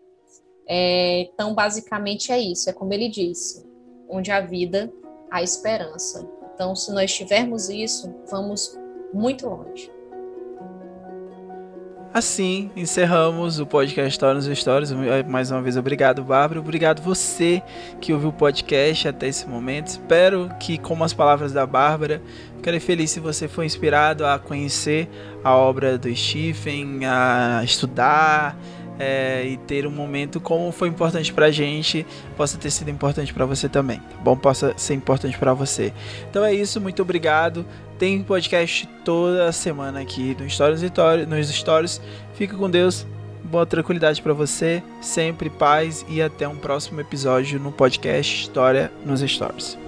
É, 0.67 1.21
então, 1.21 1.53
basicamente 1.53 2.31
é 2.31 2.39
isso, 2.39 2.69
é 2.69 2.73
como 2.73 2.93
ele 2.93 3.09
disse, 3.09 3.65
onde 4.09 4.31
a 4.31 4.41
vida, 4.41 4.91
a 5.29 5.43
esperança. 5.43 6.27
Então, 6.55 6.73
se 6.73 6.89
nós 6.93 7.13
tivermos 7.13 7.69
isso, 7.69 8.15
vamos 8.31 8.79
muito 9.13 9.45
longe. 9.47 9.91
Assim, 12.13 12.71
encerramos 12.77 13.59
o 13.59 13.65
podcast 13.65 14.09
História 14.09 14.35
nos 14.35 14.45
Stories. 14.57 14.89
Mais 15.27 15.51
uma 15.51 15.61
vez, 15.61 15.75
obrigado, 15.75 16.23
Bárbara. 16.23 16.61
Obrigado 16.61 17.01
você 17.01 17.61
que 17.99 18.13
ouviu 18.13 18.29
o 18.29 18.33
podcast 18.33 19.09
até 19.09 19.27
esse 19.27 19.45
momento. 19.45 19.87
Espero 19.87 20.49
que, 20.57 20.77
como 20.77 21.03
as 21.03 21.11
palavras 21.11 21.51
da 21.51 21.65
Bárbara, 21.65 22.21
ficarei 22.55 22.79
feliz 22.79 23.11
se 23.11 23.19
você 23.19 23.49
foi 23.49 23.65
inspirado 23.65 24.25
a 24.25 24.39
conhecer 24.39 25.09
a 25.43 25.53
obra 25.53 25.97
do 25.97 26.15
Stephen, 26.15 27.05
a 27.05 27.61
estudar, 27.65 28.57
é, 28.99 29.45
e 29.45 29.57
ter 29.57 29.85
um 29.85 29.91
momento 29.91 30.39
como 30.39 30.71
foi 30.71 30.87
importante 30.87 31.33
pra 31.33 31.51
gente, 31.51 32.05
possa 32.35 32.57
ter 32.57 32.71
sido 32.71 32.89
importante 32.89 33.33
para 33.33 33.45
você 33.45 33.67
também, 33.67 33.99
tá 33.99 34.17
bom? 34.23 34.35
Possa 34.35 34.73
ser 34.77 34.93
importante 34.93 35.37
para 35.37 35.53
você. 35.53 35.93
Então 36.29 36.43
é 36.43 36.53
isso, 36.53 36.79
muito 36.79 37.01
obrigado. 37.01 37.65
Tem 37.97 38.21
podcast 38.21 38.87
toda 39.05 39.51
semana 39.51 40.01
aqui 40.01 40.35
no 40.39 40.49
Stories 40.49 40.81
nos 41.27 41.49
Stories. 41.49 42.01
Fica 42.33 42.57
com 42.57 42.69
Deus. 42.69 43.07
Boa 43.43 43.65
tranquilidade 43.65 44.21
para 44.21 44.33
você, 44.33 44.81
sempre 44.99 45.51
paz 45.51 46.03
e 46.09 46.19
até 46.19 46.47
um 46.47 46.55
próximo 46.55 46.99
episódio 46.99 47.59
no 47.59 47.71
podcast 47.71 48.41
História 48.41 48.91
nos 49.05 49.21
Stories. 49.21 49.84